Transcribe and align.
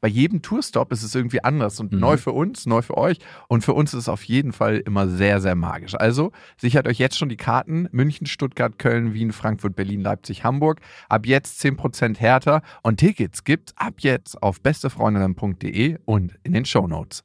bei 0.00 0.08
jedem 0.08 0.42
Tourstop 0.42 0.92
ist 0.92 1.02
es 1.02 1.14
irgendwie 1.14 1.44
anders 1.44 1.78
und 1.80 1.92
Mhm. 1.92 2.00
neu 2.00 2.16
für 2.16 2.32
uns, 2.32 2.66
neu 2.66 2.82
für 2.82 2.96
euch 2.96 3.18
und 3.48 3.62
für 3.64 3.74
uns 3.74 3.92
ist 3.92 4.00
es 4.00 4.08
auf 4.08 4.24
jeden 4.24 4.52
Fall 4.52 4.78
immer 4.78 5.08
sehr, 5.08 5.40
sehr 5.40 5.54
magisch. 5.54 5.94
Also 5.94 6.32
sichert 6.56 6.88
euch 6.88 6.98
jetzt 6.98 7.18
schon 7.18 7.28
die 7.28 7.36
Karten 7.36 7.88
München, 7.92 8.26
Stuttgart, 8.26 8.78
Köln, 8.78 9.12
Wien, 9.14 9.32
Frankfurt, 9.32 9.76
Berlin, 9.76 10.00
Leipzig, 10.00 10.44
Hamburg. 10.44 10.80
Ab 11.08 11.26
jetzt 11.26 11.60
10% 11.60 12.18
härter 12.18 12.62
und 12.82 12.98
Tickets 12.98 13.44
gibt's 13.44 13.74
ab 13.76 13.94
jetzt 13.98 14.42
auf 14.42 14.60
bestefreundinnen.de 14.60 15.98
und 16.04 16.38
in 16.42 16.52
den 16.52 16.64
Shownotes. 16.64 17.24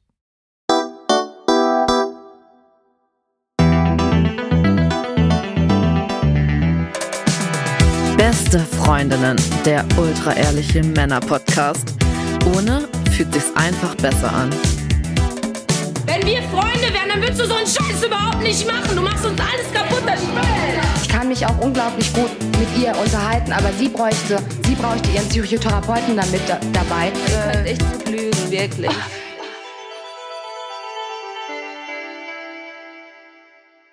Beste 8.16 8.60
Freundinnen, 8.60 9.36
der 9.64 9.84
ultra-ehrliche 9.98 10.82
Männer-Podcast. 10.82 11.94
Ohne 12.54 12.88
fühlt 13.10 13.34
sich's 13.34 13.50
einfach 13.56 13.96
besser 13.96 14.32
an. 14.32 14.50
Wenn 16.06 16.24
wir 16.24 16.40
Freunde 16.42 16.92
wären, 16.94 17.08
dann 17.08 17.20
würdest 17.20 17.40
du 17.40 17.46
so 17.46 17.54
einen 17.54 17.66
Scheiß 17.66 18.04
überhaupt 18.06 18.40
nicht 18.40 18.64
machen. 18.66 18.94
Du 18.94 19.02
machst 19.02 19.26
uns 19.26 19.40
alles 19.40 19.72
kaputt, 19.72 20.02
das 20.06 20.20
Spiel. 20.20 20.40
Ich 21.02 21.08
kann 21.08 21.26
mich 21.26 21.44
auch 21.44 21.58
unglaublich 21.58 22.12
gut 22.14 22.30
mit 22.60 22.68
ihr 22.80 22.96
unterhalten, 22.96 23.52
aber 23.52 23.72
sie 23.72 23.88
bräuchte, 23.88 24.38
sie 24.64 24.76
bräuchte 24.76 25.10
ihren 25.10 25.28
Psychotherapeuten 25.28 26.16
damit 26.16 26.42
da, 26.46 26.60
dabei. 26.72 27.10
Könnt 27.52 27.66
echt 27.66 27.82
gut 27.92 28.08
lügen, 28.08 28.50
wirklich. 28.50 28.92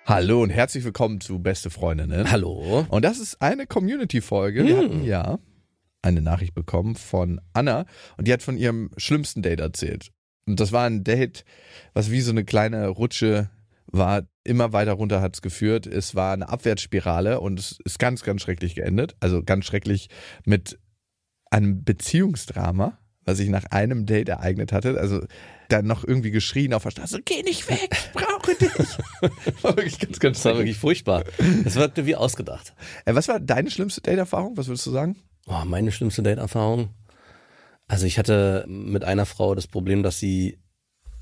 Hallo 0.06 0.42
und 0.42 0.50
herzlich 0.50 0.84
willkommen 0.84 1.20
zu 1.20 1.40
Beste 1.40 1.70
Freundinnen. 1.70 2.30
Hallo. 2.30 2.86
Und 2.88 3.04
das 3.04 3.18
ist 3.18 3.42
eine 3.42 3.66
Community-Folge. 3.66 4.64
Wir 4.64 4.76
hatten 4.76 5.02
ja 5.02 5.38
eine 6.04 6.20
Nachricht 6.20 6.54
bekommen 6.54 6.96
von 6.96 7.40
Anna 7.52 7.86
und 8.16 8.28
die 8.28 8.32
hat 8.32 8.42
von 8.42 8.56
ihrem 8.56 8.90
schlimmsten 8.96 9.42
Date 9.42 9.60
erzählt. 9.60 10.10
Und 10.46 10.60
das 10.60 10.72
war 10.72 10.86
ein 10.86 11.04
Date, 11.04 11.44
was 11.94 12.10
wie 12.10 12.20
so 12.20 12.30
eine 12.30 12.44
kleine 12.44 12.88
Rutsche 12.88 13.50
war. 13.86 14.22
Immer 14.44 14.72
weiter 14.72 14.92
runter 14.92 15.22
hat 15.22 15.36
es 15.36 15.42
geführt. 15.42 15.86
Es 15.86 16.14
war 16.14 16.34
eine 16.34 16.48
Abwärtsspirale 16.48 17.40
und 17.40 17.58
es 17.58 17.78
ist 17.84 17.98
ganz, 17.98 18.22
ganz 18.22 18.42
schrecklich 18.42 18.74
geendet. 18.74 19.16
Also 19.20 19.42
ganz 19.42 19.64
schrecklich 19.64 20.08
mit 20.44 20.78
einem 21.50 21.84
Beziehungsdrama, 21.84 22.98
was 23.24 23.38
sich 23.38 23.48
nach 23.48 23.64
einem 23.70 24.04
Date 24.04 24.28
ereignet 24.28 24.72
hatte. 24.72 24.98
Also 25.00 25.24
dann 25.68 25.86
noch 25.86 26.04
irgendwie 26.04 26.30
geschrien 26.30 26.74
auf 26.74 26.82
der 26.82 26.90
Straße, 26.90 27.22
geh 27.24 27.42
nicht 27.42 27.68
weg, 27.70 27.88
ich 27.90 28.12
brauche 28.12 28.54
dich. 28.54 28.70
war 29.62 29.76
wirklich 29.76 29.98
ganz, 29.98 30.18
ganz 30.20 30.38
Das 30.38 30.44
war 30.44 30.58
wirklich 30.58 30.76
furchtbar. 30.76 31.24
Das 31.62 31.76
wirkte 31.76 32.04
wie 32.04 32.16
ausgedacht. 32.16 32.74
Äh, 33.06 33.14
Was 33.14 33.28
war 33.28 33.40
deine 33.40 33.70
schlimmste 33.70 34.02
Date-Erfahrung? 34.02 34.58
Was 34.58 34.66
würdest 34.66 34.84
du 34.86 34.90
sagen? 34.90 35.16
Oh, 35.46 35.62
meine 35.64 35.92
schlimmste 35.92 36.22
Date-Erfahrung. 36.22 36.90
Also 37.86 38.06
ich 38.06 38.18
hatte 38.18 38.64
mit 38.66 39.04
einer 39.04 39.26
Frau 39.26 39.54
das 39.54 39.66
Problem, 39.66 40.02
dass 40.02 40.18
sie 40.18 40.58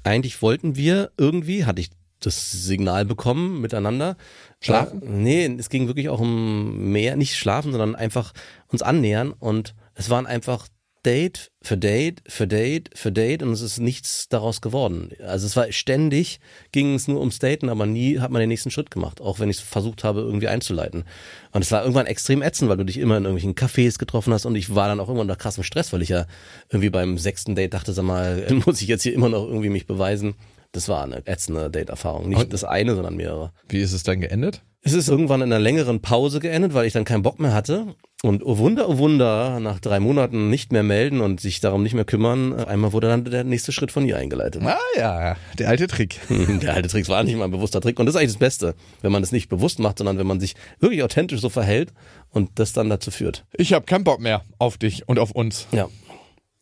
eigentlich 0.04 0.42
wollten 0.42 0.76
wir 0.76 1.10
irgendwie, 1.16 1.64
hatte 1.64 1.80
ich 1.80 1.90
das 2.20 2.52
Signal 2.52 3.04
bekommen 3.04 3.60
miteinander. 3.60 4.16
Schlafen? 4.60 5.02
Äh, 5.02 5.08
nee, 5.08 5.56
es 5.58 5.68
ging 5.68 5.88
wirklich 5.88 6.08
auch 6.08 6.20
um 6.20 6.92
mehr, 6.92 7.16
nicht 7.16 7.36
schlafen, 7.36 7.72
sondern 7.72 7.96
einfach 7.96 8.32
uns 8.68 8.82
annähern 8.82 9.32
und 9.32 9.74
es 9.94 10.08
waren 10.08 10.26
einfach 10.26 10.68
Date 11.04 11.50
für 11.62 11.76
Date 11.76 12.22
für 12.28 12.46
Date 12.46 12.90
für 12.94 13.10
Date 13.10 13.42
und 13.42 13.52
es 13.52 13.60
ist 13.60 13.78
nichts 13.78 14.28
daraus 14.28 14.60
geworden. 14.60 15.10
Also 15.26 15.46
es 15.46 15.56
war 15.56 15.70
ständig, 15.72 16.38
ging 16.70 16.94
es 16.94 17.08
nur 17.08 17.18
ums 17.18 17.38
Daten, 17.40 17.68
aber 17.68 17.86
nie 17.86 18.20
hat 18.20 18.30
man 18.30 18.40
den 18.40 18.48
nächsten 18.48 18.70
Schritt 18.70 18.90
gemacht, 18.90 19.20
auch 19.20 19.40
wenn 19.40 19.50
ich 19.50 19.56
es 19.56 19.62
versucht 19.62 20.04
habe, 20.04 20.20
irgendwie 20.20 20.48
einzuleiten. 20.48 21.04
Und 21.50 21.62
es 21.62 21.72
war 21.72 21.82
irgendwann 21.82 22.06
extrem 22.06 22.40
ätzend, 22.40 22.70
weil 22.70 22.76
du 22.76 22.84
dich 22.84 22.98
immer 22.98 23.16
in 23.16 23.24
irgendwelchen 23.24 23.54
Cafés 23.56 23.98
getroffen 23.98 24.32
hast 24.32 24.46
und 24.46 24.54
ich 24.54 24.74
war 24.74 24.86
dann 24.88 25.00
auch 25.00 25.08
irgendwann 25.08 25.28
unter 25.30 25.36
krassem 25.36 25.64
Stress, 25.64 25.92
weil 25.92 26.02
ich 26.02 26.08
ja 26.08 26.26
irgendwie 26.70 26.90
beim 26.90 27.18
sechsten 27.18 27.54
Date 27.56 27.74
dachte, 27.74 27.92
sag 27.92 28.04
mal, 28.04 28.46
muss 28.66 28.80
ich 28.80 28.88
jetzt 28.88 29.02
hier 29.02 29.14
immer 29.14 29.28
noch 29.28 29.44
irgendwie 29.46 29.70
mich 29.70 29.86
beweisen. 29.86 30.34
Das 30.70 30.88
war 30.88 31.02
eine 31.02 31.26
ätzende 31.26 31.68
Date-Erfahrung. 31.70 32.28
Nicht 32.28 32.38
Und- 32.40 32.52
das 32.52 32.64
eine, 32.64 32.94
sondern 32.94 33.16
mehrere. 33.16 33.52
Wie 33.68 33.80
ist 33.80 33.92
es 33.92 34.04
dann 34.04 34.20
geendet? 34.20 34.62
Es 34.84 34.94
ist 34.94 35.08
irgendwann 35.08 35.42
in 35.42 35.52
einer 35.52 35.60
längeren 35.60 36.00
Pause 36.00 36.40
geendet, 36.40 36.74
weil 36.74 36.86
ich 36.86 36.92
dann 36.92 37.04
keinen 37.04 37.22
Bock 37.22 37.38
mehr 37.38 37.54
hatte. 37.54 37.94
Und 38.24 38.46
oh 38.46 38.56
Wunder, 38.58 38.88
oh 38.88 38.98
Wunder, 38.98 39.58
nach 39.58 39.80
drei 39.80 39.98
Monaten 39.98 40.48
nicht 40.48 40.70
mehr 40.70 40.84
melden 40.84 41.20
und 41.20 41.40
sich 41.40 41.58
darum 41.58 41.82
nicht 41.82 41.94
mehr 41.94 42.04
kümmern, 42.04 42.54
einmal 42.54 42.92
wurde 42.92 43.08
dann 43.08 43.24
der 43.24 43.42
nächste 43.42 43.72
Schritt 43.72 43.90
von 43.90 44.06
ihr 44.06 44.16
eingeleitet. 44.16 44.62
Ah 44.62 44.78
ja, 44.96 45.36
der 45.58 45.68
alte 45.68 45.88
Trick. 45.88 46.20
Der 46.62 46.74
alte 46.74 46.88
Trick 46.88 47.08
war 47.08 47.24
nicht 47.24 47.36
mal 47.36 47.46
ein 47.46 47.50
bewusster 47.50 47.80
Trick. 47.80 47.98
Und 47.98 48.06
das 48.06 48.14
ist 48.14 48.20
eigentlich 48.20 48.34
das 48.34 48.38
Beste, 48.38 48.74
wenn 49.00 49.10
man 49.10 49.22
das 49.22 49.32
nicht 49.32 49.48
bewusst 49.48 49.80
macht, 49.80 49.98
sondern 49.98 50.18
wenn 50.18 50.26
man 50.28 50.38
sich 50.38 50.54
wirklich 50.78 51.02
authentisch 51.02 51.40
so 51.40 51.48
verhält 51.48 51.92
und 52.30 52.50
das 52.60 52.72
dann 52.72 52.88
dazu 52.88 53.10
führt. 53.10 53.44
Ich 53.54 53.72
habe 53.72 53.86
keinen 53.86 54.04
Bock 54.04 54.20
mehr 54.20 54.44
auf 54.58 54.78
dich 54.78 55.08
und 55.08 55.18
auf 55.18 55.32
uns. 55.32 55.66
Ja. 55.72 55.88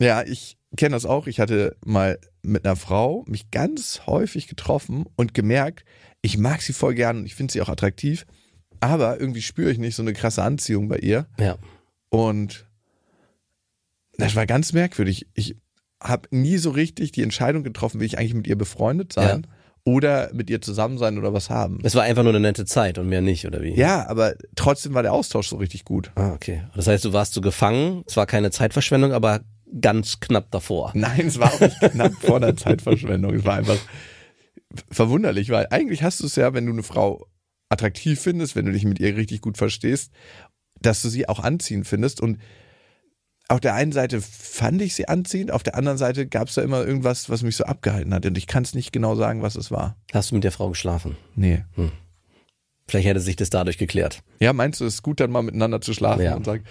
Ja, 0.00 0.22
ich 0.22 0.56
kenne 0.78 0.94
das 0.94 1.04
auch. 1.04 1.26
Ich 1.26 1.40
hatte 1.40 1.76
mal 1.84 2.18
mit 2.42 2.64
einer 2.64 2.76
Frau 2.76 3.24
mich 3.28 3.50
ganz 3.50 4.02
häufig 4.06 4.48
getroffen 4.48 5.04
und 5.14 5.34
gemerkt, 5.34 5.84
ich 6.22 6.38
mag 6.38 6.62
sie 6.62 6.72
voll 6.72 6.94
gern 6.94 7.18
und 7.18 7.26
ich 7.26 7.34
finde 7.34 7.52
sie 7.52 7.60
auch 7.60 7.68
attraktiv, 7.68 8.24
aber 8.80 9.20
irgendwie 9.20 9.42
spüre 9.42 9.70
ich 9.70 9.78
nicht 9.78 9.94
so 9.94 10.02
eine 10.02 10.12
krasse 10.12 10.42
Anziehung 10.42 10.88
bei 10.88 10.98
ihr. 10.98 11.26
Ja. 11.38 11.56
Und 12.08 12.66
das 14.16 14.34
war 14.34 14.46
ganz 14.46 14.72
merkwürdig. 14.72 15.26
Ich 15.34 15.56
habe 16.02 16.28
nie 16.30 16.56
so 16.56 16.70
richtig 16.70 17.12
die 17.12 17.22
Entscheidung 17.22 17.62
getroffen, 17.62 18.00
will 18.00 18.06
ich 18.06 18.18
eigentlich 18.18 18.34
mit 18.34 18.46
ihr 18.46 18.56
befreundet 18.56 19.12
sein 19.12 19.46
oder 19.84 20.30
mit 20.32 20.50
ihr 20.50 20.60
zusammen 20.60 20.98
sein 20.98 21.18
oder 21.18 21.32
was 21.32 21.50
haben. 21.50 21.78
Es 21.82 21.94
war 21.94 22.02
einfach 22.02 22.22
nur 22.22 22.32
eine 22.32 22.40
nette 22.40 22.64
Zeit 22.64 22.98
und 22.98 23.08
mehr 23.08 23.20
nicht, 23.20 23.46
oder 23.46 23.62
wie? 23.62 23.74
Ja, 23.74 24.06
aber 24.08 24.34
trotzdem 24.56 24.94
war 24.94 25.02
der 25.02 25.12
Austausch 25.12 25.48
so 25.48 25.56
richtig 25.56 25.84
gut. 25.84 26.10
Ah, 26.14 26.32
okay. 26.32 26.64
Das 26.74 26.86
heißt, 26.86 27.04
du 27.04 27.12
warst 27.12 27.34
so 27.34 27.40
gefangen. 27.40 28.04
Es 28.06 28.16
war 28.16 28.26
keine 28.26 28.50
Zeitverschwendung, 28.50 29.12
aber 29.12 29.40
ganz 29.80 30.20
knapp 30.20 30.50
davor. 30.50 30.92
Nein, 30.94 31.26
es 31.26 31.38
war 31.38 31.52
auch 31.52 31.60
nicht 31.60 31.80
knapp 31.80 32.12
vor 32.14 32.40
der 32.40 32.56
Zeitverschwendung. 32.56 33.34
Es 33.34 33.44
war 33.44 33.54
einfach 33.54 33.78
verwunderlich, 34.90 35.50
weil 35.50 35.66
eigentlich 35.70 36.02
hast 36.02 36.20
du 36.20 36.26
es 36.26 36.36
ja, 36.36 36.52
wenn 36.54 36.66
du 36.66 36.72
eine 36.72 36.82
Frau 36.82 37.26
attraktiv 37.70 38.20
findest, 38.20 38.54
wenn 38.56 38.66
du 38.66 38.72
dich 38.72 38.84
mit 38.84 38.98
ihr 39.00 39.16
richtig 39.16 39.40
gut 39.40 39.56
verstehst, 39.56 40.12
dass 40.82 41.00
du 41.02 41.08
sie 41.08 41.28
auch 41.28 41.40
anziehend 41.40 41.86
findest. 41.86 42.20
Und 42.20 42.38
auf 43.48 43.60
der 43.60 43.74
einen 43.74 43.92
Seite 43.92 44.20
fand 44.20 44.80
ich 44.82 44.94
sie 44.94 45.08
anziehend, 45.08 45.50
auf 45.50 45.62
der 45.62 45.76
anderen 45.76 45.98
Seite 45.98 46.26
gab 46.26 46.48
es 46.48 46.54
da 46.54 46.62
immer 46.62 46.84
irgendwas, 46.86 47.30
was 47.30 47.42
mich 47.42 47.56
so 47.56 47.64
abgehalten 47.64 48.12
hat. 48.12 48.26
Und 48.26 48.36
ich 48.36 48.46
kann 48.46 48.62
es 48.64 48.74
nicht 48.74 48.92
genau 48.92 49.14
sagen, 49.16 49.42
was 49.42 49.56
es 49.56 49.70
war. 49.70 49.96
Hast 50.12 50.30
du 50.30 50.34
mit 50.34 50.44
der 50.44 50.52
Frau 50.52 50.68
geschlafen? 50.68 51.16
Nee. 51.34 51.64
Vielleicht 52.86 53.06
hätte 53.08 53.20
sich 53.20 53.36
das 53.36 53.50
dadurch 53.50 53.78
geklärt. 53.78 54.22
Ja, 54.40 54.52
meinst 54.52 54.80
du, 54.80 54.84
es 54.84 54.94
ist 54.94 55.02
gut, 55.02 55.20
dann 55.20 55.30
mal 55.30 55.42
miteinander 55.42 55.80
zu 55.80 55.94
schlafen 55.94 56.22
Ja. 56.22 56.34
und 56.34 56.44
sagen, 56.44 56.64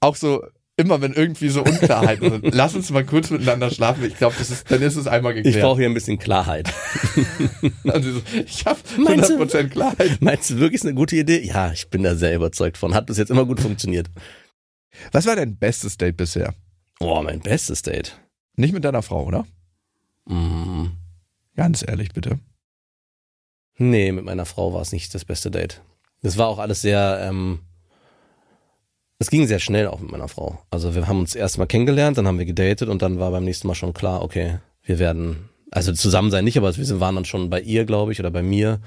auch 0.00 0.16
so, 0.16 0.44
immer 0.76 1.00
wenn 1.00 1.12
irgendwie 1.12 1.48
so 1.48 1.62
Unklarheiten 1.62 2.30
sind, 2.30 2.44
lass 2.54 2.74
uns 2.74 2.90
mal 2.90 3.04
kurz 3.04 3.30
miteinander 3.30 3.70
schlafen. 3.70 4.04
Ich 4.04 4.16
glaube, 4.16 4.34
das 4.38 4.50
ist, 4.50 4.70
dann 4.70 4.80
ist 4.82 4.96
es 4.96 5.06
einmal 5.06 5.34
geklärt. 5.34 5.56
Ich 5.56 5.62
brauche 5.62 5.78
hier 5.80 5.88
ein 5.88 5.94
bisschen 5.94 6.18
Klarheit. 6.18 6.72
Also 7.84 8.12
so, 8.12 8.22
ich 8.46 8.64
habe 8.64 8.78
Meinst 8.98 9.28
du- 9.30 9.34
100% 9.42 9.68
Klarheit. 9.68 10.18
Meinst 10.20 10.50
du 10.50 10.56
wirklich 10.58 10.80
ist 10.80 10.86
eine 10.86 10.94
gute 10.94 11.16
Idee? 11.16 11.44
Ja, 11.44 11.72
ich 11.72 11.88
bin 11.90 12.02
da 12.02 12.14
sehr 12.14 12.34
überzeugt 12.34 12.78
von. 12.78 12.94
Hat 12.94 13.06
bis 13.06 13.18
jetzt 13.18 13.30
immer 13.30 13.44
gut 13.44 13.60
funktioniert. 13.60 14.08
Was 15.10 15.26
war 15.26 15.36
dein 15.36 15.56
bestes 15.58 15.96
Date 15.98 16.16
bisher? 16.16 16.54
Boah, 16.98 17.22
mein 17.22 17.40
bestes 17.40 17.82
Date. 17.82 18.18
Nicht 18.56 18.72
mit 18.72 18.84
deiner 18.84 19.02
Frau, 19.02 19.24
oder? 19.26 19.46
Mm, 20.26 20.86
Ganz 21.56 21.84
ehrlich, 21.86 22.12
bitte. 22.12 22.38
nee, 23.76 24.12
mit 24.12 24.24
meiner 24.24 24.46
Frau 24.46 24.72
war 24.72 24.80
es 24.82 24.92
nicht 24.92 25.14
das 25.14 25.24
beste 25.24 25.50
Date. 25.50 25.82
Das 26.22 26.38
war 26.38 26.46
auch 26.48 26.58
alles 26.58 26.80
sehr, 26.82 27.18
ähm, 27.28 27.60
es 29.22 29.30
ging 29.30 29.46
sehr 29.46 29.60
schnell 29.60 29.86
auch 29.86 30.00
mit 30.00 30.10
meiner 30.10 30.28
Frau. 30.28 30.58
Also 30.70 30.94
wir 30.94 31.06
haben 31.06 31.20
uns 31.20 31.34
erst 31.34 31.56
mal 31.58 31.66
kennengelernt, 31.66 32.18
dann 32.18 32.26
haben 32.26 32.38
wir 32.38 32.44
gedatet 32.44 32.88
und 32.88 33.02
dann 33.02 33.18
war 33.18 33.30
beim 33.30 33.44
nächsten 33.44 33.68
Mal 33.68 33.74
schon 33.74 33.94
klar, 33.94 34.22
okay, 34.22 34.58
wir 34.84 34.98
werden, 34.98 35.48
also 35.70 35.92
zusammen 35.92 36.30
sein 36.30 36.44
nicht, 36.44 36.58
aber 36.58 36.76
wir 36.76 37.00
waren 37.00 37.14
dann 37.14 37.24
schon 37.24 37.48
bei 37.48 37.60
ihr, 37.60 37.84
glaube 37.84 38.12
ich, 38.12 38.20
oder 38.20 38.30
bei 38.30 38.42
mir 38.42 38.80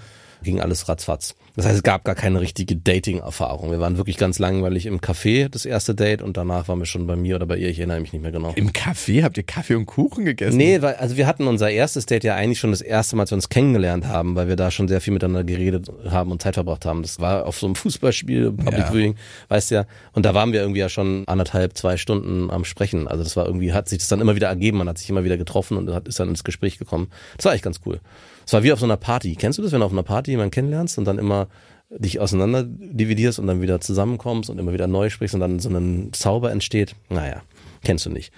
ging 0.45 0.61
alles 0.61 0.87
ratzfatz. 0.87 1.35
Das 1.55 1.65
heißt, 1.65 1.77
es 1.77 1.83
gab 1.83 2.03
gar 2.03 2.15
keine 2.15 2.41
richtige 2.41 2.75
Dating-Erfahrung. 2.75 3.71
Wir 3.71 3.79
waren 3.79 3.97
wirklich 3.97 4.17
ganz 4.17 4.39
langweilig 4.39 4.85
im 4.85 4.99
Café, 4.99 5.47
das 5.47 5.65
erste 5.65 5.95
Date, 5.95 6.21
und 6.21 6.35
danach 6.35 6.67
waren 6.67 6.79
wir 6.79 6.85
schon 6.85 7.07
bei 7.07 7.15
mir 7.15 7.35
oder 7.35 7.45
bei 7.45 7.57
ihr, 7.57 7.69
ich 7.69 7.79
erinnere 7.79 8.01
mich 8.01 8.11
nicht 8.11 8.21
mehr 8.21 8.31
genau. 8.31 8.51
Im 8.55 8.71
Café 8.71 9.23
habt 9.23 9.37
ihr 9.37 9.43
Kaffee 9.43 9.75
und 9.75 9.85
Kuchen 9.85 10.25
gegessen? 10.25 10.57
Nee, 10.57 10.81
weil, 10.81 10.95
also 10.95 11.15
wir 11.15 11.27
hatten 11.27 11.47
unser 11.47 11.69
erstes 11.69 12.05
Date 12.05 12.25
ja 12.25 12.35
eigentlich 12.35 12.59
schon 12.59 12.71
das 12.71 12.81
erste 12.81 13.15
Mal, 13.15 13.23
als 13.23 13.31
wir 13.31 13.37
uns 13.37 13.49
kennengelernt 13.49 14.05
haben, 14.05 14.35
weil 14.35 14.47
wir 14.49 14.57
da 14.57 14.69
schon 14.69 14.87
sehr 14.87 14.99
viel 14.99 15.13
miteinander 15.13 15.45
geredet 15.45 15.89
haben 16.09 16.31
und 16.31 16.41
Zeit 16.41 16.55
verbracht 16.55 16.85
haben. 16.85 17.01
Das 17.01 17.19
war 17.19 17.45
auf 17.45 17.57
so 17.57 17.67
einem 17.67 17.75
Fußballspiel, 17.75 18.51
Public 18.51 18.77
Ja. 18.77 18.91
Viewing, 18.91 19.15
weißt 19.47 19.71
ja. 19.71 19.85
Und 20.11 20.25
da 20.25 20.33
waren 20.33 20.51
wir 20.51 20.59
irgendwie 20.61 20.81
ja 20.81 20.89
schon 20.89 21.23
anderthalb, 21.25 21.77
zwei 21.77 21.95
Stunden 21.95 22.51
am 22.51 22.65
Sprechen. 22.65 23.07
Also 23.07 23.23
das 23.23 23.37
war 23.37 23.45
irgendwie, 23.45 23.71
hat 23.71 23.87
sich 23.87 23.99
das 23.99 24.09
dann 24.09 24.19
immer 24.19 24.35
wieder 24.35 24.47
ergeben, 24.47 24.77
man 24.77 24.89
hat 24.89 24.97
sich 24.97 25.09
immer 25.09 25.23
wieder 25.23 25.37
getroffen 25.37 25.77
und 25.77 25.89
hat, 25.93 26.07
ist 26.07 26.19
dann 26.19 26.29
ins 26.29 26.43
Gespräch 26.43 26.77
gekommen. 26.77 27.07
Das 27.37 27.45
war 27.45 27.53
echt 27.53 27.63
ganz 27.63 27.79
cool. 27.85 28.01
Es 28.45 28.53
war 28.53 28.63
wie 28.63 28.71
auf 28.71 28.79
so 28.79 28.85
einer 28.85 28.97
Party. 28.97 29.35
Kennst 29.35 29.57
du 29.57 29.63
das, 29.63 29.71
wenn 29.71 29.79
du 29.79 29.85
auf 29.85 29.91
einer 29.91 30.03
Party 30.03 30.31
jemanden 30.31 30.51
kennenlernst 30.51 30.97
und 30.97 31.05
dann 31.05 31.17
immer 31.17 31.47
dich 31.89 32.19
auseinander 32.19 32.63
dividierst 32.63 33.39
und 33.39 33.47
dann 33.47 33.61
wieder 33.61 33.79
zusammenkommst 33.79 34.49
und 34.49 34.59
immer 34.59 34.73
wieder 34.73 34.87
neu 34.87 35.09
sprichst 35.09 35.35
und 35.35 35.41
dann 35.41 35.59
so 35.59 35.69
ein 35.69 36.11
Zauber 36.13 36.51
entsteht? 36.51 36.95
Naja, 37.09 37.43
kennst 37.83 38.05
du 38.05 38.09
nicht. 38.09 38.33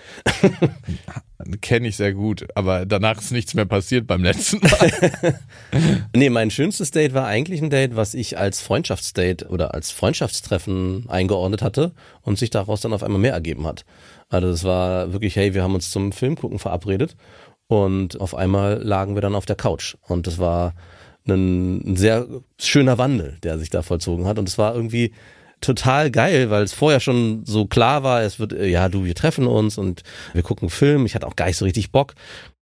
Kenne 1.62 1.88
ich 1.88 1.96
sehr 1.96 2.14
gut, 2.14 2.46
aber 2.56 2.86
danach 2.86 3.20
ist 3.20 3.32
nichts 3.32 3.54
mehr 3.54 3.66
passiert 3.66 4.06
beim 4.06 4.24
letzten 4.24 4.60
Mal. 4.60 5.40
Nee, 6.16 6.30
mein 6.30 6.50
schönstes 6.50 6.92
Date 6.92 7.14
war 7.14 7.28
eigentlich 7.28 7.62
ein 7.62 7.70
Date, 7.70 7.96
was 7.96 8.14
ich 8.14 8.38
als 8.38 8.62
Freundschaftsdate 8.62 9.48
oder 9.50 9.74
als 9.74 9.92
Freundschaftstreffen 9.92 11.06
eingeordnet 11.10 11.62
hatte 11.62 11.94
und 12.22 12.40
sich 12.40 12.50
daraus 12.50 12.82
dann 12.82 12.94
auf 12.94 13.04
einmal 13.04 13.22
mehr 13.22 13.34
ergeben 13.34 13.68
hat. 13.68 13.86
Also 14.30 14.50
das 14.50 14.64
war 14.64 15.14
wirklich, 15.14 15.36
hey, 15.36 15.54
wir 15.54 15.64
haben 15.64 15.76
uns 15.76 15.92
zum 15.92 16.12
Film 16.12 16.36
gucken 16.36 16.60
verabredet 16.60 17.16
und 17.68 18.20
auf 18.20 18.36
einmal 18.36 18.82
lagen 18.82 19.16
wir 19.16 19.22
dann 19.22 19.36
auf 19.36 19.46
der 19.46 19.56
Couch 19.56 19.96
und 20.08 20.28
das 20.28 20.38
war 20.38 20.74
ein, 21.28 21.92
ein 21.92 21.96
sehr 21.96 22.26
schöner 22.60 22.98
Wandel, 22.98 23.38
der 23.44 23.60
sich 23.60 23.70
da 23.70 23.82
vollzogen 23.82 24.26
hat 24.26 24.40
und 24.40 24.48
es 24.48 24.58
war 24.58 24.74
irgendwie 24.74 25.14
total 25.62 26.12
geil, 26.12 26.50
weil 26.50 26.64
es 26.64 26.74
vorher 26.74 27.00
schon 27.00 27.46
so 27.46 27.66
klar 27.66 28.04
war, 28.04 28.22
es 28.22 28.40
wird, 28.40 28.54
äh, 28.54 28.68
ja, 28.68 28.90
du, 28.90 29.06
wir 29.06 29.16
treffen 29.16 29.48
uns 29.48 29.78
und 29.78 30.04
wir 30.34 30.44
gucken 30.44 30.70
Film. 30.70 31.06
Ich 31.06 31.16
hatte 31.16 31.28
auch 31.28 31.36
gar 31.36 31.48
nicht 31.48 31.58
so 31.58 31.66
richtig 31.66 31.92
Bock. 31.92 32.14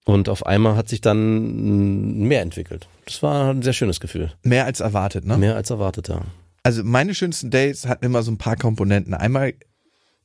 Und 0.06 0.28
auf 0.28 0.46
einmal 0.46 0.76
hat 0.76 0.90
sich 0.90 1.00
dann 1.00 2.18
mehr 2.18 2.42
entwickelt. 2.42 2.90
Das 3.06 3.24
war 3.24 3.52
ein 3.52 3.62
sehr 3.62 3.72
schönes 3.72 4.02
Gefühl. 4.02 4.34
Mehr 4.44 4.66
als 4.66 4.82
erwartet, 4.82 5.24
ne? 5.24 5.38
Mehr 5.38 5.56
als 5.56 5.70
erwartet, 5.70 6.10
ja. 6.10 6.22
Also 6.62 6.84
meine 6.84 7.16
schönsten 7.16 7.52
Dates 7.52 7.88
hatten 7.88 8.06
immer 8.06 8.22
so 8.22 8.32
ein 8.32 8.38
paar 8.38 8.58
Komponenten. 8.58 9.14
Einmal 9.14 9.54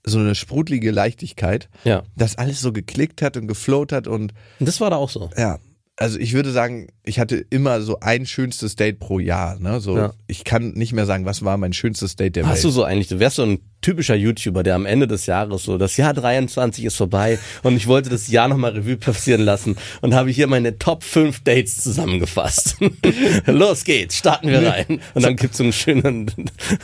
so 0.09 0.19
eine 0.19 0.35
sprudelige 0.35 0.91
Leichtigkeit, 0.91 1.69
Ja. 1.85 2.03
dass 2.17 2.37
alles 2.37 2.61
so 2.61 2.73
geklickt 2.73 3.23
hat 3.23 3.37
und 3.37 3.47
geflowt 3.47 3.93
hat 3.93 4.07
und 4.07 4.33
Und 4.61 4.67
das 4.69 4.81
war 4.81 4.91
da 4.91 4.97
auch 4.97 5.11
so. 5.11 5.31
ja, 5.37 5.59
also 5.99 6.19
ich 6.19 6.33
würde 6.33 6.53
sagen, 6.53 6.87
ich 7.05 7.19
hatte 7.19 7.45
immer 7.51 7.81
so 7.83 7.99
ein 8.01 8.25
schönstes 8.25 8.77
Date 8.77 9.01
pro 9.01 9.19
Jahr. 9.19 9.59
Ne? 9.59 9.81
So, 9.81 9.97
Ja. 9.97 10.13
Ich 10.29 10.45
kann 10.45 10.73
nicht 10.75 10.93
mehr 10.93 11.07
sagen, 11.07 11.25
was 11.25 11.45
war 11.45 11.57
mein 11.57 11.73
schönstes 11.73 12.15
Date 12.15 12.37
der 12.37 12.47
Hast 12.47 12.63
du 12.63 12.69
Welt. 12.69 12.75
so 12.75 12.85
eigentlich, 12.85 13.09
du 13.09 13.19
wärst 13.19 13.37
so 13.37 13.43
ein 13.43 13.59
typischer 13.81 14.15
YouTuber, 14.15 14.63
der 14.63 14.75
am 14.75 14.87
Ende 14.87 15.07
des 15.07 15.27
Jahres 15.27 15.65
so, 15.65 15.79
das 15.79 15.97
Jahr 15.97 16.15
23 16.15 16.85
ist 16.85 16.97
vorbei 16.97 17.39
und 17.63 17.77
ich 17.77 17.87
wollte 17.87 18.11
das 18.11 18.29
Jahr 18.29 18.49
nochmal 18.49 18.73
Revue 18.73 18.97
passieren 18.97 19.41
lassen 19.41 19.77
und 20.01 20.15
habe 20.15 20.31
hier 20.31 20.47
meine 20.47 20.79
Top 20.79 21.03
5 21.03 21.43
Dates 21.43 21.83
zusammengefasst. 21.83 22.77
Los 23.47 23.85
geht's, 23.85 24.17
starten 24.19 24.49
wir 24.49 24.67
rein. 24.67 25.01
Und 25.15 25.25
dann 25.25 25.37
gibt's 25.37 25.59
so, 25.59 25.65
einen 25.65 25.73
schönen, 25.73 26.31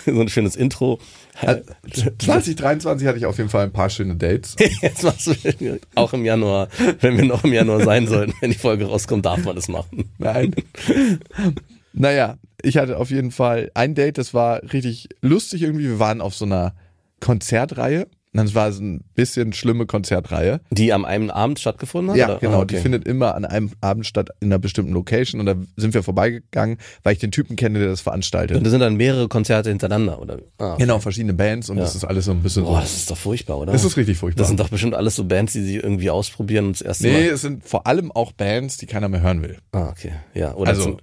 so 0.07 0.21
ein 0.21 0.29
schönes 0.29 0.57
Intro. 0.57 0.99
Also, 1.41 1.63
2023 2.19 3.09
hatte 3.09 3.19
ich 3.19 3.27
auf 3.27 3.39
jeden 3.39 3.51
Fall 3.51 3.65
ein 3.65 3.73
paar 3.73 3.91
schöne 3.91 4.15
Dates. 4.15 4.55
Jetzt 4.83 5.03
machst 5.03 5.27
du 5.27 5.35
auch 5.97 6.13
im 6.13 6.25
Januar, 6.25 6.69
wenn 7.01 7.17
wir 7.17 7.25
noch 7.25 7.43
im 7.45 7.53
Januar 7.53 7.85
sein 7.85 8.07
sollten, 8.07 8.35
wenn 8.41 8.51
die 8.53 8.59
Folge 8.59 8.87
rauskommt, 9.05 9.27
darf 9.27 9.45
man 9.45 9.57
das 9.57 9.69
machen. 9.69 10.11
Nein. 10.19 10.55
naja, 11.93 12.37
ich 12.63 12.77
hatte 12.77 12.99
auf 12.99 13.11
jeden 13.11 13.31
Fall 13.31 13.71
ein 13.75 13.95
Date, 13.95 14.19
das 14.19 14.35
war 14.35 14.63
richtig 14.73 15.09
lustig 15.21 15.63
irgendwie. 15.63 15.85
Wir 15.85 15.99
waren 15.99 16.21
auf 16.21 16.35
so 16.35 16.45
einer 16.45 16.75
Konzertreihe. 17.21 18.07
Das 18.35 18.55
war 18.55 18.73
so 18.73 18.83
ein 18.83 19.01
bisschen 19.15 19.53
schlimme 19.53 19.87
Konzertreihe. 19.87 20.61
Die 20.71 20.93
am 20.93 21.05
einen 21.05 21.31
Abend 21.31 21.61
stattgefunden 21.61 22.11
hat? 22.11 22.17
Ja, 22.19 22.27
oder? 22.31 22.39
genau. 22.39 22.65
Die 22.65 22.75
okay. 22.75 22.83
findet 22.83 23.07
immer 23.07 23.35
an 23.35 23.45
einem 23.45 23.71
Abend 23.81 24.07
statt 24.07 24.31
in 24.41 24.49
einer 24.49 24.59
bestimmten 24.59 24.93
Location. 24.93 25.41
Und 25.41 25.47
da 25.47 25.55
sind 25.77 25.95
wir 25.95 26.03
vorbeigegangen, 26.03 26.79
weil 27.05 27.13
ich 27.13 27.21
den 27.21 27.31
Typen 27.31 27.57
kenne, 27.57 27.79
der 27.79 27.89
das 27.89 28.01
veranstaltet. 28.01 28.57
Und 28.57 28.65
das 28.65 28.73
sind 28.73 28.81
dann 28.81 28.97
mehrere 28.97 29.29
Konzerte 29.29 29.69
hintereinander, 29.71 30.21
oder? 30.21 30.39
Ah. 30.59 30.75
Genau, 30.77 30.99
verschiedene 30.99 31.33
Bands 31.35 31.71
und 31.71 31.77
Ja. 31.79 31.85
das 31.85 31.95
ist 31.95 32.05
alles 32.05 32.25
so 32.25 32.33
ein 32.33 32.43
bisschen 32.43 32.65
Boah, 32.65 32.77
so. 32.77 32.81
das 32.81 32.97
ist 32.97 33.11
doch 33.11 33.17
furchtbar, 33.17 33.59
oder? 33.59 33.73
Das 33.73 33.85
ist 33.85 33.97
richtig 33.97 34.19
furchtbar. 34.19 34.41
Das 34.43 34.49
sind 34.49 34.59
doch 34.59 34.69
bestimmt 34.69 34.95
alles 34.95 35.15
so 35.15 35.25
Bands, 35.25 35.53
die 35.53 35.63
sich 35.63 35.77
irgendwie 35.77 36.11
ausprobieren 36.11 36.67
und 36.67 36.73
das 36.73 36.83
erste 36.83 37.07
nee, 37.07 37.13
Mal. 37.13 37.23
es 37.35 37.41
sind 37.43 37.65
vor 37.65 37.87
allem 37.87 38.11
auch 38.11 38.33
Bands, 38.33 38.79
die 38.79 38.87
keiner 38.87 39.09
mehr 39.09 39.23
hören 39.23 39.43
will. 39.43 39.59
Ah, 39.73 39.89
okay. 39.91 40.13
Ja. 40.35 40.55
Oder, 40.55 40.71
Also- 40.71 40.83
zum, 40.83 40.97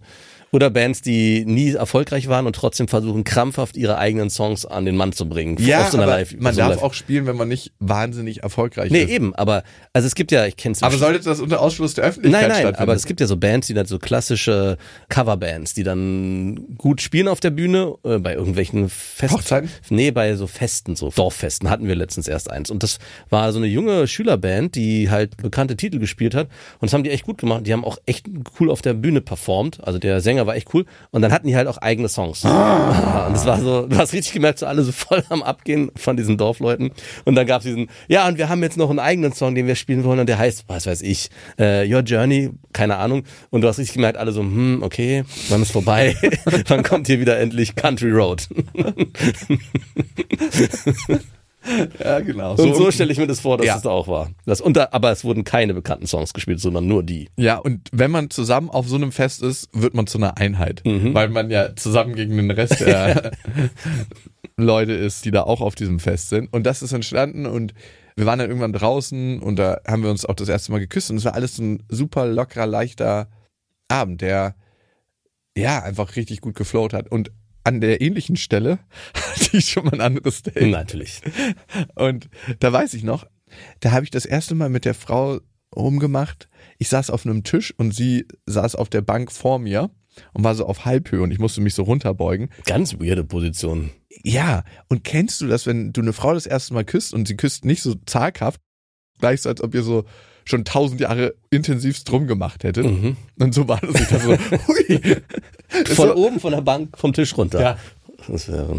oder 0.53 0.69
Bands, 0.69 1.01
die 1.01 1.45
nie 1.45 1.71
erfolgreich 1.71 2.27
waren 2.27 2.45
und 2.45 2.55
trotzdem 2.55 2.87
versuchen, 2.89 3.23
krampfhaft 3.23 3.77
ihre 3.77 3.97
eigenen 3.97 4.29
Songs 4.29 4.65
an 4.65 4.83
den 4.85 4.97
Mann 4.97 5.13
zu 5.13 5.29
bringen. 5.29 5.55
Ja, 5.59 5.89
so 5.89 5.97
Live, 5.97 6.35
man 6.39 6.53
so 6.53 6.59
darf 6.59 6.71
Live- 6.71 6.83
auch 6.83 6.93
spielen, 6.93 7.25
wenn 7.25 7.37
man 7.37 7.47
nicht 7.47 7.71
wahnsinnig 7.79 8.43
erfolgreich 8.43 8.91
Nee, 8.91 9.03
ist. 9.03 9.09
eben, 9.11 9.33
aber 9.35 9.63
also 9.93 10.07
es 10.07 10.15
gibt 10.15 10.31
ja, 10.31 10.45
ich 10.45 10.57
kenn's 10.57 10.83
Aber 10.83 10.97
sollte 10.97 11.23
das 11.23 11.39
unter 11.39 11.61
Ausschluss 11.61 11.93
der 11.93 12.03
Öffentlichkeit 12.03 12.49
Nein, 12.49 12.63
nein, 12.63 12.75
aber 12.75 12.93
es 12.93 13.05
gibt 13.05 13.21
ja 13.21 13.27
so 13.27 13.37
Bands, 13.37 13.67
die 13.67 13.73
dann 13.73 13.85
so 13.85 13.97
klassische 13.97 14.77
Coverbands, 15.09 15.73
die 15.73 15.83
dann 15.83 16.75
gut 16.77 17.01
spielen 17.01 17.27
auf 17.27 17.39
der 17.39 17.51
Bühne, 17.51 17.95
äh, 18.03 18.17
bei 18.19 18.33
irgendwelchen 18.33 18.89
Festen. 18.89 19.37
Hochzeiten? 19.37 19.69
Nee, 19.89 20.11
bei 20.11 20.35
so 20.35 20.47
Festen, 20.47 20.95
so 20.95 21.11
Dorffesten 21.15 21.69
hatten 21.69 21.87
wir 21.87 21.95
letztens 21.95 22.27
erst 22.27 22.51
eins. 22.51 22.69
Und 22.69 22.83
das 22.83 22.99
war 23.29 23.51
so 23.53 23.57
eine 23.59 23.67
junge 23.67 24.07
Schülerband, 24.07 24.75
die 24.75 25.09
halt 25.09 25.37
bekannte 25.37 25.77
Titel 25.77 25.99
gespielt 25.99 26.35
hat. 26.35 26.47
Und 26.79 26.83
das 26.89 26.93
haben 26.93 27.03
die 27.03 27.09
echt 27.11 27.25
gut 27.25 27.37
gemacht. 27.37 27.65
Die 27.67 27.73
haben 27.73 27.85
auch 27.85 27.97
echt 28.05 28.25
cool 28.59 28.69
auf 28.69 28.81
der 28.81 28.93
Bühne 28.93 29.21
performt. 29.21 29.83
Also 29.83 29.99
der 29.99 30.19
Sänger 30.21 30.40
war 30.47 30.55
echt 30.55 30.73
cool. 30.73 30.85
Und 31.11 31.21
dann 31.21 31.31
hatten 31.31 31.47
die 31.47 31.55
halt 31.55 31.67
auch 31.67 31.77
eigene 31.77 32.09
Songs. 32.09 32.45
Ah. 32.45 33.27
Und 33.27 33.33
das 33.33 33.45
war 33.45 33.59
so, 33.59 33.87
du 33.87 33.97
hast 33.97 34.13
richtig 34.13 34.33
gemerkt, 34.33 34.59
so 34.59 34.65
alle 34.65 34.83
so 34.83 34.91
voll 34.91 35.23
am 35.29 35.43
Abgehen 35.43 35.91
von 35.95 36.17
diesen 36.17 36.37
Dorfleuten. 36.37 36.91
Und 37.25 37.35
dann 37.35 37.47
gab's 37.47 37.65
diesen, 37.65 37.89
ja, 38.07 38.27
und 38.27 38.37
wir 38.37 38.49
haben 38.49 38.61
jetzt 38.63 38.77
noch 38.77 38.89
einen 38.89 38.99
eigenen 38.99 39.33
Song, 39.33 39.55
den 39.55 39.67
wir 39.67 39.75
spielen 39.75 40.03
wollen. 40.03 40.19
Und 40.19 40.27
der 40.27 40.37
heißt, 40.37 40.65
was 40.67 40.85
weiß 40.85 41.01
ich, 41.01 41.29
äh, 41.59 41.91
Your 41.91 42.01
Journey, 42.01 42.51
keine 42.73 42.97
Ahnung. 42.97 43.23
Und 43.49 43.61
du 43.61 43.67
hast 43.67 43.79
richtig 43.79 43.95
gemerkt, 43.95 44.17
alle 44.17 44.31
so, 44.31 44.41
hm, 44.41 44.81
okay, 44.83 45.23
wann 45.49 45.61
ist 45.61 45.71
vorbei? 45.71 46.15
wann 46.67 46.83
kommt 46.83 47.07
hier 47.07 47.19
wieder 47.19 47.39
endlich 47.39 47.75
Country 47.75 48.11
Road? 48.11 48.47
ja, 52.03 52.19
genau. 52.21 52.55
Und 52.55 52.75
so 52.75 52.91
stelle 52.91 53.11
ich 53.11 53.17
mir 53.17 53.27
das 53.27 53.39
vor, 53.39 53.57
dass 53.57 53.67
Ja. 53.67 53.75
es 53.77 53.81
da 53.83 53.89
auch 53.89 54.07
war. 54.07 54.31
Das 54.45 54.61
unter, 54.61 54.93
aber 54.93 55.11
es 55.11 55.23
wurden 55.23 55.43
keine 55.43 55.73
bekannten 55.73 56.07
Songs 56.07 56.33
gespielt, 56.33 56.59
sondern 56.59 56.87
nur 56.87 57.03
die. 57.03 57.29
Ja, 57.37 57.57
und 57.57 57.87
wenn 57.91 58.11
man 58.11 58.29
zusammen 58.29 58.69
auf 58.69 58.87
so 58.87 58.95
einem 58.95 59.11
Fest 59.11 59.41
ist, 59.43 59.69
wird 59.73 59.93
man 59.93 60.07
zu 60.07 60.17
einer 60.17 60.37
Einheit. 60.37 60.81
Mhm. 60.85 61.13
Weil 61.13 61.29
man 61.29 61.49
ja 61.51 61.75
zusammen 61.75 62.15
gegen 62.15 62.35
den 62.37 62.51
Rest 62.51 62.79
der 62.81 63.31
Leute 64.57 64.93
ist, 64.93 65.25
die 65.25 65.31
da 65.31 65.43
auch 65.43 65.61
auf 65.61 65.75
diesem 65.75 65.99
Fest 65.99 66.29
sind. 66.29 66.51
Und 66.53 66.63
das 66.65 66.81
ist 66.81 66.93
entstanden 66.93 67.45
und 67.45 67.73
wir 68.15 68.25
waren 68.25 68.39
dann 68.39 68.49
irgendwann 68.49 68.73
draußen 68.73 69.39
und 69.41 69.55
da 69.57 69.79
haben 69.87 70.03
wir 70.03 70.09
uns 70.11 70.25
auch 70.25 70.35
das 70.35 70.49
erste 70.49 70.71
Mal 70.71 70.79
geküsst 70.79 71.09
und 71.11 71.17
es 71.17 71.25
war 71.25 71.33
alles 71.33 71.55
so 71.55 71.63
ein 71.63 71.83
super 71.89 72.25
lockerer, 72.25 72.67
leichter 72.67 73.29
Abend, 73.87 74.21
der 74.21 74.55
ja 75.57 75.81
einfach 75.81 76.15
richtig 76.15 76.41
gut 76.41 76.55
geflowt 76.55 76.93
hat. 76.93 77.09
Und 77.09 77.31
an 77.63 77.81
der 77.81 78.01
ähnlichen 78.01 78.35
Stelle 78.35 78.79
hatte 79.13 79.57
ich 79.57 79.69
schon 79.69 79.85
mal 79.85 79.93
ein 79.93 80.01
anderes 80.01 80.43
Date. 80.43 80.69
Natürlich. 80.69 81.21
Und 81.95 82.29
da 82.59 82.71
weiß 82.71 82.93
ich 82.93 83.03
noch, 83.03 83.25
da 83.79 83.91
habe 83.91 84.03
ich 84.03 84.11
das 84.11 84.25
erste 84.25 84.55
Mal 84.55 84.69
mit 84.69 84.85
der 84.85 84.93
Frau 84.93 85.39
rumgemacht. 85.75 86.49
Ich 86.77 86.89
saß 86.89 87.09
auf 87.09 87.25
einem 87.25 87.43
Tisch 87.43 87.73
und 87.77 87.93
sie 87.93 88.27
saß 88.45 88.75
auf 88.75 88.89
der 88.89 89.01
Bank 89.01 89.31
vor 89.31 89.59
mir 89.59 89.89
und 90.33 90.43
war 90.43 90.55
so 90.55 90.65
auf 90.65 90.85
Halbhöhe 90.85 91.21
und 91.21 91.31
ich 91.31 91.39
musste 91.39 91.61
mich 91.61 91.73
so 91.73 91.83
runterbeugen. 91.83 92.49
Ganz 92.65 92.95
weirde 92.95 93.23
Position. 93.23 93.91
Ja, 94.23 94.63
und 94.89 95.03
kennst 95.03 95.39
du 95.41 95.47
das, 95.47 95.65
wenn 95.65 95.93
du 95.93 96.01
eine 96.01 96.13
Frau 96.13 96.33
das 96.33 96.45
erste 96.45 96.73
Mal 96.73 96.83
küsst 96.83 97.13
und 97.13 97.27
sie 97.27 97.37
küsst 97.37 97.65
nicht 97.65 97.81
so 97.81 97.95
zaghaft, 98.05 98.59
gleich 99.19 99.41
so, 99.41 99.49
als 99.49 99.61
ob 99.61 99.73
ihr 99.73 99.83
so 99.83 100.05
schon 100.45 100.65
tausend 100.65 100.99
Jahre 101.01 101.33
intensivst 101.49 102.09
drum 102.09 102.27
gemacht 102.27 102.63
hättet. 102.63 102.85
Mhm. 102.85 103.17
Und 103.39 103.53
so 103.53 103.67
war 103.67 103.79
das. 103.81 103.99
Ich 104.01 104.07
dachte 104.07 104.39
so, 104.49 104.67
hui. 104.67 104.99
Das 105.85 105.93
Von 105.95 106.09
war- 106.09 106.17
oben 106.17 106.39
von 106.39 106.51
der 106.51 106.61
Bank, 106.61 106.97
vom 106.97 107.13
Tisch 107.13 107.35
runter. 107.37 107.61
Ja. 107.61 107.77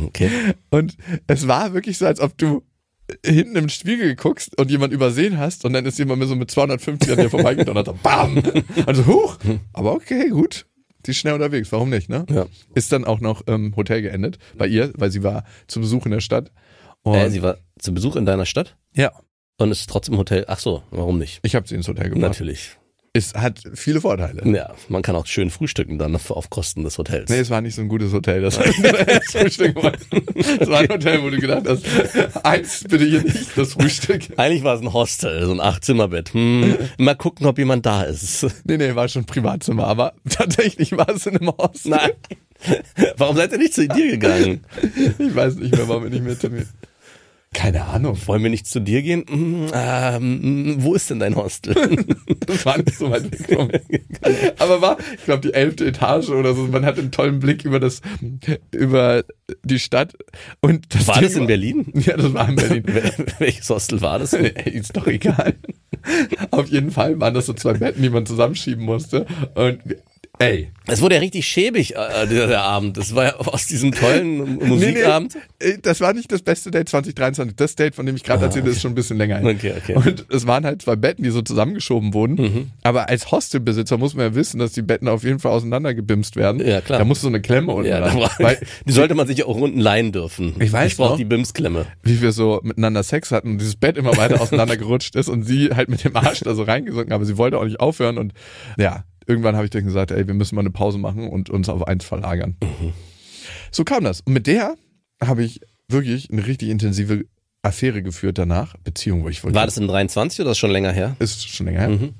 Okay. 0.07 0.31
Und 0.71 0.97
es 1.27 1.49
war 1.49 1.73
wirklich 1.75 1.99
so, 1.99 2.07
als 2.07 2.21
ob 2.21 2.37
du 2.39 2.63
hinten 3.27 3.57
im 3.57 3.69
Spiegel 3.69 4.15
guckst 4.15 4.57
und 4.59 4.71
jemand 4.71 4.93
übersehen 4.93 5.37
hast 5.39 5.65
und 5.65 5.73
dann 5.73 5.85
ist 5.85 5.99
jemand 5.99 6.21
mit 6.21 6.29
so 6.29 6.37
mit 6.37 6.51
250 6.51 7.11
an 7.11 7.17
dir 7.19 7.29
vorbeigegangen 7.31 7.71
und 7.73 7.79
hat 7.79 7.87
so 7.87 7.99
BAM! 8.03 8.43
Also 8.87 9.07
huch! 9.07 9.37
Aber 9.73 9.93
okay, 9.95 10.29
gut. 10.29 10.67
Die 11.05 11.11
ist 11.11 11.17
schnell 11.17 11.35
unterwegs, 11.35 11.73
warum 11.73 11.91
nicht, 11.91 12.09
ne? 12.09 12.25
Ja. 12.31 12.47
Ist 12.77 12.93
dann 12.93 13.05
auch 13.05 13.19
noch 13.21 13.45
im 13.49 13.75
Hotel 13.75 14.03
geendet 14.03 14.39
bei 14.57 14.69
ihr, 14.69 14.93
weil 14.97 15.11
sie 15.11 15.25
war 15.25 15.45
zu 15.67 15.81
Besuch 15.81 16.07
in 16.07 16.13
der 16.13 16.21
Stadt. 16.21 16.53
Und 17.03 17.17
Äh, 17.17 17.29
sie 17.31 17.43
war 17.43 17.57
zu 17.81 17.93
Besuch 17.93 18.15
in 18.15 18.25
deiner 18.25 18.47
Stadt 18.47 18.77
ja, 18.95 19.11
und 19.59 19.71
ist 19.71 19.89
trotzdem 19.89 20.15
im 20.15 20.19
Hotel. 20.21 20.45
Ach 20.49 20.59
so, 20.59 20.83
warum 20.91 21.19
nicht? 21.19 21.41
ich 21.43 21.55
habe 21.55 21.67
sie 21.69 21.75
ins 21.75 21.89
Hotel 21.89 22.05
gebracht. 22.11 22.21
Natürlich. 22.23 22.77
Es 23.15 23.35
hat 23.35 23.61
viele 23.75 24.01
Vorteile. 24.01 24.43
Ja, 24.57 24.75
man 24.89 25.03
kann 25.03 25.15
auch 25.17 25.27
schön 25.27 25.51
frühstücken 25.51 25.99
dann 25.99 26.17
auf 26.17 26.49
Kosten 26.49 26.83
des 26.83 26.97
Hotels. 26.97 27.29
Nee, 27.29 27.41
es 27.41 27.51
war 27.51 27.61
nicht 27.61 27.75
so 27.75 27.83
ein 27.83 27.89
gutes 27.89 28.11
Hotel. 28.15 28.41
Das 28.41 28.57
Frühstück. 29.31 29.77
war- 29.83 29.93
Es 30.59 30.67
war 30.67 30.79
ein 30.79 30.89
Hotel, 30.89 31.23
wo 31.23 31.29
du 31.29 31.37
gedacht 31.39 31.65
hast, 31.69 31.85
eins 32.43 32.85
bitte 32.89 33.05
hier 33.05 33.21
nicht, 33.23 33.51
das 33.55 33.75
Frühstück. 33.75 34.23
Eigentlich 34.39 34.65
war 34.65 34.77
es 34.77 34.81
ein 34.81 34.95
Hostel, 34.95 35.45
so 35.45 35.53
ein 35.53 35.61
Acht-Zimmer-Bett. 35.61 36.33
Hm, 36.33 36.75
mal 36.97 37.15
gucken, 37.15 37.45
ob 37.47 37.59
jemand 37.59 37.85
da 37.85 38.03
ist. 38.05 38.47
Nee, 38.65 38.79
nee, 38.79 38.95
war 38.95 39.07
schon 39.09 39.27
Privatzimmer, 39.27 39.87
aber 39.89 40.15
tatsächlich 40.31 40.93
war 40.97 41.11
es 41.11 41.27
in 41.27 41.37
einem 41.37 41.53
Hostel. 41.59 41.91
Nein. 41.91 42.13
Warum 43.19 43.37
seid 43.37 43.53
ihr 43.53 43.59
nicht 43.59 43.75
zu 43.75 43.87
dir 43.89 44.13
gegangen? 44.13 44.65
Ich 45.19 45.35
weiß 45.37 45.57
nicht 45.57 45.77
mehr, 45.77 45.87
warum 45.87 46.05
wir 46.05 46.11
nicht 46.11 46.25
mit 46.25 46.51
mir. 46.51 46.67
Keine 47.63 47.85
Ahnung. 47.85 48.19
Wollen 48.27 48.43
wir 48.43 48.51
nicht 48.51 48.67
zu 48.67 48.81
dir 48.81 49.03
gehen? 49.03 49.25
Hm, 49.29 49.69
ähm, 49.73 50.75
wo 50.79 50.95
ist 50.95 51.09
denn 51.11 51.21
dein 51.21 51.37
Hostel? 51.37 51.77
Das 52.45 52.67
war 52.67 52.77
nicht 52.77 52.97
so 52.99 53.09
weit 53.09 53.31
mir. 53.49 53.81
Aber 54.59 54.83
war, 54.83 54.97
ich 55.17 55.25
glaube, 55.25 55.43
die 55.43 55.55
elfte 55.55 55.87
Etage 55.87 56.31
oder 56.31 56.55
so. 56.55 56.67
Man 56.67 56.85
hat 56.85 56.99
einen 56.99 57.13
tollen 57.13 57.39
Blick 57.39 57.65
über 57.65 57.79
das, 57.79 58.01
über 58.73 59.23
die 59.63 59.79
Stadt. 59.79 60.15
Und 60.61 60.93
das 60.93 61.07
War 61.07 61.15
Ding 61.15 61.25
das 61.25 61.37
in 61.37 61.47
Berlin? 61.47 61.87
Ja, 61.95 62.17
das 62.17 62.35
war 62.35 62.49
in 62.49 62.57
Berlin. 62.57 62.85
Welches 63.39 63.71
Hostel 63.71 64.01
war 64.01 64.19
das? 64.19 64.33
Ist 64.65 64.97
doch 64.97 65.07
egal. 65.07 65.55
Auf 66.51 66.67
jeden 66.67 66.91
Fall 66.91 67.21
waren 67.21 67.33
das 67.33 67.47
so 67.47 67.53
zwei 67.53 67.75
Betten, 67.75 68.03
die 68.03 68.11
man 68.11 68.27
zusammenschieben 68.27 68.85
musste. 68.85 69.25
Und 69.55 69.79
ey. 70.43 70.69
Es 70.89 71.01
wurde 71.01 71.15
ja 71.15 71.21
richtig 71.21 71.47
schäbig, 71.47 71.95
äh, 71.95 72.27
der, 72.27 72.49
der 72.49 72.63
Abend. 72.63 72.97
Das 72.97 73.15
war 73.15 73.25
ja 73.25 73.37
aus 73.37 73.67
diesem 73.67 73.93
tollen 73.93 74.57
Musikabend. 74.57 75.35
Nee, 75.63 75.75
nee, 75.75 75.79
das 75.81 76.01
war 76.01 76.13
nicht 76.13 76.33
das 76.33 76.43
beste 76.43 76.73
Date 76.73 76.89
2023. 76.89 77.55
Das 77.57 77.77
Date, 77.77 77.95
von 77.95 78.05
dem 78.05 78.17
ich 78.17 78.25
gerade 78.25 78.45
erzähle, 78.45 78.71
ist 78.71 78.81
schon 78.81 78.93
ein 78.93 78.95
bisschen 78.97 79.17
länger 79.17 79.39
her. 79.39 79.49
Okay, 79.49 79.75
okay. 79.77 79.95
Und 79.95 80.27
es 80.29 80.45
waren 80.47 80.65
halt 80.65 80.83
zwei 80.83 80.97
Betten, 80.97 81.23
die 81.23 81.31
so 81.31 81.41
zusammengeschoben 81.41 82.13
wurden. 82.15 82.35
Mhm. 82.35 82.71
Aber 82.83 83.09
als 83.09 83.31
Hostelbesitzer 83.31 83.97
muss 83.97 84.15
man 84.15 84.27
ja 84.27 84.35
wissen, 84.35 84.59
dass 84.59 84.73
die 84.73 84.83
Betten 84.83 85.07
auf 85.07 85.23
jeden 85.23 85.39
Fall 85.39 85.53
auseinandergebimst 85.53 86.35
werden. 86.35 86.67
Ja, 86.67 86.81
klar. 86.81 86.99
Da 86.99 87.05
muss 87.05 87.21
so 87.21 87.29
eine 87.29 87.41
Klemme 87.41 87.73
unten 87.73 87.89
Ja, 87.89 88.01
ran. 88.05 88.29
Weil, 88.39 88.59
die 88.87 88.93
sollte 88.93 89.15
man 89.15 89.29
sich 89.29 89.45
auch 89.45 89.57
unten 89.57 89.79
leihen 89.79 90.11
dürfen. 90.11 90.55
Ich 90.59 90.73
weiß 90.73 90.93
Ich 90.93 90.97
brauche 90.97 91.17
die 91.17 91.25
Bimsklemme. 91.25 91.87
wie 92.03 92.21
wir 92.21 92.33
so 92.33 92.61
miteinander 92.65 93.05
Sex 93.05 93.31
hatten 93.31 93.53
und 93.53 93.59
dieses 93.59 93.77
Bett 93.77 93.97
immer 93.97 94.17
weiter 94.17 94.41
auseinandergerutscht 94.41 95.15
ist 95.15 95.29
und 95.29 95.45
sie 95.45 95.71
halt 95.71 95.89
mit 95.89 96.03
dem 96.03 96.17
Arsch 96.17 96.41
da 96.41 96.55
so 96.55 96.65
reingesunken, 96.65 97.13
aber 97.13 97.25
sie 97.25 97.39
wollte 97.39 97.59
auch 97.59 97.65
nicht 97.65 97.79
aufhören 97.79 98.19
und 98.19 98.33
ja, 98.77 99.05
irgendwann 99.27 99.57
habe 99.57 99.65
ich 99.65 99.71
dann 99.71 99.85
gesagt, 99.85 100.11
ey, 100.11 100.27
wir 100.27 100.35
müssen 100.35 100.55
mal 100.55 100.63
eine 100.63 100.71
Pause 100.71 100.99
machen 100.99 101.29
und 101.29 101.51
uns 101.51 101.69
auf 101.69 101.87
eins 101.87 102.05
verlagern. 102.05 102.57
So 103.71 103.85
kam 103.85 104.05
das. 104.05 104.21
Und 104.21 104.33
mit 104.33 104.47
der 104.47 104.77
habe 105.23 105.45
ich 105.45 105.61
wirklich 105.89 106.31
eine 106.31 106.47
richtig 106.47 106.69
intensive 106.69 107.25
Affäre 107.63 108.03
geführt 108.03 108.39
danach, 108.39 108.77
Beziehung, 108.79 109.23
wo 109.23 109.29
ich 109.29 109.45
wollte. 109.45 109.55
War 109.55 109.67
das 109.67 109.77
in 109.77 109.87
23 109.87 110.41
oder 110.41 110.51
ist 110.51 110.59
schon 110.59 110.73
länger 110.73 110.93
her? 110.93 111.17
Ist 111.21 111.49
schon 111.49 111.67
länger 111.67 111.81
her. 111.81 111.89
Mhm. 111.91 112.15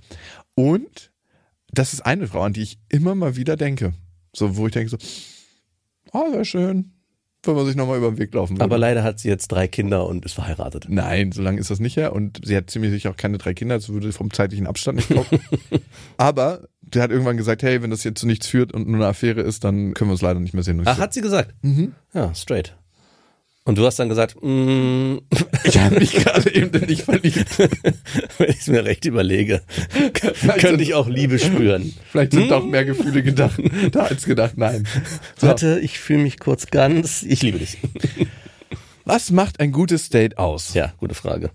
Und 0.55 1.11
das 1.73 1.93
ist 1.93 2.07
eine 2.07 2.29
Frau, 2.29 2.43
an 2.43 2.53
die 2.53 2.63
ich 2.63 2.79
immer 2.89 3.15
mal 3.15 3.37
wieder 3.37 3.57
denke. 3.57 3.93
So, 4.35 4.57
wo 4.57 4.67
ich 4.67 4.73
denke 4.73 4.91
so, 4.91 4.99
oh, 6.13 6.33
wäre 6.33 6.45
schön, 6.45 6.93
wenn 7.45 7.55
man 7.57 7.67
sich 7.67 7.75
nochmal 7.75 7.99
über 7.99 8.11
den 8.11 8.19
Weg 8.19 8.33
laufen 8.35 8.55
würde. 8.55 8.65
Aber 8.65 8.79
leider 8.79 9.03
hat 9.03 9.19
sie 9.19 9.29
jetzt 9.29 9.49
drei 9.49 9.67
Kinder 9.67 10.07
und 10.07 10.25
ist 10.25 10.35
verheiratet. 10.35 10.87
Nein, 10.89 11.33
so 11.33 11.43
lange 11.43 11.59
ist 11.59 11.71
das 11.71 11.81
nicht 11.81 11.97
her. 11.97 12.13
Und 12.13 12.41
sie 12.45 12.57
hat 12.57 12.71
ziemlich 12.71 12.93
sicher 12.93 13.11
auch 13.11 13.17
keine 13.17 13.39
drei 13.39 13.53
Kinder, 13.53 13.75
das 13.75 13.89
würde 13.89 14.13
vom 14.13 14.33
zeitlichen 14.33 14.67
Abstand 14.67 14.97
nicht 14.97 15.09
kommen. 15.09 15.43
Aber 16.17 16.69
der 16.95 17.03
hat 17.03 17.11
irgendwann 17.11 17.37
gesagt, 17.37 17.63
hey, 17.63 17.83
wenn 17.83 17.91
das 17.91 18.05
jetzt 18.05 18.21
zu 18.21 18.27
nichts 18.27 18.47
führt 18.47 18.73
und 18.73 18.87
nur 18.87 18.97
eine 18.97 19.07
Affäre 19.07 19.41
ist, 19.43 19.65
dann 19.65 19.95
können 19.95 20.11
wir 20.11 20.13
uns 20.13 20.23
leider 20.23 20.41
nicht 20.41 20.55
mehr 20.55 20.63
sehen. 20.63 20.81
Ach, 20.85 20.97
so, 20.97 21.03
hat 21.03 21.15
sie 21.15 21.21
gesagt? 21.21 21.55
Mhm. 21.63 21.93
Ja, 22.15 22.35
straight. 22.35 22.75
Und 23.65 23.79
du 23.79 23.87
hast 23.87 23.97
dann 24.01 24.09
gesagt, 24.09 24.37
mm, 24.43 25.19
ich 25.65 25.79
habe 25.79 26.01
mich 26.01 26.13
gerade 26.13 26.53
eben 26.53 26.85
nicht 26.87 27.03
verliebt. 27.03 27.59
wenn 28.39 28.49
ich 28.51 28.59
es 28.61 28.67
mir 28.67 28.85
recht 28.85 29.05
überlege, 29.05 29.63
Vielleicht 30.15 30.43
könnte 30.59 30.69
sind- 30.71 30.81
ich 30.81 30.95
auch 30.95 31.09
Liebe 31.09 31.39
spüren. 31.41 31.95
Vielleicht 32.11 32.33
sind 32.33 32.51
doch 32.51 32.65
mehr 32.67 32.85
Gefühle 32.85 33.23
gedacht, 33.23 33.61
da 33.93 34.01
als 34.07 34.25
gedacht, 34.25 34.55
nein. 34.57 34.87
So, 35.39 35.47
Warte, 35.47 35.79
ich 35.81 36.01
fühle 36.01 36.25
mich 36.25 36.41
kurz 36.41 36.67
ganz. 36.69 37.23
Ich 37.23 37.43
liebe 37.43 37.59
dich. 37.61 37.79
was 39.05 39.31
macht 39.31 39.61
ein 39.61 39.71
gutes 39.71 40.09
Date 40.09 40.39
aus? 40.39 40.75
Ja, 40.75 40.93
gute 40.99 41.15
Frage. 41.15 41.51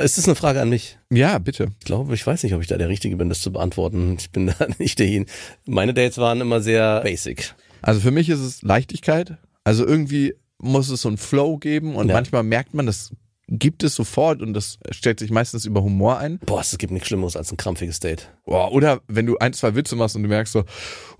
Ist 0.00 0.18
das 0.18 0.26
eine 0.26 0.34
Frage 0.34 0.60
an 0.60 0.68
mich? 0.68 0.98
Ja, 1.10 1.38
bitte. 1.38 1.68
Ich 1.78 1.86
glaube, 1.86 2.14
ich 2.14 2.26
weiß 2.26 2.42
nicht, 2.42 2.54
ob 2.54 2.60
ich 2.60 2.66
da 2.68 2.76
der 2.76 2.88
Richtige 2.90 3.16
bin, 3.16 3.28
das 3.30 3.40
zu 3.40 3.50
beantworten. 3.52 4.16
Ich 4.20 4.30
bin 4.30 4.46
da 4.46 4.54
nicht 4.78 4.98
derjenige. 4.98 5.30
Meine 5.64 5.94
Dates 5.94 6.18
waren 6.18 6.40
immer 6.40 6.60
sehr 6.60 7.00
basic. 7.00 7.54
Also 7.82 8.00
für 8.00 8.10
mich 8.10 8.28
ist 8.28 8.40
es 8.40 8.62
Leichtigkeit. 8.62 9.38
Also 9.64 9.86
irgendwie 9.86 10.34
muss 10.58 10.90
es 10.90 11.00
so 11.02 11.08
einen 11.08 11.16
Flow 11.18 11.56
geben 11.58 11.96
und 11.96 12.08
Ja. 12.08 12.14
manchmal 12.14 12.42
merkt 12.42 12.74
man, 12.74 12.86
das 12.86 13.12
gibt 13.48 13.84
es 13.84 13.94
sofort 13.94 14.42
und 14.42 14.54
das 14.54 14.78
stellt 14.90 15.20
sich 15.20 15.30
meistens 15.30 15.64
über 15.64 15.82
Humor 15.82 16.18
ein. 16.18 16.38
Boah, 16.44 16.60
es 16.60 16.76
gibt 16.78 16.92
nichts 16.92 17.08
Schlimmeres 17.08 17.36
als 17.36 17.52
ein 17.52 17.56
krampfiges 17.56 18.00
Date. 18.00 18.32
Boah, 18.44 18.72
oder 18.72 19.00
wenn 19.06 19.26
du 19.26 19.38
ein, 19.38 19.52
zwei 19.52 19.74
Witze 19.74 19.94
machst 19.94 20.16
und 20.16 20.24
du 20.24 20.28
merkst 20.28 20.52
so, 20.52 20.64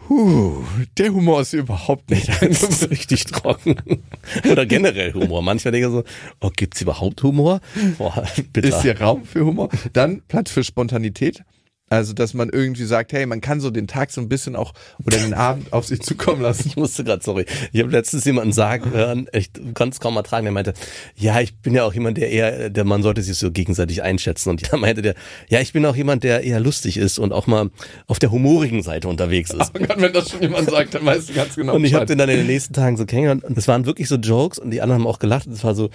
huh, 0.09 0.65
der 0.99 1.13
Humor 1.13 1.41
ist 1.41 1.51
hier 1.51 1.61
überhaupt 1.61 2.11
nicht. 2.11 2.29
Das 2.41 2.63
ist 2.63 2.91
richtig 2.91 3.25
trocken. 3.25 3.77
Oder 4.51 4.67
generell 4.67 5.13
Humor. 5.15 5.43
Manchmal 5.43 5.73
denke 5.73 5.89
ich 5.89 5.93
so, 5.93 6.05
oh, 6.41 6.51
gibt's 6.55 6.81
überhaupt 6.81 7.23
Humor? 7.23 7.61
Boah, 7.99 8.25
bitter. 8.53 8.69
ist 8.69 8.83
hier 8.83 9.01
Raum 9.01 9.25
für 9.25 9.45
Humor. 9.45 9.69
Dann 9.93 10.23
Platz 10.29 10.51
für 10.51 10.63
Spontanität. 10.63 11.43
Also, 11.89 12.15
dass 12.15 12.35
man 12.35 12.49
irgendwie 12.49 12.85
sagt, 12.85 13.13
hey, 13.13 13.27
man 13.27 13.41
kann 13.41 13.61
so 13.61 13.71
den 13.71 13.87
Tag 13.87 14.11
so 14.11 14.21
ein 14.21 14.29
bisschen 14.29 14.57
auch 14.57 14.73
oder 15.05 15.19
den 15.19 15.35
Abend 15.35 15.73
auf 15.73 15.87
sich 15.87 16.01
zukommen 16.03 16.43
lassen. 16.43 16.65
Ich 16.67 16.77
musste 16.77 17.05
gerade, 17.05 17.23
sorry. 17.23 17.47
Ich 17.73 17.81
habe 17.81 17.93
letztens 17.93 18.25
jemanden 18.25 18.53
sagen 18.53 18.91
hören, 18.91 19.29
ich 19.33 19.53
konnte 19.75 19.95
es 19.95 20.01
kaum 20.01 20.17
ertragen, 20.17 20.47
der 20.47 20.53
meinte, 20.53 20.75
ja, 21.15 21.41
ich 21.41 21.55
bin 21.59 21.75
ja 21.75 21.85
auch 21.85 21.95
jemand, 21.95 22.19
der 22.19 22.31
eher, 22.31 22.71
der 22.71 22.85
man 22.85 23.05
sollte 23.05 23.23
sich 23.23 23.39
so 23.39 23.53
gegenseitig 23.53 24.03
einschätzen. 24.03 24.51
Und 24.51 24.67
ja, 24.73 24.77
meinte 24.77 25.01
der, 25.01 25.15
ja, 25.49 25.61
ich 25.61 25.73
bin 25.73 25.87
auch 25.87 25.95
jemand, 25.95 26.25
der 26.25 26.43
eher 26.43 26.59
lustig 26.59 26.97
ist 26.97 27.21
und 27.21 27.33
auch 27.33 27.47
mal 27.47 27.71
auf 28.09 28.19
der 28.19 28.33
humorigen 28.33 28.83
Seite 28.83 29.07
unterwegs 29.07 29.51
ist. 29.51 29.73
Oh 29.77 29.87
Gott, 29.87 30.01
wenn 30.01 30.13
das 30.13 30.31
schon 30.31 30.41
jemand 30.41 30.71
sagt, 30.71 30.95
dann 30.95 31.05
weißt 31.05 31.29
du 31.29 31.35
ganz 31.35 31.55
genau. 31.55 31.75
Und 31.75 31.85
ich 31.85 31.95
habe 31.95 32.07
den 32.07 32.19
dann 32.19 32.31
in 32.31 32.39
den 32.39 32.47
nächsten 32.47 32.73
Tagen 32.73 32.97
so 32.97 33.05
kennengelernt 33.05 33.45
und 33.45 33.59
es 33.59 33.69
waren 33.69 33.85
wirklich 33.85 34.09
so 34.09 34.17
Jokes 34.17 34.59
und 34.59 34.71
die 34.71 34.81
anderen 34.81 35.03
haben 35.03 35.07
auch 35.07 35.19
gelacht. 35.19 35.47
und 35.47 35.53
Es 35.53 35.63
war 35.65 35.75
so, 35.75 35.91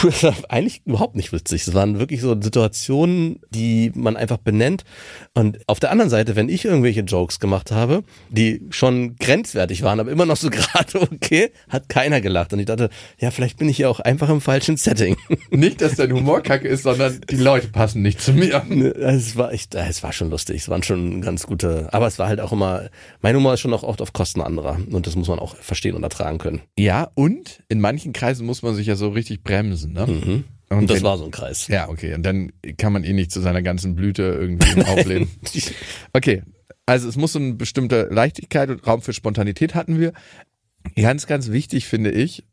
es 0.08 0.22
war 0.22 0.34
eigentlich 0.48 0.82
überhaupt 0.84 1.16
nicht 1.16 1.32
witzig. 1.32 1.66
Es 1.66 1.74
waren 1.74 1.98
wirklich 1.98 2.20
so 2.20 2.40
Situationen, 2.40 3.40
die 3.50 3.92
man 3.94 4.16
einfach 4.16 4.38
benennt. 4.38 4.84
Und 5.34 5.58
auf 5.66 5.80
der 5.80 5.90
anderen 5.90 6.10
Seite, 6.10 6.36
wenn 6.36 6.48
ich 6.48 6.64
irgendwelche 6.64 7.00
Jokes 7.00 7.40
gemacht 7.40 7.70
habe, 7.70 8.04
die 8.30 8.62
schon 8.70 9.16
grenzwertig 9.16 9.82
waren, 9.82 10.00
aber 10.00 10.10
immer 10.10 10.26
noch 10.26 10.36
so 10.36 10.50
gerade 10.50 11.00
okay, 11.00 11.50
hat 11.68 11.88
keiner 11.88 12.20
gelacht. 12.20 12.52
Und 12.52 12.60
ich 12.60 12.66
dachte, 12.66 12.90
ja, 13.18 13.30
vielleicht 13.30 13.58
bin 13.58 13.68
ich 13.68 13.78
ja 13.78 13.88
auch 13.88 14.00
einfach 14.00 14.28
im 14.28 14.40
falschen 14.40 14.76
Setting. 14.76 15.16
Nicht, 15.50 15.80
dass 15.80 15.96
dein 15.96 16.12
Humor 16.12 16.42
kacke 16.42 16.68
ist, 16.68 16.84
sondern 16.84 17.20
die 17.28 17.36
Leute 17.36 17.68
passen 17.68 18.02
nicht 18.02 18.20
zu 18.20 18.32
mir. 18.32 18.62
Es 18.98 19.36
war 19.36 19.52
echt, 19.52 19.74
es 19.74 20.02
war 20.02 20.12
schon 20.12 20.30
lustig. 20.30 20.62
Es 20.62 20.68
waren 20.68 20.82
schon 20.82 21.20
ganz 21.20 21.46
gute, 21.46 21.88
aber 21.92 22.06
es 22.06 22.18
war 22.18 22.28
halt 22.28 22.40
auch 22.40 22.52
immer, 22.52 22.88
mein 23.20 23.36
Humor 23.36 23.54
ist 23.54 23.60
schon 23.60 23.74
auch 23.74 23.82
oft 23.82 24.00
auf 24.00 24.12
Kosten 24.12 24.40
anderer. 24.40 24.78
Und 24.90 25.06
das 25.06 25.16
muss 25.16 25.28
man 25.28 25.38
auch 25.38 25.56
verstehen 25.56 25.94
und 25.94 26.02
ertragen 26.02 26.38
können. 26.38 26.60
Ja, 26.78 27.10
und 27.14 27.62
in 27.68 27.80
manchen 27.80 28.12
Kreisen 28.12 28.46
muss 28.46 28.62
man 28.62 28.74
sich 28.74 28.86
ja 28.86 28.96
so 28.96 29.08
richtig 29.10 29.42
bremsen, 29.42 29.89
ne? 29.92 30.06
Mhm. 30.06 30.44
Und, 30.70 30.88
das 30.88 30.98
wenn- 30.98 31.02
war 31.04 31.18
so 31.18 31.24
ein 31.24 31.30
Kreis. 31.32 31.66
Ja, 31.68 31.88
okay. 31.88 32.14
Und 32.14 32.22
dann 32.22 32.52
kann 32.78 32.92
man 32.92 33.02
eh 33.04 33.12
nicht 33.12 33.32
zu 33.32 33.40
seiner 33.40 33.60
ganzen 33.62 33.94
Blüte 33.96 34.22
irgendwie 34.22 34.84
aufleben. 34.84 35.28
Okay. 36.12 36.42
Also 36.86 37.08
es 37.08 37.16
muss 37.16 37.32
so 37.34 37.38
eine 37.38 37.54
bestimmte 37.54 38.08
Leichtigkeit 38.10 38.68
und 38.70 38.84
Raum 38.86 39.00
für 39.02 39.12
Spontanität 39.12 39.74
hatten 39.74 40.00
wir. 40.00 40.12
Ganz, 40.96 41.26
ganz 41.26 41.50
wichtig 41.50 41.86
finde 41.86 42.10
ich, 42.10 42.44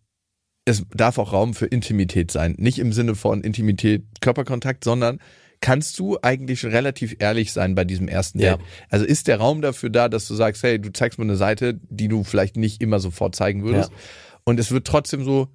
es 0.65 0.83
darf 0.93 1.17
auch 1.17 1.31
Raum 1.33 1.53
für 1.53 1.65
Intimität 1.65 2.29
sein. 2.29 2.55
Nicht 2.59 2.77
im 2.79 2.91
Sinne 2.93 3.15
von 3.15 3.41
Intimität, 3.41 4.03
Körperkontakt, 4.21 4.83
sondern 4.83 5.19
kannst 5.61 5.97
du 5.97 6.17
eigentlich 6.21 6.59
schon 6.59 6.69
relativ 6.71 7.15
ehrlich 7.19 7.51
sein 7.51 7.73
bei 7.73 7.83
diesem 7.85 8.07
ersten 8.07 8.39
Ja. 8.39 8.57
Date? 8.57 8.65
Also 8.89 9.05
ist 9.05 9.27
der 9.27 9.37
Raum 9.37 9.61
dafür 9.61 9.89
da, 9.89 10.07
dass 10.09 10.27
du 10.27 10.35
sagst, 10.35 10.61
hey, 10.61 10.77
du 10.79 10.91
zeigst 10.91 11.17
mir 11.17 11.23
eine 11.25 11.35
Seite, 11.37 11.79
die 11.89 12.07
du 12.07 12.23
vielleicht 12.23 12.57
nicht 12.57 12.81
immer 12.81 12.99
sofort 12.99 13.33
zeigen 13.35 13.63
würdest. 13.63 13.89
Ja. 13.91 13.97
Und 14.43 14.59
es 14.59 14.69
wird 14.71 14.85
trotzdem 14.85 15.23
so 15.23 15.47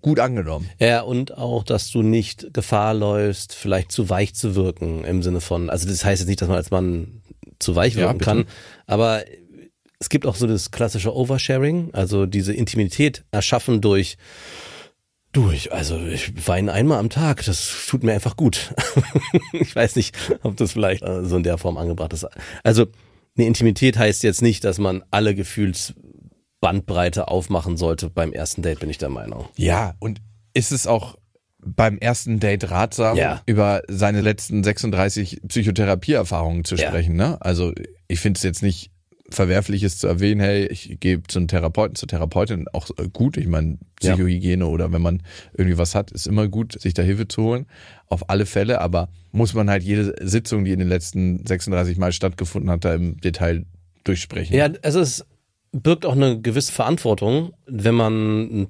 gut 0.00 0.20
angenommen. 0.20 0.68
Ja, 0.78 1.00
und 1.02 1.36
auch, 1.36 1.64
dass 1.64 1.90
du 1.90 2.02
nicht 2.02 2.52
Gefahr 2.52 2.94
läufst, 2.94 3.54
vielleicht 3.54 3.92
zu 3.92 4.10
weich 4.10 4.34
zu 4.34 4.54
wirken 4.54 5.04
im 5.04 5.22
Sinne 5.22 5.40
von, 5.40 5.70
also 5.70 5.88
das 5.88 6.04
heißt 6.04 6.20
jetzt 6.22 6.28
nicht, 6.28 6.40
dass 6.42 6.48
man 6.48 6.56
als 6.58 6.70
Mann 6.70 7.22
zu 7.58 7.74
weich 7.76 7.94
Ja, 7.94 8.00
wirken 8.02 8.18
bitte. 8.18 8.30
kann, 8.30 8.44
aber 8.86 9.24
es 9.98 10.08
gibt 10.08 10.26
auch 10.26 10.36
so 10.36 10.46
das 10.46 10.70
klassische 10.70 11.14
Oversharing, 11.14 11.90
also 11.94 12.26
diese 12.26 12.52
Intimität 12.52 13.24
erschaffen 13.30 13.80
durch 13.80 14.16
durch, 15.32 15.72
also 15.72 15.98
ich 15.98 16.46
weine 16.46 16.72
einmal 16.72 16.98
am 17.00 17.10
Tag, 17.10 17.44
das 17.44 17.86
tut 17.88 18.04
mir 18.04 18.12
einfach 18.12 18.36
gut. 18.36 18.72
ich 19.52 19.74
weiß 19.74 19.96
nicht, 19.96 20.14
ob 20.44 20.56
das 20.56 20.72
vielleicht 20.72 21.02
äh, 21.02 21.24
so 21.24 21.36
in 21.36 21.42
der 21.42 21.58
Form 21.58 21.76
angebracht 21.76 22.12
ist. 22.12 22.24
Also 22.62 22.86
eine 23.36 23.46
Intimität 23.48 23.98
heißt 23.98 24.22
jetzt 24.22 24.42
nicht, 24.42 24.62
dass 24.62 24.78
man 24.78 25.02
alle 25.10 25.34
Gefühlsbandbreite 26.64 27.28
aufmachen 27.28 27.76
sollte 27.76 28.10
beim 28.10 28.32
ersten 28.32 28.62
Date, 28.62 28.80
bin 28.80 28.90
ich 28.90 28.98
der 28.98 29.08
Meinung. 29.10 29.46
Ja, 29.56 29.94
und 29.98 30.20
ist 30.54 30.72
es 30.72 30.86
auch 30.86 31.16
beim 31.66 31.98
ersten 31.98 32.40
Date 32.40 32.70
ratsam, 32.70 33.16
Ja. 33.16 33.42
über 33.46 33.82
seine 33.88 34.20
letzten 34.20 34.62
36 34.62 35.40
Psychotherapieerfahrungen 35.48 36.64
zu 36.64 36.76
Ja. 36.76 36.88
sprechen, 36.88 37.16
ne? 37.16 37.38
Also 37.40 37.72
ich 38.08 38.20
finde 38.20 38.38
es 38.38 38.42
jetzt 38.42 38.62
nicht 38.62 38.90
verwerflich 39.30 39.82
ist 39.82 40.00
zu 40.00 40.06
erwähnen, 40.06 40.40
hey, 40.42 40.66
ich 40.66 40.98
gehe 41.00 41.22
zu 41.22 41.38
einem 41.38 41.48
Therapeuten, 41.48 41.96
zur 41.96 42.06
Therapeutin, 42.06 42.66
auch 42.74 42.90
äh, 42.98 43.08
gut. 43.10 43.38
Ich 43.38 43.46
meine, 43.46 43.78
Psychohygiene 43.96 44.66
oder 44.66 44.92
wenn 44.92 45.00
man 45.00 45.22
irgendwie 45.56 45.78
was 45.78 45.94
hat, 45.94 46.10
ist 46.10 46.26
immer 46.26 46.46
gut, 46.46 46.78
sich 46.80 46.92
da 46.92 47.02
Hilfe 47.02 47.26
zu 47.26 47.42
holen. 47.42 47.66
Auf 48.06 48.28
alle 48.28 48.44
Fälle, 48.44 48.82
aber 48.82 49.08
muss 49.32 49.54
man 49.54 49.70
halt 49.70 49.82
jede 49.82 50.14
Sitzung, 50.20 50.64
die 50.66 50.72
in 50.72 50.78
den 50.78 50.88
letzten 50.88 51.44
36 51.46 51.96
Mal 51.96 52.12
stattgefunden 52.12 52.70
hat, 52.70 52.84
da 52.84 52.94
im 52.94 53.16
Detail 53.18 53.64
durchsprechen. 54.04 54.54
Ja, 54.54 54.68
es 54.82 55.24
birgt 55.74 56.06
auch 56.06 56.12
eine 56.12 56.40
gewisse 56.40 56.72
Verantwortung, 56.72 57.52
wenn 57.66 57.94
man 57.94 58.68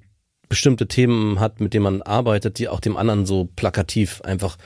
bestimmte 0.48 0.86
Themen 0.86 1.40
hat, 1.40 1.60
mit 1.60 1.74
denen 1.74 1.84
man 1.84 2.02
arbeitet, 2.02 2.58
die 2.58 2.68
auch 2.68 2.80
dem 2.80 2.96
anderen 2.96 3.26
so 3.26 3.48
plakativ 3.56 4.20
einfach 4.22 4.56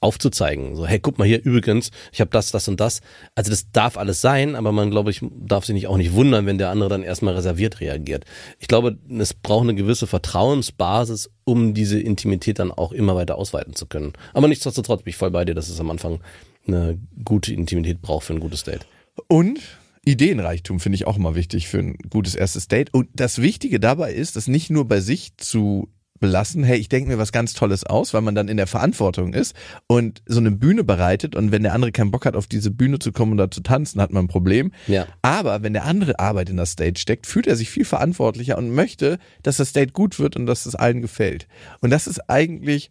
aufzuzeigen. 0.00 0.76
So, 0.76 0.86
hey, 0.86 1.00
guck 1.00 1.18
mal 1.18 1.26
hier 1.26 1.42
übrigens, 1.44 1.90
ich 2.12 2.20
habe 2.20 2.30
das, 2.30 2.50
das 2.50 2.68
und 2.68 2.80
das. 2.80 3.00
Also 3.34 3.50
das 3.50 3.70
darf 3.72 3.96
alles 3.96 4.20
sein, 4.20 4.54
aber 4.54 4.72
man, 4.72 4.90
glaube 4.90 5.10
ich, 5.10 5.20
darf 5.22 5.64
sich 5.64 5.74
nicht 5.74 5.86
auch 5.86 5.96
nicht 5.96 6.12
wundern, 6.12 6.46
wenn 6.46 6.58
der 6.58 6.70
andere 6.70 6.88
dann 6.88 7.02
erstmal 7.02 7.34
reserviert 7.34 7.80
reagiert. 7.80 8.24
Ich 8.58 8.68
glaube, 8.68 8.98
es 9.18 9.34
braucht 9.34 9.62
eine 9.62 9.74
gewisse 9.74 10.06
Vertrauensbasis, 10.06 11.30
um 11.44 11.74
diese 11.74 11.98
Intimität 11.98 12.58
dann 12.58 12.70
auch 12.70 12.92
immer 12.92 13.14
weiter 13.14 13.36
ausweiten 13.36 13.74
zu 13.74 13.86
können. 13.86 14.12
Aber 14.34 14.48
nichtsdestotrotz 14.48 15.02
bin 15.02 15.10
ich 15.10 15.16
voll 15.16 15.30
bei 15.30 15.44
dir, 15.44 15.54
dass 15.54 15.68
es 15.68 15.80
am 15.80 15.90
Anfang 15.90 16.20
eine 16.66 16.98
gute 17.24 17.52
Intimität 17.52 18.00
braucht 18.00 18.26
für 18.26 18.34
ein 18.34 18.40
gutes 18.40 18.64
Date. 18.64 18.86
Und 19.28 19.60
Ideenreichtum 20.04 20.80
finde 20.80 20.96
ich 20.96 21.06
auch 21.06 21.16
immer 21.16 21.34
wichtig 21.34 21.68
für 21.68 21.78
ein 21.78 21.96
gutes 22.10 22.34
erstes 22.34 22.68
Date. 22.68 22.92
Und 22.92 23.08
das 23.14 23.40
Wichtige 23.40 23.78
dabei 23.78 24.12
ist, 24.12 24.36
das 24.36 24.48
nicht 24.48 24.70
nur 24.70 24.86
bei 24.86 25.00
sich 25.00 25.36
zu 25.36 25.88
belassen, 26.22 26.64
hey, 26.64 26.78
ich 26.78 26.88
denke 26.88 27.10
mir 27.10 27.18
was 27.18 27.32
ganz 27.32 27.52
Tolles 27.52 27.84
aus, 27.84 28.14
weil 28.14 28.22
man 28.22 28.34
dann 28.34 28.48
in 28.48 28.56
der 28.56 28.66
Verantwortung 28.66 29.34
ist 29.34 29.54
und 29.88 30.22
so 30.24 30.40
eine 30.40 30.52
Bühne 30.52 30.84
bereitet 30.84 31.34
und 31.34 31.52
wenn 31.52 31.64
der 31.64 31.74
andere 31.74 31.92
keinen 31.92 32.10
Bock 32.10 32.24
hat, 32.24 32.36
auf 32.36 32.46
diese 32.46 32.70
Bühne 32.70 32.98
zu 33.00 33.12
kommen 33.12 33.32
und 33.32 33.38
da 33.38 33.50
zu 33.50 33.60
tanzen, 33.60 34.00
hat 34.00 34.12
man 34.12 34.24
ein 34.24 34.28
Problem. 34.28 34.72
Ja. 34.86 35.06
Aber 35.20 35.62
wenn 35.62 35.74
der 35.74 35.84
andere 35.84 36.18
Arbeit 36.20 36.48
in 36.48 36.56
das 36.56 36.76
Date 36.76 36.98
steckt, 36.98 37.26
fühlt 37.26 37.46
er 37.46 37.56
sich 37.56 37.68
viel 37.68 37.84
verantwortlicher 37.84 38.56
und 38.56 38.70
möchte, 38.70 39.18
dass 39.42 39.58
das 39.58 39.72
Date 39.72 39.92
gut 39.92 40.18
wird 40.18 40.36
und 40.36 40.46
dass 40.46 40.64
es 40.64 40.76
allen 40.76 41.02
gefällt. 41.02 41.48
Und 41.80 41.90
das 41.90 42.06
ist 42.06 42.30
eigentlich 42.30 42.90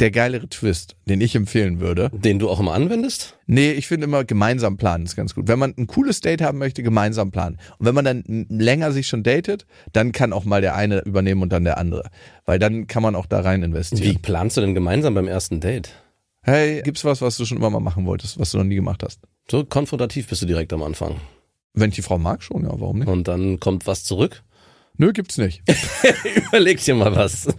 der 0.00 0.10
geilere 0.10 0.48
Twist, 0.48 0.96
den 1.08 1.20
ich 1.20 1.34
empfehlen 1.34 1.80
würde. 1.80 2.10
Den 2.12 2.38
du 2.38 2.50
auch 2.50 2.60
immer 2.60 2.74
anwendest? 2.74 3.38
Nee, 3.46 3.72
ich 3.72 3.86
finde 3.86 4.04
immer 4.04 4.24
gemeinsam 4.24 4.76
planen 4.76 5.06
ist 5.06 5.16
ganz 5.16 5.34
gut. 5.34 5.48
Wenn 5.48 5.58
man 5.58 5.74
ein 5.76 5.86
cooles 5.86 6.20
Date 6.20 6.42
haben 6.42 6.58
möchte, 6.58 6.82
gemeinsam 6.82 7.30
planen. 7.30 7.58
Und 7.78 7.86
wenn 7.86 7.94
man 7.94 8.04
dann 8.04 8.46
länger 8.48 8.92
sich 8.92 9.06
schon 9.06 9.22
datet, 9.22 9.66
dann 9.92 10.12
kann 10.12 10.32
auch 10.32 10.44
mal 10.44 10.60
der 10.60 10.74
eine 10.74 11.00
übernehmen 11.04 11.42
und 11.42 11.52
dann 11.52 11.64
der 11.64 11.78
andere. 11.78 12.10
Weil 12.44 12.58
dann 12.58 12.86
kann 12.86 13.02
man 13.02 13.14
auch 13.14 13.26
da 13.26 13.40
rein 13.40 13.62
investieren. 13.62 14.02
Wie 14.02 14.18
planst 14.18 14.56
du 14.56 14.60
denn 14.60 14.74
gemeinsam 14.74 15.14
beim 15.14 15.28
ersten 15.28 15.60
Date? 15.60 15.90
Hey, 16.42 16.82
gibt's 16.82 17.04
was, 17.04 17.22
was 17.22 17.36
du 17.38 17.44
schon 17.44 17.58
immer 17.58 17.70
mal 17.70 17.80
machen 17.80 18.06
wolltest, 18.06 18.38
was 18.38 18.52
du 18.52 18.58
noch 18.58 18.64
nie 18.64 18.76
gemacht 18.76 19.02
hast? 19.02 19.20
So 19.50 19.64
konfrontativ 19.64 20.28
bist 20.28 20.42
du 20.42 20.46
direkt 20.46 20.72
am 20.72 20.82
Anfang. 20.82 21.16
Wenn 21.72 21.90
ich 21.90 21.96
die 21.96 22.02
Frau 22.02 22.18
mag, 22.18 22.42
schon, 22.42 22.62
ja, 22.62 22.70
warum 22.70 22.98
nicht? 22.98 23.08
Und 23.08 23.28
dann 23.28 23.60
kommt 23.60 23.86
was 23.86 24.04
zurück? 24.04 24.42
Nö, 24.98 25.12
gibt's 25.12 25.38
nicht. 25.38 25.62
Überleg 26.48 26.82
dir 26.82 26.94
mal 26.94 27.14
was. 27.14 27.48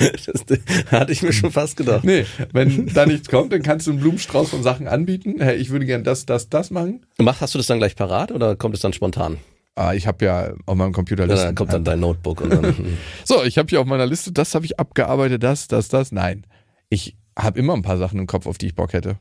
Das 0.26 0.44
hatte 0.90 1.12
ich 1.12 1.22
mir 1.22 1.32
schon 1.32 1.50
fast 1.52 1.76
gedacht. 1.76 2.04
Nee, 2.04 2.24
wenn 2.52 2.86
da 2.94 3.06
nichts 3.06 3.28
kommt, 3.28 3.52
dann 3.52 3.62
kannst 3.62 3.86
du 3.86 3.90
einen 3.92 4.00
Blumenstrauß 4.00 4.50
von 4.50 4.62
Sachen 4.62 4.88
anbieten. 4.88 5.36
Hey, 5.38 5.56
ich 5.56 5.70
würde 5.70 5.86
gern 5.86 6.04
das, 6.04 6.26
das, 6.26 6.48
das 6.48 6.70
machen. 6.70 7.06
Mach, 7.18 7.40
hast 7.40 7.54
du 7.54 7.58
das 7.58 7.66
dann 7.66 7.78
gleich 7.78 7.96
parat 7.96 8.32
oder 8.32 8.56
kommt 8.56 8.74
es 8.74 8.80
dann 8.80 8.92
spontan? 8.92 9.36
Ah, 9.76 9.94
ich 9.94 10.06
habe 10.06 10.24
ja 10.24 10.54
auf 10.66 10.74
meinem 10.76 10.92
Computer 10.92 11.24
Ja, 11.24 11.30
Listen. 11.30 11.46
dann 11.46 11.54
kommt 11.54 11.72
dann 11.72 11.84
dein 11.84 12.00
Notebook 12.00 12.40
und 12.40 12.50
dann. 12.50 12.74
So, 13.24 13.44
ich 13.44 13.56
habe 13.58 13.68
hier 13.68 13.80
auf 13.80 13.86
meiner 13.86 14.06
Liste, 14.06 14.32
das 14.32 14.54
habe 14.54 14.64
ich 14.64 14.78
abgearbeitet, 14.80 15.42
das, 15.42 15.68
das, 15.68 15.88
das. 15.88 16.12
Nein, 16.12 16.46
ich 16.88 17.16
habe 17.38 17.58
immer 17.58 17.74
ein 17.74 17.82
paar 17.82 17.96
Sachen 17.98 18.18
im 18.18 18.26
Kopf, 18.26 18.46
auf 18.46 18.58
die 18.58 18.66
ich 18.66 18.74
Bock 18.74 18.92
hätte. 18.92 19.18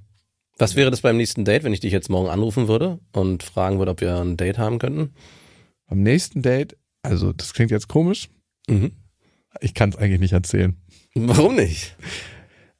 Was 0.57 0.75
wäre 0.75 0.91
das 0.91 1.01
beim 1.01 1.15
nächsten 1.17 1.45
Date, 1.45 1.63
wenn 1.63 1.71
ich 1.73 1.79
dich 1.79 1.93
jetzt 1.93 2.09
morgen 2.09 2.27
anrufen 2.29 2.67
würde 2.67 2.99
und 3.13 3.43
fragen 3.43 3.77
würde, 3.79 3.91
ob 3.91 4.01
wir 4.01 4.17
ein 4.19 4.35
Date 4.35 4.57
haben 4.57 4.79
könnten? 4.79 5.13
Beim 5.87 6.03
nächsten 6.03 6.41
Date, 6.41 6.75
also 7.03 7.31
das 7.31 7.53
klingt 7.53 7.71
jetzt 7.71 7.87
komisch, 7.87 8.29
Mhm. 8.67 8.91
Ich 9.61 9.73
kann 9.73 9.89
es 9.89 9.95
eigentlich 9.97 10.19
nicht 10.19 10.33
erzählen. 10.33 10.75
Warum 11.15 11.55
nicht? 11.55 11.95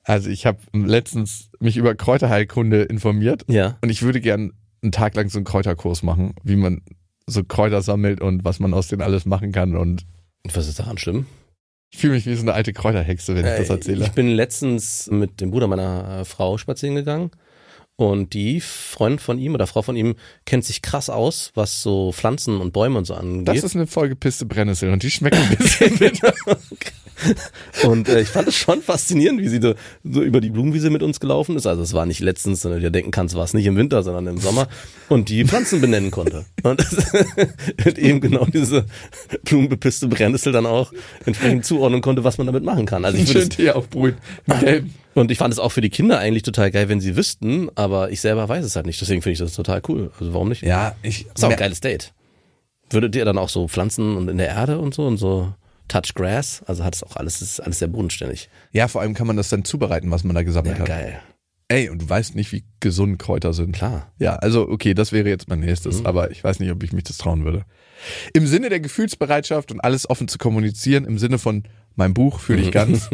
Also 0.03 0.29
ich 0.29 0.45
habe 0.45 0.59
letztens 0.74 1.50
mich 1.59 1.77
über 1.77 1.93
Kräuterheilkunde 1.95 2.83
informiert 2.83 3.43
Ja. 3.48 3.77
und 3.81 3.89
ich 3.89 4.01
würde 4.01 4.21
gern 4.21 4.53
einen 4.81 4.91
Tag 4.91 5.15
lang 5.15 5.29
so 5.29 5.38
einen 5.38 5.45
Kräuterkurs 5.45 6.03
machen, 6.03 6.33
wie 6.43 6.55
man 6.55 6.81
so 7.27 7.43
Kräuter 7.43 7.81
sammelt 7.81 8.21
und 8.21 8.43
was 8.43 8.59
man 8.59 8.74
aus 8.74 8.88
denen 8.88 9.01
alles 9.01 9.25
machen 9.25 9.51
kann. 9.51 9.75
Und 9.75 10.05
Was 10.51 10.67
ist 10.67 10.79
daran 10.79 10.98
schlimm? 10.98 11.25
ich 11.91 11.98
fühle 12.00 12.13
mich 12.13 12.25
wie 12.27 12.36
so 12.36 12.41
eine 12.43 12.53
alte 12.53 12.71
Kräuterhexe, 12.71 13.36
wenn 13.36 13.45
ich 13.45 13.51
das 13.57 13.69
Äh, 13.69 13.74
erzähle. 13.74 14.05
Ich 14.05 14.12
bin 14.12 14.27
letztens 14.29 15.09
mit 15.12 15.41
dem 15.41 15.51
Bruder 15.51 15.67
meiner 15.67 16.19
äh, 16.21 16.25
Frau 16.25 16.57
spazieren 16.57 16.95
gegangen 16.95 17.31
und 18.00 18.34
die 18.34 18.62
Freundin 18.62 19.20
von 19.20 19.39
ihm 19.39 19.53
oder 19.56 19.68
Frau 19.68 19.82
von 19.82 19.98
ihm 19.98 20.15
kennt 20.46 20.63
sich 20.63 20.82
krass 20.82 21.10
aus, 21.10 21.51
was 21.53 21.82
so 21.82 22.13
Pflanzen 22.13 22.62
und 22.62 22.72
Bäume 22.72 22.98
und 22.98 23.03
so 23.03 23.13
angeht. 23.13 23.50
Das 23.50 23.62
ist 23.62 23.75
eine 23.75 23.88
vollgepisste 23.88 24.46
Brennnessel 24.46 24.89
und 24.94 25.03
die 25.03 25.12
schmeckt 25.12 25.36
ein 25.36 25.58
bisschen. 25.58 26.00
Und 27.84 28.08
äh, 28.08 28.22
ich 28.22 28.29
fand 28.29 28.48
es 28.48 28.56
schon 28.56 28.82
faszinierend, 28.82 29.41
wie 29.41 29.50
sie 29.50 29.60
so, 29.62 29.74
so 30.06 30.22
über 30.22 30.39
die 30.39 30.51
Blumenwiese 30.51 30.89
mit 30.89 31.03
uns 31.03 31.20
gelaufen 31.20 31.58
ist. 31.58 31.68
Also 31.68 31.82
es 31.82 31.91
war 31.91 32.06
nicht 32.06 32.22
letztens, 32.22 32.62
sondern 32.62 32.82
ihr 32.82 32.91
denken 32.91 33.12
kannst, 33.12 33.36
war 33.36 33.44
es 33.44 33.53
nicht 33.53 33.65
im 33.65 33.75
Winter, 33.75 34.03
sondern 34.03 34.27
im 34.27 34.38
Sommer. 34.38 34.70
Und 35.10 35.27
die 35.27 35.44
Pflanzen 35.44 35.82
benennen 35.82 36.12
konnte. 36.12 36.46
Und, 36.63 36.82
und 37.86 38.00
eben 38.00 38.22
genau 38.22 38.46
diese 38.46 38.86
blumenbepisste 39.44 40.08
Brennnessel 40.08 40.53
dann 40.53 40.65
auch 40.65 40.94
entsprechend 41.25 41.65
zuordnen 41.65 42.00
konnte, 42.00 42.24
was 42.24 42.38
man 42.38 42.48
damit 42.48 42.63
machen 42.63 42.86
kann. 42.86 43.03
Also 43.03 43.18
ich 43.18 43.27
würde 43.27 43.41
Schön 43.41 43.50
Tee 43.50 43.72
aufbrühen. 43.72 44.15
Und 45.15 45.32
ich 45.32 45.38
fand 45.38 45.52
es 45.54 45.60
auch 45.60 45.72
für 45.72 45.82
die 45.82 45.89
Kinder 45.89 46.19
eigentlich 46.19 46.43
total 46.43 46.72
geil, 46.72 46.88
wenn 46.89 47.02
sie 47.02 47.15
wüssten, 47.15 47.69
aber 47.76 48.12
ich 48.12 48.22
selber 48.22 48.48
weiß 48.48 48.63
es 48.63 48.76
halt 48.76 48.86
nicht. 48.86 49.02
Deswegen 49.02 49.22
finde 49.22 49.34
ich 49.34 49.39
das 49.39 49.54
total 49.54 49.82
cool. 49.88 50.12
Also 50.19 50.34
warum 50.34 50.50
nicht? 50.50 50.62
Ja, 50.62 50.95
ich. 51.02 51.26
Ist 51.26 51.43
auch 51.43 51.50
ein 51.50 51.58
geiles 51.58 51.82
Date. 51.82 52.13
Würdet 52.91 53.15
ihr 53.15 53.26
dann 53.26 53.38
auch 53.38 53.50
so 53.50 53.67
Pflanzen 53.67 54.15
und 54.17 54.30
in 54.30 54.38
der 54.38 54.48
Erde 54.50 54.80
und 54.80 54.93
so 54.93 55.06
und 55.06 55.17
so 55.17 55.54
Touch 55.88 56.13
Grass? 56.15 56.63
Also 56.65 56.84
hat 56.84 56.95
es 56.95 57.04
auch 57.04 57.15
alles, 57.15 57.41
ist 57.41 57.60
alles 57.60 57.80
sehr 57.80 57.88
bodenständig. 57.88 58.50
Ja, 58.72 58.88
vor 58.88 59.02
allem 59.02 59.13
kann 59.13 59.28
man 59.28 59.38
das 59.38 59.50
dann 59.50 59.63
zubereiten, 59.65 60.10
was 60.12 60.24
man 60.24 60.36
da 60.36 60.43
gesammelt 60.43 60.76
Ja, 60.76 60.82
hat. 60.82 60.88
geil. 60.88 61.19
Ey, 61.72 61.89
und 61.89 62.02
du 62.02 62.10
weißt 62.10 62.34
nicht, 62.34 62.52
wie 62.52 62.63
gesund 62.80 63.19
Kräuter 63.19 63.54
sind. 63.54 63.74
Klar. 63.76 64.12
Ja, 64.17 64.38
also 64.38 64.67
okay, 64.67 64.95
das 64.95 65.12
wäre 65.12 65.30
jetzt 65.30 65.50
mein 65.50 65.60
nächstes, 65.60 66.04
aber 66.04 66.32
ich 66.32 66.43
weiß 66.43 66.60
nicht, 66.60 66.72
ob 66.72 66.82
ich 66.82 66.93
mich 66.93 67.04
das 67.04 67.17
trauen 67.17 67.45
würde. 67.45 67.63
Im 68.34 68.48
Sinne 68.48 68.69
der 68.69 68.80
Gefühlsbereitschaft 68.80 69.72
und 69.72 69.80
alles 69.82 70.10
offen 70.10 70.28
zu 70.28 70.39
kommunizieren, 70.39 71.06
im 71.06 71.19
Sinne 71.19 71.38
von 71.38 71.63
mein 71.99 72.13
Buch 72.13 72.39
fühle 72.39 72.62
ich 72.62 72.71
ganz. 72.71 73.09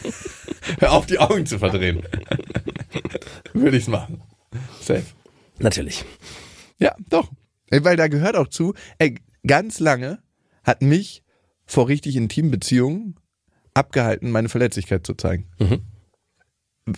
Hör 0.78 0.92
auf, 0.92 1.06
die 1.06 1.18
Augen 1.18 1.44
zu 1.44 1.58
verdrehen. 1.58 2.02
würde 3.52 3.76
ich's 3.76 3.88
machen. 3.88 4.22
Safe. 4.80 5.04
Natürlich. 5.58 6.04
Ja, 6.78 6.94
doch. 7.08 7.30
Weil 7.70 7.96
da 7.96 8.06
gehört 8.06 8.36
auch 8.36 8.46
zu, 8.46 8.74
ey, 8.98 9.16
ganz 9.44 9.80
lange 9.80 10.22
hat 10.62 10.82
mich 10.82 11.24
vor 11.66 11.88
richtig 11.88 12.14
intimen 12.14 12.52
Beziehungen 12.52 13.16
abgehalten, 13.74 14.30
meine 14.30 14.48
Verletzlichkeit 14.48 15.04
zu 15.04 15.14
zeigen. 15.14 15.48
Mhm. 15.58 15.80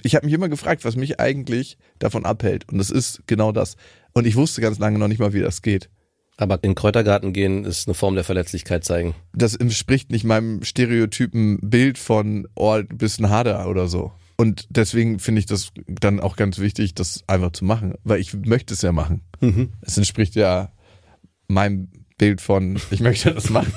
Ich 0.03 0.15
habe 0.15 0.27
mich 0.27 0.35
immer 0.35 0.51
gefragt, 0.51 0.85
was 0.85 0.95
mich 0.95 1.21
eigentlich 1.21 1.79
davon 1.99 2.27
abhält. 2.27 2.69
Und 2.69 2.77
das 2.77 2.91
ist 2.91 3.23
genau 3.27 3.51
das. 3.51 3.77
Und 4.13 4.27
ich 4.27 4.37
wusste 4.37 4.61
ganz 4.61 4.79
lange 4.79 4.99
noch 4.99 5.09
nicht 5.09 5.21
mal, 5.21 5.33
wie 5.33 5.41
das 5.41 5.63
geht. 5.63 5.89
Aber 6.37 6.57
in 6.57 6.71
den 6.71 6.75
Kräutergarten 6.75 7.33
gehen 7.33 7.65
ist 7.65 7.87
eine 7.87 7.95
Form 7.95 8.17
der 8.17 8.25
Verletzlichkeit 8.25 8.85
zeigen. 8.85 9.15
Das 9.33 9.55
entspricht 9.55 10.11
nicht 10.11 10.25
meinem 10.25 10.65
stereotypen 10.65 11.59
Bild 11.63 11.97
von, 11.97 12.49
oh, 12.57 12.79
du 12.79 12.97
bist 12.97 13.21
ein 13.21 13.31
Hader 13.31 13.69
oder 13.69 13.87
so. 13.87 14.13
Und 14.37 14.67
deswegen 14.69 15.21
finde 15.21 15.39
ich 15.39 15.47
das 15.47 15.71
dann 15.87 16.19
auch 16.19 16.35
ganz 16.35 16.59
wichtig, 16.59 16.95
das 16.95 17.23
einfach 17.29 17.53
zu 17.53 17.65
machen, 17.65 17.95
weil 18.03 18.21
ich 18.21 18.35
möchte 18.35 18.75
es 18.75 18.83
ja 18.83 18.91
machen. 18.91 19.23
Es 19.81 19.97
entspricht 19.97 20.35
ja 20.35 20.73
meinem 21.47 21.89
Bild 22.19 22.41
von, 22.41 22.81
ich 22.91 23.01
möchte 23.01 23.33
das 23.33 23.51
machen. 23.51 23.73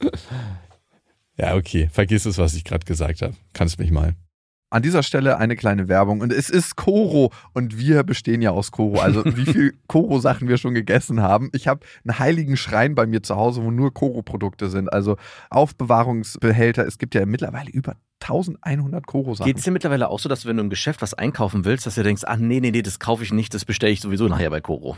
ja, 1.36 1.56
okay, 1.56 1.88
vergiss 1.92 2.26
es, 2.26 2.38
was 2.38 2.54
ich 2.54 2.62
gerade 2.62 2.84
gesagt 2.84 3.22
habe. 3.22 3.34
Kannst 3.54 3.78
mich 3.80 3.90
mal. 3.90 4.14
An 4.68 4.82
dieser 4.82 5.04
Stelle 5.04 5.38
eine 5.38 5.54
kleine 5.54 5.88
Werbung 5.88 6.20
und 6.20 6.32
es 6.32 6.50
ist 6.50 6.74
Koro 6.74 7.32
und 7.52 7.78
wir 7.78 8.02
bestehen 8.02 8.42
ja 8.42 8.50
aus 8.50 8.72
Koro. 8.72 9.00
Also 9.00 9.24
wie 9.24 9.46
viel 9.52 9.74
Koro-Sachen 9.86 10.48
wir 10.48 10.58
schon 10.58 10.74
gegessen 10.74 11.22
haben. 11.22 11.50
Ich 11.52 11.68
habe 11.68 11.86
einen 12.04 12.18
heiligen 12.18 12.56
Schrein 12.56 12.96
bei 12.96 13.06
mir 13.06 13.22
zu 13.22 13.36
Hause, 13.36 13.62
wo 13.62 13.70
nur 13.70 13.94
Koro-Produkte 13.94 14.68
sind. 14.68 14.92
Also 14.92 15.16
Aufbewahrungsbehälter. 15.50 16.84
Es 16.84 16.98
gibt 16.98 17.14
ja 17.14 17.24
mittlerweile 17.26 17.70
über 17.70 17.94
1100 18.20 19.06
Koro-Sachen. 19.06 19.46
Geht 19.46 19.58
es 19.58 19.64
dir 19.64 19.70
mittlerweile 19.70 20.08
auch 20.08 20.18
so, 20.18 20.28
dass 20.28 20.46
wenn 20.46 20.56
du 20.56 20.64
im 20.64 20.70
Geschäft 20.70 21.00
was 21.00 21.14
einkaufen 21.14 21.64
willst, 21.64 21.86
dass 21.86 21.94
du 21.94 22.02
denkst, 22.02 22.22
ach 22.26 22.36
nee, 22.36 22.58
nee, 22.60 22.72
nee, 22.72 22.82
das 22.82 22.98
kaufe 22.98 23.22
ich 23.22 23.32
nicht, 23.32 23.54
das 23.54 23.64
bestelle 23.64 23.92
ich 23.92 24.00
sowieso 24.00 24.26
nachher 24.26 24.50
bei 24.50 24.60
Koro. 24.60 24.96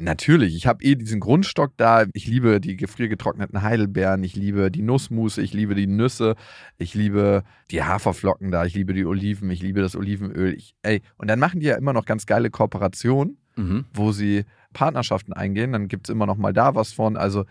Natürlich, 0.00 0.56
ich 0.56 0.66
habe 0.66 0.82
eh 0.82 0.94
diesen 0.96 1.20
Grundstock 1.20 1.72
da. 1.76 2.06
Ich 2.14 2.26
liebe 2.26 2.58
die 2.60 2.76
gefriergetrockneten 2.76 3.60
Heidelbeeren, 3.60 4.24
ich 4.24 4.34
liebe 4.34 4.70
die 4.70 4.80
Nussmusse, 4.82 5.42
ich 5.42 5.52
liebe 5.52 5.74
die 5.74 5.86
Nüsse, 5.86 6.36
ich 6.78 6.94
liebe 6.94 7.44
die 7.70 7.82
Haferflocken 7.82 8.50
da, 8.50 8.64
ich 8.64 8.74
liebe 8.74 8.94
die 8.94 9.04
Oliven, 9.04 9.50
ich 9.50 9.60
liebe 9.62 9.82
das 9.82 9.94
Olivenöl. 9.96 10.54
Ich, 10.54 10.74
ey, 10.82 11.02
und 11.18 11.28
dann 11.28 11.38
machen 11.38 11.60
die 11.60 11.66
ja 11.66 11.76
immer 11.76 11.92
noch 11.92 12.06
ganz 12.06 12.24
geile 12.26 12.50
Kooperationen, 12.50 13.36
Mhm. 13.56 13.84
wo 13.92 14.12
sie 14.12 14.44
Partnerschaften 14.72 15.32
eingehen. 15.34 15.72
Dann 15.72 15.88
gibt 15.88 16.08
es 16.08 16.12
immer 16.14 16.24
noch 16.24 16.36
mal 16.36 16.52
da 16.54 16.74
was 16.74 16.92
von. 16.92 17.16
Also 17.18 17.44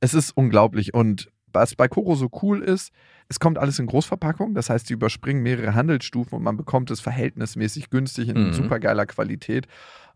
es 0.00 0.14
ist 0.14 0.30
unglaublich. 0.34 0.94
Und 0.94 1.30
was 1.52 1.74
bei 1.74 1.88
Koro 1.88 2.14
so 2.14 2.30
cool 2.42 2.62
ist, 2.62 2.90
es 3.28 3.40
kommt 3.40 3.58
alles 3.58 3.78
in 3.78 3.86
Großverpackung. 3.86 4.54
Das 4.54 4.70
heißt, 4.70 4.86
sie 4.86 4.94
überspringen 4.94 5.42
mehrere 5.42 5.74
Handelsstufen 5.74 6.36
und 6.38 6.42
man 6.44 6.56
bekommt 6.56 6.90
es 6.90 7.00
verhältnismäßig 7.00 7.90
günstig 7.90 8.28
in 8.28 8.48
Mhm. 8.48 8.52
supergeiler 8.52 9.04
Qualität. 9.06 9.66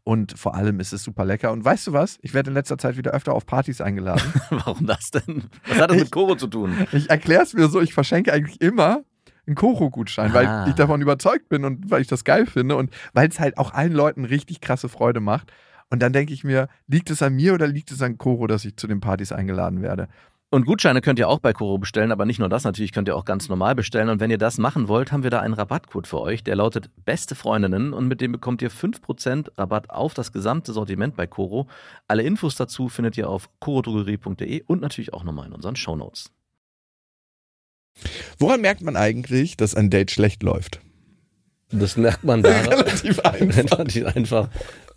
Und 0.05 0.39
vor 0.39 0.55
allem 0.55 0.81
ist 0.81 0.93
es 0.93 1.03
super 1.05 1.25
lecker. 1.25 1.53
Und 1.53 1.65
weißt 1.65 1.89
du 1.89 1.93
was? 1.93 2.19
Ich 2.23 2.33
werde 2.35 2.51
in 2.51 2.55
letzter 2.55 2.79
Zeit 2.79 2.97
wieder 2.97 3.13
öfter 3.13 3.35
auf 3.35 3.47
Partys 3.47 3.81
eingeladen. 3.81 4.23
Warum 4.51 4.87
das 4.87 5.11
denn? 5.11 5.45
Was 5.69 5.79
hat 5.79 5.91
das 5.91 5.99
mit 5.99 6.11
Koro 6.11 6.35
zu 6.37 6.47
tun? 6.47 6.75
Ich 6.93 7.11
erkläre 7.11 7.43
es 7.43 7.53
mir 7.55 7.69
so, 7.69 7.81
ich 7.81 7.93
verschenke 7.95 8.33
eigentlich 8.33 8.61
immer 8.61 9.03
einen 9.47 9.57
Koro-Gutschein, 9.57 10.33
weil 10.33 10.47
Ah. 10.47 10.67
ich 10.69 10.75
davon 10.75 11.01
überzeugt 11.03 11.49
bin 11.49 11.65
und 11.65 11.91
weil 11.91 12.03
ich 12.03 12.09
das 12.09 12.25
geil 12.25 12.47
finde 12.47 12.77
und 12.77 12.91
weil 13.13 13.29
es 13.29 13.41
halt 13.41 13.59
auch 13.59 13.73
allen 13.75 13.93
Leuten 13.93 14.25
richtig 14.25 14.61
krasse 14.61 14.89
Freude 14.89 15.21
macht. 15.21 15.53
Und 15.93 16.01
dann 16.01 16.13
denke 16.13 16.33
ich 16.33 16.45
mir, 16.45 16.69
liegt 16.87 17.11
es 17.11 17.21
an 17.21 17.35
mir 17.35 17.53
oder 17.55 17.67
liegt 17.67 17.91
es 17.91 18.01
an 18.01 18.17
Koro, 18.17 18.47
dass 18.47 18.65
ich 18.65 18.77
zu 18.77 18.87
den 18.87 19.01
Partys 19.01 19.33
eingeladen 19.33 19.83
werde? 19.83 20.09
Und 20.53 20.67
Gutscheine 20.67 21.01
könnt 21.01 21.21
ihr 21.21 21.29
auch 21.29 21.39
bei 21.39 21.53
Koro 21.53 21.79
bestellen, 21.79 22.11
aber 22.11 22.27
nicht 22.27 22.41
nur 22.41 22.49
das, 22.49 22.65
natürlich 22.65 22.91
könnt 22.91 23.07
ihr 23.07 23.15
auch 23.15 23.25
ganz 23.25 23.49
normal 23.49 23.77
bestellen. 23.77 24.09
Und 24.09 24.19
wenn 24.19 24.33
ihr 24.33 24.39
das 24.39 24.59
machen 24.59 24.89
wollt, 24.89 25.13
haben 25.13 25.23
wir 25.23 25.31
da 25.31 25.39
einen 25.39 25.55
Rabattcode 25.55 26.09
für 26.09 26.21
euch, 26.21 26.43
der 26.43 26.57
lautet 26.57 26.91
Beste 27.05 27.37
Freundinnen 27.37 27.93
und 27.93 28.09
mit 28.09 28.21
dem 28.21 28.33
bekommt 28.33 28.61
ihr 28.61 28.71
5% 28.71 29.57
Rabatt 29.57 29.91
auf 29.91 30.13
das 30.13 30.33
gesamte 30.33 30.73
Sortiment 30.73 31.15
bei 31.15 31.29
Koro. 31.29 31.69
Alle 32.09 32.25
Infos 32.25 32.57
dazu 32.57 32.89
findet 32.89 33.17
ihr 33.17 33.31
auf 33.31 33.49
korodrogerie.de 33.61 34.65
und 34.67 34.83
natürlich 34.83 35.13
auch 35.13 35.23
nochmal 35.23 35.47
in 35.47 35.53
unseren 35.53 35.77
Shownotes. 35.77 36.33
Woran 38.41 38.61
merkt 38.61 38.83
man 38.83 38.97
eigentlich, 38.97 39.57
dass 39.57 39.77
ein 39.77 39.89
Date 39.89 40.11
schlecht 40.11 40.43
läuft? 40.43 40.81
Das 41.71 41.97
merkt 41.97 42.25
man 42.25 42.43
daran. 42.43 42.67
Relativ 42.73 43.21
einfach. 43.21 43.79
Relativ 43.79 44.07
einfach. 44.07 44.49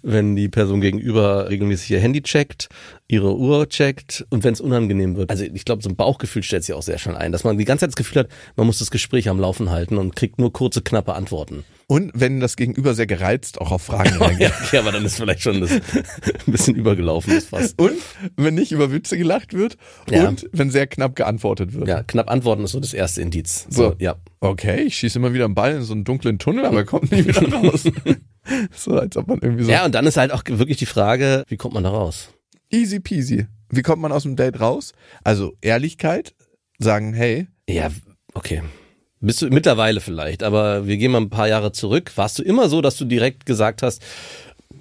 Wenn 0.05 0.35
die 0.35 0.49
Person 0.49 0.81
gegenüber 0.81 1.49
regelmäßig 1.49 1.91
ihr 1.91 1.99
Handy 1.99 2.21
checkt, 2.21 2.67
ihre 3.07 3.37
Uhr 3.37 3.69
checkt 3.69 4.25
und 4.29 4.43
wenn 4.43 4.53
es 4.53 4.59
unangenehm 4.59 5.15
wird. 5.15 5.29
Also 5.29 5.45
ich 5.45 5.63
glaube, 5.63 5.81
so 5.81 5.89
ein 5.89 5.95
Bauchgefühl 5.95 6.43
stellt 6.43 6.63
sich 6.65 6.75
auch 6.75 6.81
sehr 6.81 6.97
schnell 6.97 7.15
ein, 7.15 7.31
dass 7.31 7.43
man 7.45 7.57
die 7.57 7.63
ganze 7.63 7.83
Zeit 7.83 7.91
das 7.91 7.95
Gefühl 7.95 8.19
hat, 8.23 8.27
man 8.57 8.67
muss 8.67 8.79
das 8.79 8.91
Gespräch 8.91 9.29
am 9.29 9.39
Laufen 9.39 9.69
halten 9.69 9.97
und 9.97 10.15
kriegt 10.15 10.39
nur 10.39 10.51
kurze, 10.51 10.81
knappe 10.81 11.13
Antworten. 11.13 11.63
Und 11.87 12.11
wenn 12.15 12.39
das 12.39 12.55
Gegenüber 12.57 12.93
sehr 12.95 13.07
gereizt 13.07 13.61
auch 13.61 13.71
auf 13.71 13.83
Fragen 13.83 14.09
reagiert. 14.21 14.51
Ja, 14.51 14.65
okay, 14.65 14.77
aber 14.79 14.91
dann 14.91 15.05
ist 15.05 15.15
vielleicht 15.15 15.41
schon 15.41 15.61
das 15.61 15.71
ein 16.47 16.51
bisschen 16.51 16.75
übergelaufen, 16.75 17.33
das 17.35 17.45
fast. 17.45 17.79
Und 17.79 17.93
wenn 18.35 18.55
nicht 18.55 18.71
über 18.73 18.91
Witze 18.91 19.17
gelacht 19.17 19.53
wird 19.53 19.77
Ja. 20.09 20.27
und 20.27 20.49
wenn 20.51 20.69
sehr 20.69 20.87
knapp 20.87 21.15
geantwortet 21.15 21.73
wird. 21.73 21.87
Ja, 21.87 22.03
knapp 22.03 22.29
antworten 22.29 22.63
ist 22.65 22.71
so 22.71 22.79
das 22.81 22.93
erste 22.93 23.21
Indiz. 23.21 23.67
So. 23.69 23.91
So, 23.91 23.95
ja. 23.99 24.15
Okay, 24.41 24.81
ich 24.81 24.97
schieße 24.97 25.17
immer 25.19 25.33
wieder 25.33 25.45
einen 25.45 25.55
Ball 25.55 25.75
in 25.75 25.81
so 25.83 25.93
einen 25.93 26.03
dunklen 26.03 26.39
Tunnel, 26.39 26.65
aber 26.65 26.79
er 26.79 26.85
kommt 26.85 27.09
nie 27.11 27.25
wieder 27.25 27.41
raus. 27.53 27.83
so, 28.75 28.97
als 28.97 29.15
ob 29.17 29.27
man 29.27 29.39
irgendwie 29.41 29.63
so 29.65 29.71
Ja, 29.71 29.85
und 29.85 29.93
dann 29.95 30.05
ist 30.05 30.17
halt 30.17 30.31
auch 30.31 30.43
wirklich 30.47 30.77
die 30.77 30.85
Frage, 30.85 31.43
wie 31.47 31.57
kommt 31.57 31.73
man 31.73 31.83
da 31.83 31.89
raus? 31.89 32.29
easy 32.71 32.99
peasy. 32.99 33.45
Wie 33.69 33.83
kommt 33.83 34.01
man 34.01 34.11
aus 34.11 34.23
dem 34.23 34.35
Date 34.35 34.59
raus? 34.59 34.93
Also 35.23 35.53
Ehrlichkeit, 35.61 36.33
sagen, 36.79 37.13
hey, 37.13 37.47
Ja, 37.69 37.89
okay. 38.33 38.63
Bist 39.19 39.41
du 39.41 39.47
mittlerweile 39.49 40.01
vielleicht, 40.01 40.41
aber 40.43 40.85
wir 40.87 40.97
gehen 40.97 41.11
mal 41.11 41.21
ein 41.21 41.29
paar 41.29 41.47
Jahre 41.47 41.71
zurück. 41.71 42.11
Warst 42.15 42.39
du 42.39 42.43
immer 42.43 42.67
so, 42.69 42.81
dass 42.81 42.97
du 42.97 43.05
direkt 43.05 43.45
gesagt 43.45 43.81
hast, 43.83 44.01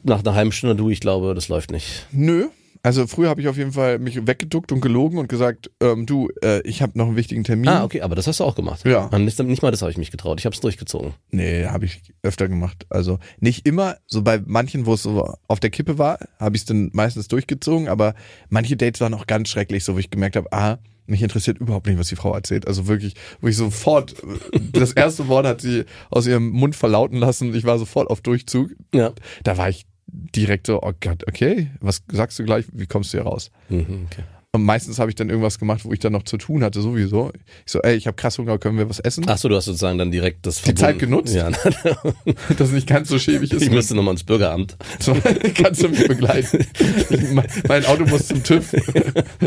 nach 0.02 0.20
einer 0.20 0.34
halben 0.34 0.52
Stunde, 0.52 0.74
du, 0.74 0.90
ich 0.90 1.00
glaube, 1.00 1.34
das 1.34 1.48
läuft 1.48 1.70
nicht. 1.70 2.06
nö. 2.12 2.48
Also 2.84 3.06
früher 3.06 3.28
habe 3.28 3.40
ich 3.40 3.46
auf 3.46 3.56
jeden 3.56 3.72
Fall 3.72 4.00
mich 4.00 4.26
weggeduckt 4.26 4.72
und 4.72 4.80
gelogen 4.80 5.18
und 5.18 5.28
gesagt, 5.28 5.70
ähm, 5.80 6.04
du, 6.04 6.28
äh, 6.42 6.60
ich 6.62 6.82
habe 6.82 6.98
noch 6.98 7.06
einen 7.06 7.16
wichtigen 7.16 7.44
Termin. 7.44 7.68
Ah, 7.68 7.84
okay, 7.84 8.00
aber 8.00 8.16
das 8.16 8.26
hast 8.26 8.40
du 8.40 8.44
auch 8.44 8.56
gemacht. 8.56 8.84
Ja. 8.84 9.08
Nicht, 9.16 9.38
nicht 9.38 9.62
mal 9.62 9.70
das 9.70 9.82
habe 9.82 9.92
ich 9.92 9.98
mich 9.98 10.10
getraut. 10.10 10.40
Ich 10.40 10.46
habe 10.46 10.54
es 10.54 10.60
durchgezogen. 10.60 11.14
Nee, 11.30 11.66
habe 11.66 11.84
ich 11.84 12.02
öfter 12.22 12.48
gemacht. 12.48 12.86
Also 12.90 13.20
nicht 13.38 13.66
immer, 13.66 13.98
so 14.06 14.22
bei 14.22 14.42
manchen, 14.44 14.84
wo 14.84 14.94
es 14.94 15.02
so 15.02 15.32
auf 15.46 15.60
der 15.60 15.70
Kippe 15.70 15.98
war, 15.98 16.18
habe 16.40 16.56
ich 16.56 16.62
es 16.62 16.66
dann 16.66 16.90
meistens 16.92 17.28
durchgezogen, 17.28 17.86
aber 17.86 18.14
manche 18.48 18.76
Dates 18.76 19.00
waren 19.00 19.14
auch 19.14 19.28
ganz 19.28 19.48
schrecklich, 19.48 19.84
so 19.84 19.94
wo 19.94 19.98
ich 19.98 20.10
gemerkt 20.10 20.34
habe, 20.34 20.52
ah, 20.52 20.78
mich 21.06 21.22
interessiert 21.22 21.58
überhaupt 21.58 21.86
nicht, 21.86 21.98
was 21.98 22.08
die 22.08 22.16
Frau 22.16 22.34
erzählt. 22.34 22.66
Also 22.66 22.88
wirklich, 22.88 23.14
wo 23.40 23.48
ich 23.48 23.56
sofort, 23.56 24.14
äh, 24.52 24.60
das 24.72 24.92
erste 24.92 25.28
Wort 25.28 25.46
hat 25.46 25.60
sie 25.60 25.84
aus 26.10 26.26
ihrem 26.26 26.50
Mund 26.50 26.74
verlauten 26.74 27.18
lassen, 27.18 27.54
ich 27.54 27.64
war 27.64 27.78
sofort 27.78 28.10
auf 28.10 28.22
Durchzug. 28.22 28.70
Ja. 28.92 29.12
Da 29.44 29.56
war 29.56 29.68
ich 29.68 29.86
direkt 30.06 30.66
so, 30.66 30.82
oh 30.82 30.92
Gott, 31.00 31.26
okay, 31.28 31.70
was 31.80 32.02
sagst 32.10 32.38
du 32.38 32.44
gleich, 32.44 32.66
wie 32.72 32.86
kommst 32.86 33.12
du 33.12 33.18
hier 33.18 33.26
raus? 33.26 33.50
Mhm, 33.68 34.06
okay. 34.10 34.24
Und 34.54 34.64
meistens 34.64 34.98
habe 34.98 35.10
ich 35.10 35.14
dann 35.14 35.30
irgendwas 35.30 35.58
gemacht, 35.58 35.86
wo 35.86 35.94
ich 35.94 35.98
dann 35.98 36.12
noch 36.12 36.24
zu 36.24 36.36
tun 36.36 36.62
hatte, 36.62 36.82
sowieso. 36.82 37.32
Ich 37.64 37.72
so, 37.72 37.80
ey, 37.80 37.94
ich 37.96 38.06
habe 38.06 38.16
krass 38.16 38.36
Hunger, 38.36 38.58
können 38.58 38.76
wir 38.76 38.86
was 38.86 38.98
essen? 39.00 39.24
Ach 39.26 39.38
so, 39.38 39.48
du 39.48 39.56
hast 39.56 39.64
sozusagen 39.64 39.96
dann 39.96 40.10
direkt 40.10 40.44
das 40.44 40.60
Die 40.60 40.74
Zeit 40.74 40.98
genutzt? 40.98 41.34
Ja, 41.34 41.50
Das 42.58 42.70
nicht 42.70 42.86
ganz 42.86 43.08
so 43.08 43.18
schäbig 43.18 43.50
ist. 43.50 43.62
ich 43.62 43.70
müsste 43.70 43.94
nochmal 43.94 44.12
ins 44.12 44.24
Bürgeramt. 44.24 44.76
So, 45.00 45.16
kannst 45.54 45.82
du 45.82 45.88
mich 45.88 46.06
begleiten? 46.06 46.66
Mein- 47.66 47.86
Auto 47.86 48.04
muss 48.04 48.28
zum 48.28 48.42
TÜV. 48.44 48.74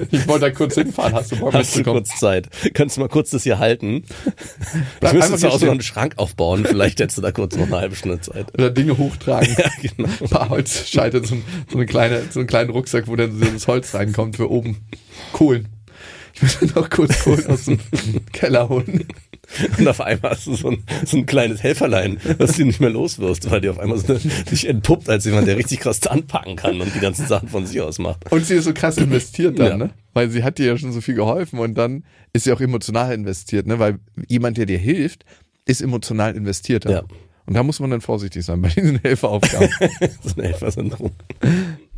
Ich 0.10 0.28
wollte 0.28 0.46
da 0.46 0.50
kurz 0.50 0.74
hinfahren. 0.74 1.14
Hast 1.14 1.32
du 1.34 1.36
Bock 1.36 1.54
Hast 1.54 1.78
du 1.78 1.84
kurz 1.84 2.10
Zeit? 2.20 2.50
Kannst 2.74 2.98
du 2.98 3.02
mal 3.02 3.08
kurz 3.08 3.30
das 3.30 3.44
hier 3.44 3.60
halten? 3.60 4.06
Bleib 5.02 5.14
ich 5.14 5.20
müsste 5.20 5.38
zu 5.38 5.50
Hause 5.52 5.66
noch 5.66 5.74
einen 5.74 5.82
Schrank 5.84 6.14
aufbauen. 6.18 6.66
Vielleicht 6.66 7.00
hättest 7.00 7.20
du 7.20 7.22
da 7.22 7.32
kurz 7.32 7.56
noch 7.56 7.68
eine 7.68 7.78
halbe 7.78 7.96
Stunde 7.96 8.22
Zeit. 8.22 8.52
Oder 8.56 8.72
Dinge 8.72 8.98
hochtragen. 8.98 9.56
Ja, 9.56 9.70
genau. 9.96 10.10
Ein 10.20 10.30
paar 10.30 10.50
Holzscheite, 10.50 11.24
so, 11.24 11.38
so, 11.70 11.78
eine 11.78 11.86
kleine, 11.86 12.24
so 12.32 12.40
einen 12.40 12.48
kleinen 12.48 12.72
Rucksack, 12.72 13.08
wo 13.08 13.16
dann 13.16 13.38
so 13.38 13.46
das 13.46 13.68
Holz 13.68 13.94
reinkommt 13.94 14.36
für 14.38 14.50
oben. 14.50 14.78
Kohlen. 15.34 15.68
Ich 16.34 16.42
muss 16.42 16.62
noch 16.76 16.90
kurz 16.90 17.24
Kohlen 17.24 17.46
aus 17.48 17.66
dem 17.66 17.80
Keller 18.34 18.68
holen. 18.70 19.06
Und 19.78 19.88
auf 19.88 20.02
einmal 20.02 20.32
hast 20.32 20.48
du 20.48 20.56
so 20.56 20.72
ein, 20.72 20.84
so 21.06 21.18
ein 21.18 21.26
kleines 21.28 21.62
Helferlein, 21.62 22.20
was 22.40 22.54
du 22.58 22.66
nicht 22.66 22.82
mehr 22.82 22.90
los 22.90 23.20
wirst, 23.20 23.50
weil 23.52 23.62
dir 23.62 23.72
auf 23.72 23.80
einmal 23.80 23.98
so 24.00 24.08
eine, 24.14 24.20
sich 24.20 24.68
entpuppt 24.68 25.08
als 25.08 25.24
jemand, 25.26 25.48
der 25.48 25.56
richtig 25.58 25.82
krass 25.82 26.06
anpacken 26.08 26.56
kann 26.56 26.82
und 26.82 26.94
die 26.96 27.00
ganzen 27.00 27.28
Sachen 27.28 27.48
von 27.48 27.66
sich 27.68 27.80
aus 27.80 28.00
macht. 28.00 28.32
Und 28.32 28.44
sie 28.46 28.56
ist 28.56 28.64
so 28.66 28.74
krass 28.74 28.98
investiert 28.98 29.60
dann, 29.60 29.68
Ja. 29.68 29.78
ne? 29.78 29.90
Weil 30.14 30.30
sie 30.32 30.44
hat 30.44 30.58
dir 30.58 30.66
ja 30.66 30.78
schon 30.78 30.92
so 30.92 31.00
viel 31.00 31.14
geholfen 31.16 31.60
und 31.60 31.76
dann 31.76 32.04
ist 32.34 32.46
sie 32.46 32.52
auch 32.54 32.60
emotional 32.62 33.14
investiert, 33.14 33.68
ne? 33.68 33.78
Weil 33.80 34.00
jemand, 34.28 34.58
der 34.58 34.66
dir 34.66 34.80
hilft, 34.80 35.26
ist 35.66 35.82
emotional 35.82 36.36
investierter. 36.36 36.90
Ja. 36.92 37.04
Und 37.46 37.54
da 37.54 37.62
muss 37.62 37.80
man 37.80 37.92
dann 37.92 38.02
vorsichtig 38.02 38.44
sein 38.44 38.62
bei 38.64 38.70
diesen 38.70 39.00
Helferaufgaben. 39.00 39.70
So 40.24 40.36
ein 40.38 40.44
Helfersyndrom. 40.46 41.12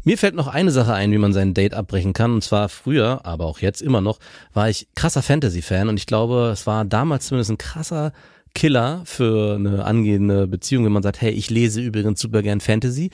Mir 0.07 0.17
fällt 0.17 0.35
noch 0.35 0.47
eine 0.47 0.71
Sache 0.71 0.93
ein, 0.93 1.11
wie 1.11 1.17
man 1.17 1.33
sein 1.33 1.53
Date 1.53 1.73
abbrechen 1.73 2.13
kann. 2.13 2.35
Und 2.35 2.41
zwar 2.41 2.69
früher, 2.69 3.25
aber 3.25 3.43
auch 3.45 3.59
jetzt 3.59 3.81
immer 3.81 3.99
noch, 3.99 4.19
war 4.53 4.69
ich 4.69 4.87
krasser 4.95 5.21
Fantasy-Fan. 5.21 5.89
Und 5.89 5.97
ich 5.97 6.05
glaube, 6.05 6.49
es 6.53 6.65
war 6.65 6.85
damals 6.85 7.27
zumindest 7.27 7.51
ein 7.51 7.57
krasser 7.57 8.13
Killer 8.55 9.01
für 9.03 9.55
eine 9.55 9.83
angehende 9.83 10.47
Beziehung, 10.47 10.85
wenn 10.85 10.93
man 10.93 11.03
sagt, 11.03 11.19
hey, 11.19 11.31
ich 11.31 11.49
lese 11.49 11.81
übrigens 11.81 12.21
super 12.21 12.41
gern 12.41 12.61
Fantasy 12.61 13.09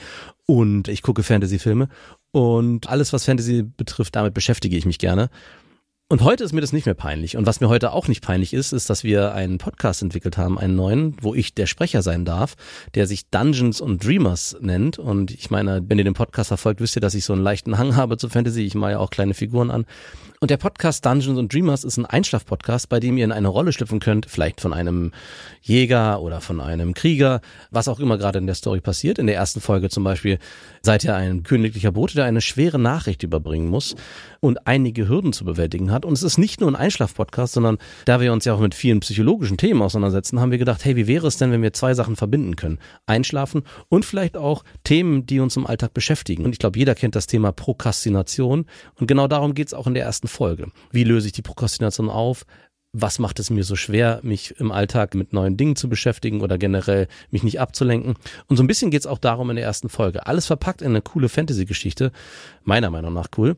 und 0.46 0.86
ich 0.86 1.02
gucke 1.02 1.24
Fantasy-Filme. 1.24 1.88
Und 2.30 2.88
alles, 2.88 3.12
was 3.12 3.24
Fantasy 3.24 3.64
betrifft, 3.64 4.14
damit 4.14 4.32
beschäftige 4.32 4.76
ich 4.76 4.86
mich 4.86 5.00
gerne. 5.00 5.30
Und 6.10 6.22
heute 6.22 6.44
ist 6.44 6.52
mir 6.52 6.60
das 6.60 6.74
nicht 6.74 6.84
mehr 6.84 6.94
peinlich. 6.94 7.38
Und 7.38 7.46
was 7.46 7.62
mir 7.62 7.70
heute 7.70 7.92
auch 7.92 8.08
nicht 8.08 8.22
peinlich 8.22 8.52
ist, 8.52 8.74
ist, 8.74 8.90
dass 8.90 9.04
wir 9.04 9.32
einen 9.32 9.56
Podcast 9.56 10.02
entwickelt 10.02 10.36
haben, 10.36 10.58
einen 10.58 10.76
neuen, 10.76 11.16
wo 11.22 11.34
ich 11.34 11.54
der 11.54 11.64
Sprecher 11.64 12.02
sein 12.02 12.26
darf, 12.26 12.56
der 12.94 13.06
sich 13.06 13.30
Dungeons 13.30 13.80
und 13.80 14.04
Dreamers 14.04 14.54
nennt. 14.60 14.98
Und 14.98 15.30
ich 15.30 15.50
meine, 15.50 15.82
wenn 15.88 15.96
ihr 15.96 16.04
den 16.04 16.12
Podcast 16.12 16.48
verfolgt, 16.48 16.82
wisst 16.82 16.94
ihr, 16.94 17.00
dass 17.00 17.14
ich 17.14 17.24
so 17.24 17.32
einen 17.32 17.42
leichten 17.42 17.78
Hang 17.78 17.96
habe 17.96 18.18
zu 18.18 18.28
Fantasy. 18.28 18.64
Ich 18.64 18.74
mache 18.74 18.92
ja 18.92 18.98
auch 18.98 19.08
kleine 19.08 19.32
Figuren 19.32 19.70
an. 19.70 19.86
Und 20.40 20.50
der 20.50 20.58
Podcast 20.58 21.06
Dungeons 21.06 21.38
und 21.38 21.50
Dreamers 21.54 21.84
ist 21.84 21.96
ein 21.96 22.04
Einschlaf-Podcast, 22.04 22.90
bei 22.90 23.00
dem 23.00 23.16
ihr 23.16 23.24
in 23.24 23.32
eine 23.32 23.48
Rolle 23.48 23.72
schlüpfen 23.72 23.98
könnt, 23.98 24.26
vielleicht 24.26 24.60
von 24.60 24.74
einem 24.74 25.10
Jäger 25.62 26.20
oder 26.20 26.42
von 26.42 26.60
einem 26.60 26.92
Krieger, 26.92 27.40
was 27.70 27.88
auch 27.88 27.98
immer 27.98 28.18
gerade 28.18 28.40
in 28.40 28.46
der 28.46 28.54
Story 28.54 28.82
passiert. 28.82 29.18
In 29.18 29.26
der 29.26 29.36
ersten 29.36 29.62
Folge 29.62 29.88
zum 29.88 30.04
Beispiel 30.04 30.38
seid 30.82 31.02
ihr 31.04 31.14
ein 31.14 31.44
königlicher 31.44 31.92
Bote, 31.92 32.16
der 32.16 32.26
eine 32.26 32.42
schwere 32.42 32.78
Nachricht 32.78 33.22
überbringen 33.22 33.70
muss 33.70 33.94
und 34.40 34.66
einige 34.66 35.08
Hürden 35.08 35.32
zu 35.32 35.46
bewältigen 35.46 35.90
hat. 35.90 35.93
Und 36.02 36.14
es 36.14 36.22
ist 36.22 36.38
nicht 36.38 36.60
nur 36.60 36.70
ein 36.70 36.76
Einschlaf-Podcast, 36.76 37.54
sondern 37.54 37.78
da 38.06 38.20
wir 38.20 38.32
uns 38.32 38.44
ja 38.44 38.54
auch 38.54 38.60
mit 38.60 38.74
vielen 38.74 39.00
psychologischen 39.00 39.56
Themen 39.56 39.82
auseinandersetzen, 39.82 40.40
haben 40.40 40.50
wir 40.50 40.58
gedacht, 40.58 40.84
hey, 40.84 40.96
wie 40.96 41.06
wäre 41.06 41.26
es 41.26 41.36
denn, 41.36 41.52
wenn 41.52 41.62
wir 41.62 41.72
zwei 41.72 41.94
Sachen 41.94 42.16
verbinden 42.16 42.56
können? 42.56 42.78
Einschlafen 43.06 43.62
und 43.88 44.04
vielleicht 44.04 44.36
auch 44.36 44.64
Themen, 44.82 45.26
die 45.26 45.40
uns 45.40 45.56
im 45.56 45.66
Alltag 45.66 45.94
beschäftigen. 45.94 46.44
Und 46.44 46.52
ich 46.52 46.58
glaube, 46.58 46.78
jeder 46.78 46.94
kennt 46.94 47.14
das 47.14 47.26
Thema 47.26 47.52
Prokrastination. 47.52 48.66
Und 48.98 49.06
genau 49.06 49.28
darum 49.28 49.54
geht 49.54 49.68
es 49.68 49.74
auch 49.74 49.86
in 49.86 49.94
der 49.94 50.04
ersten 50.04 50.28
Folge. 50.28 50.68
Wie 50.90 51.04
löse 51.04 51.26
ich 51.26 51.32
die 51.32 51.42
Prokrastination 51.42 52.08
auf? 52.10 52.44
was 52.94 53.18
macht 53.18 53.40
es 53.40 53.50
mir 53.50 53.64
so 53.64 53.74
schwer, 53.74 54.20
mich 54.22 54.54
im 54.60 54.70
Alltag 54.70 55.14
mit 55.16 55.32
neuen 55.32 55.56
Dingen 55.56 55.74
zu 55.74 55.88
beschäftigen 55.88 56.40
oder 56.40 56.58
generell 56.58 57.08
mich 57.30 57.42
nicht 57.42 57.60
abzulenken. 57.60 58.14
Und 58.46 58.56
so 58.56 58.62
ein 58.62 58.68
bisschen 58.68 58.92
geht 58.92 59.00
es 59.00 59.06
auch 59.06 59.18
darum 59.18 59.50
in 59.50 59.56
der 59.56 59.64
ersten 59.64 59.88
Folge. 59.88 60.26
Alles 60.26 60.46
verpackt 60.46 60.80
in 60.80 60.90
eine 60.90 61.02
coole 61.02 61.28
Fantasy-Geschichte, 61.28 62.12
meiner 62.62 62.90
Meinung 62.90 63.12
nach 63.12 63.26
cool. 63.36 63.56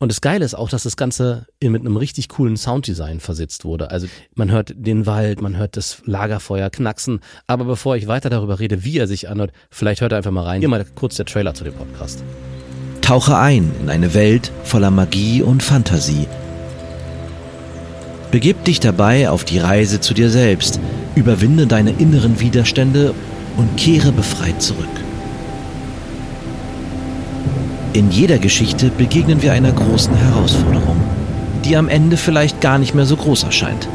Und 0.00 0.12
das 0.12 0.20
Geile 0.20 0.44
ist 0.44 0.54
auch, 0.54 0.68
dass 0.68 0.84
das 0.84 0.96
Ganze 0.96 1.46
mit 1.60 1.80
einem 1.80 1.96
richtig 1.96 2.28
coolen 2.28 2.56
Sounddesign 2.56 3.18
versetzt 3.18 3.64
wurde. 3.64 3.90
Also 3.90 4.06
man 4.36 4.52
hört 4.52 4.72
den 4.76 5.06
Wald, 5.06 5.42
man 5.42 5.56
hört 5.56 5.76
das 5.76 6.02
Lagerfeuer 6.04 6.70
knacksen. 6.70 7.18
Aber 7.48 7.64
bevor 7.64 7.96
ich 7.96 8.06
weiter 8.06 8.30
darüber 8.30 8.60
rede, 8.60 8.84
wie 8.84 8.96
er 8.96 9.08
sich 9.08 9.28
anhört, 9.28 9.50
vielleicht 9.70 10.00
hört 10.00 10.12
er 10.12 10.18
einfach 10.18 10.30
mal 10.30 10.44
rein. 10.44 10.60
Hier 10.60 10.68
mal 10.68 10.86
kurz 10.94 11.16
der 11.16 11.26
Trailer 11.26 11.54
zu 11.54 11.64
dem 11.64 11.74
Podcast. 11.74 12.22
Tauche 13.00 13.36
ein 13.36 13.72
in 13.80 13.90
eine 13.90 14.14
Welt 14.14 14.52
voller 14.62 14.92
Magie 14.92 15.42
und 15.42 15.64
Fantasie. 15.64 16.28
Begib 18.30 18.62
dich 18.66 18.78
dabei 18.78 19.28
auf 19.30 19.44
die 19.44 19.58
Reise 19.58 19.98
zu 19.98 20.14
dir 20.14 20.30
selbst, 20.30 20.78
überwinde 21.16 21.66
deine 21.66 21.90
inneren 21.90 22.38
Widerstände 22.38 23.14
und 23.56 23.76
kehre 23.76 24.12
befreit 24.12 24.62
zurück. 24.62 24.86
In 27.98 28.12
jeder 28.12 28.38
Geschichte 28.38 28.90
begegnen 28.90 29.42
wir 29.42 29.52
einer 29.52 29.72
großen 29.72 30.14
Herausforderung, 30.14 31.02
die 31.64 31.76
am 31.76 31.88
Ende 31.88 32.16
vielleicht 32.16 32.60
gar 32.60 32.78
nicht 32.78 32.94
mehr 32.94 33.06
so 33.06 33.16
groß 33.16 33.42
erscheint. 33.42 33.88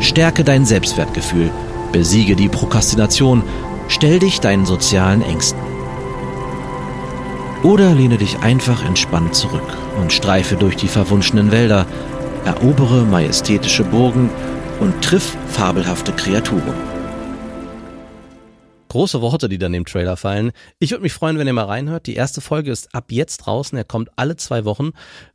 Stärke 0.00 0.42
dein 0.42 0.64
Selbstwertgefühl, 0.64 1.52
besiege 1.92 2.34
die 2.34 2.48
Prokrastination 2.48 3.44
Stell 3.86 4.18
dich 4.18 4.40
deinen 4.40 4.66
sozialen 4.66 5.22
Ängsten. 5.22 5.60
Oder 7.62 7.94
lehne 7.94 8.18
dich 8.18 8.40
einfach 8.40 8.84
entspannt 8.84 9.36
zurück 9.36 9.78
und 10.00 10.12
streife 10.12 10.56
durch 10.56 10.74
die 10.74 10.88
verwunschenen 10.88 11.52
Wälder, 11.52 11.86
erobere 12.44 13.04
majestätische 13.04 13.84
Burgen 13.84 14.28
und 14.80 15.04
triff 15.04 15.36
fabelhafte 15.52 16.10
Kreaturen. 16.14 16.93
Große 18.94 19.20
Worte, 19.20 19.48
die 19.48 19.58
dann 19.58 19.74
im 19.74 19.86
Trailer 19.86 20.16
fallen. 20.16 20.52
Ich 20.78 20.92
würde 20.92 21.02
mich 21.02 21.12
freuen, 21.12 21.36
wenn 21.36 21.48
ihr 21.48 21.52
mal 21.52 21.64
reinhört. 21.64 22.06
Die 22.06 22.14
erste 22.14 22.40
Folge 22.40 22.70
ist 22.70 22.94
ab 22.94 23.10
jetzt 23.10 23.38
draußen. 23.38 23.76
Er 23.76 23.82
kommt 23.82 24.08
alle 24.14 24.36
zwei 24.36 24.64
Wochen. 24.64 24.90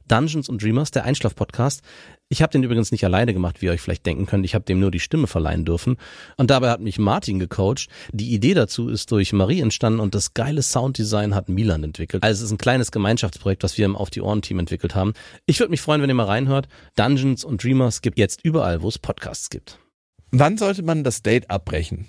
Dungeons 0.08 0.48
und 0.48 0.64
Dreamers, 0.64 0.92
der 0.92 1.04
Einschlaf-Podcast. 1.04 1.82
Ich 2.30 2.42
habe 2.42 2.54
den 2.54 2.64
übrigens 2.64 2.94
nicht 2.94 3.04
alleine 3.04 3.34
gemacht, 3.34 3.62
wie 3.62 3.66
ihr 3.66 3.74
euch 3.74 3.82
vielleicht 3.82 4.06
denken 4.06 4.28
könnt. 4.28 4.46
Ich 4.46 4.56
habe 4.56 4.64
dem 4.64 4.80
nur 4.80 4.92
die 4.92 5.02
Stimme 5.02 5.28
verleihen 5.28 5.66
dürfen. 5.66 5.98
Und 6.38 6.52
dabei 6.52 6.70
hat 6.70 6.80
mich 6.80 7.00
Martin 7.00 7.38
gecoacht. 7.38 7.90
Die 8.14 8.34
Idee 8.34 8.54
dazu 8.54 8.88
ist 8.88 9.12
durch 9.12 9.34
Marie 9.34 9.60
entstanden 9.60 10.00
und 10.00 10.16
das 10.16 10.34
geile 10.34 10.62
Sounddesign 10.62 11.36
hat 11.36 11.50
Milan 11.50 11.84
entwickelt. 11.84 12.24
Also 12.24 12.40
es 12.40 12.46
ist 12.46 12.52
ein 12.54 12.60
kleines 12.60 12.94
Gemeinschaftsprojekt, 12.94 13.64
was 13.64 13.78
wir 13.78 13.84
im 13.84 13.98
Auf 13.98 14.10
die 14.10 14.22
Ohren-Team 14.22 14.60
entwickelt 14.60 14.96
haben. 14.96 15.12
Ich 15.48 15.60
würde 15.60 15.72
mich 15.72 15.82
freuen, 15.82 16.02
wenn 16.02 16.10
ihr 16.10 16.16
mal 16.16 16.28
reinhört. 16.28 16.70
Dungeons 16.96 17.44
und 17.44 17.62
Dreamers 17.62 18.02
gibt 18.02 18.20
jetzt 18.20 18.40
überall, 18.42 18.82
wo 18.82 18.88
es 18.88 18.98
Podcasts 18.98 19.50
gibt. 19.50 19.80
Wann 20.32 20.58
sollte 20.58 20.82
man 20.82 21.04
das 21.04 21.24
Date 21.24 21.50
abbrechen? 21.50 22.06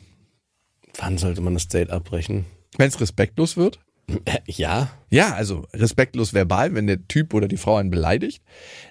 Wann 1.00 1.18
sollte 1.18 1.40
man 1.40 1.54
das 1.54 1.68
Date 1.68 1.90
abbrechen? 1.90 2.44
Wenn 2.76 2.88
es 2.88 3.00
respektlos 3.00 3.56
wird? 3.56 3.80
Äh, 4.24 4.38
ja. 4.46 4.90
Ja, 5.08 5.34
also 5.34 5.66
respektlos 5.72 6.34
verbal, 6.34 6.74
wenn 6.74 6.86
der 6.86 7.06
Typ 7.08 7.32
oder 7.34 7.48
die 7.48 7.56
Frau 7.56 7.76
einen 7.76 7.90
beleidigt. 7.90 8.42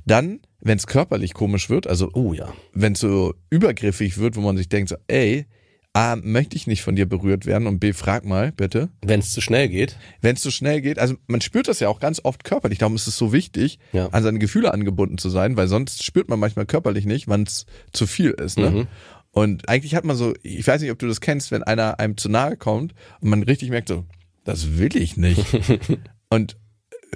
Dann, 0.05 0.39
wenn 0.59 0.77
es 0.77 0.87
körperlich 0.87 1.33
komisch 1.33 1.69
wird, 1.69 1.87
also 1.87 2.09
Oh 2.13 2.33
ja. 2.33 2.53
wenn 2.73 2.93
es 2.93 2.99
so 2.99 3.33
übergriffig 3.49 4.17
wird, 4.17 4.35
wo 4.35 4.41
man 4.41 4.57
sich 4.57 4.69
denkt, 4.69 4.89
so, 4.89 4.95
ey, 5.07 5.45
A, 5.93 6.15
möchte 6.17 6.55
ich 6.55 6.67
nicht 6.67 6.83
von 6.83 6.95
dir 6.95 7.07
berührt 7.07 7.45
werden 7.47 7.67
und 7.67 7.79
B, 7.79 7.93
frag 7.93 8.23
mal, 8.23 8.51
bitte. 8.51 8.89
Wenn 9.01 9.19
es 9.21 9.31
zu 9.31 9.41
schnell 9.41 9.67
geht. 9.69 9.97
Wenn 10.21 10.35
es 10.35 10.43
so 10.43 10.51
schnell 10.51 10.81
geht, 10.81 10.99
also 10.99 11.15
man 11.27 11.41
spürt 11.41 11.67
das 11.67 11.79
ja 11.79 11.89
auch 11.89 11.99
ganz 11.99 12.21
oft 12.23 12.43
körperlich, 12.43 12.77
darum 12.77 12.95
ist 12.95 13.07
es 13.07 13.17
so 13.17 13.33
wichtig, 13.33 13.79
Ja. 13.91 14.07
an 14.09 14.21
seine 14.23 14.37
Gefühle 14.39 14.71
angebunden 14.73 15.17
zu 15.17 15.29
sein, 15.29 15.57
weil 15.57 15.67
sonst 15.67 16.03
spürt 16.03 16.29
man 16.29 16.39
manchmal 16.39 16.67
körperlich 16.67 17.05
nicht, 17.05 17.27
wann 17.27 17.43
es 17.43 17.65
zu 17.91 18.05
viel 18.05 18.31
ist. 18.31 18.57
Ne? 18.59 18.69
Mhm. 18.69 18.87
Und 19.31 19.69
eigentlich 19.69 19.95
hat 19.95 20.05
man 20.05 20.15
so, 20.15 20.33
ich 20.43 20.65
weiß 20.67 20.81
nicht, 20.81 20.91
ob 20.91 20.99
du 20.99 21.07
das 21.07 21.21
kennst, 21.21 21.51
wenn 21.51 21.63
einer 21.63 21.99
einem 21.99 22.17
zu 22.17 22.29
nahe 22.29 22.57
kommt 22.57 22.93
und 23.21 23.29
man 23.29 23.43
richtig 23.43 23.69
merkt 23.69 23.89
so, 23.89 24.05
das 24.43 24.77
will 24.77 24.95
ich 24.95 25.17
nicht. 25.17 25.45
und 26.29 26.57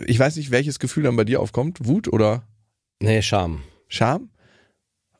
ich 0.06 0.19
weiß 0.19 0.36
nicht, 0.36 0.52
welches 0.52 0.80
Gefühl 0.80 1.04
dann 1.04 1.15
bei 1.15 1.23
dir 1.23 1.41
aufkommt, 1.41 1.86
Wut 1.86 2.08
oder 2.08 2.43
Nee, 3.02 3.21
Scham. 3.21 3.63
Scham? 3.88 4.30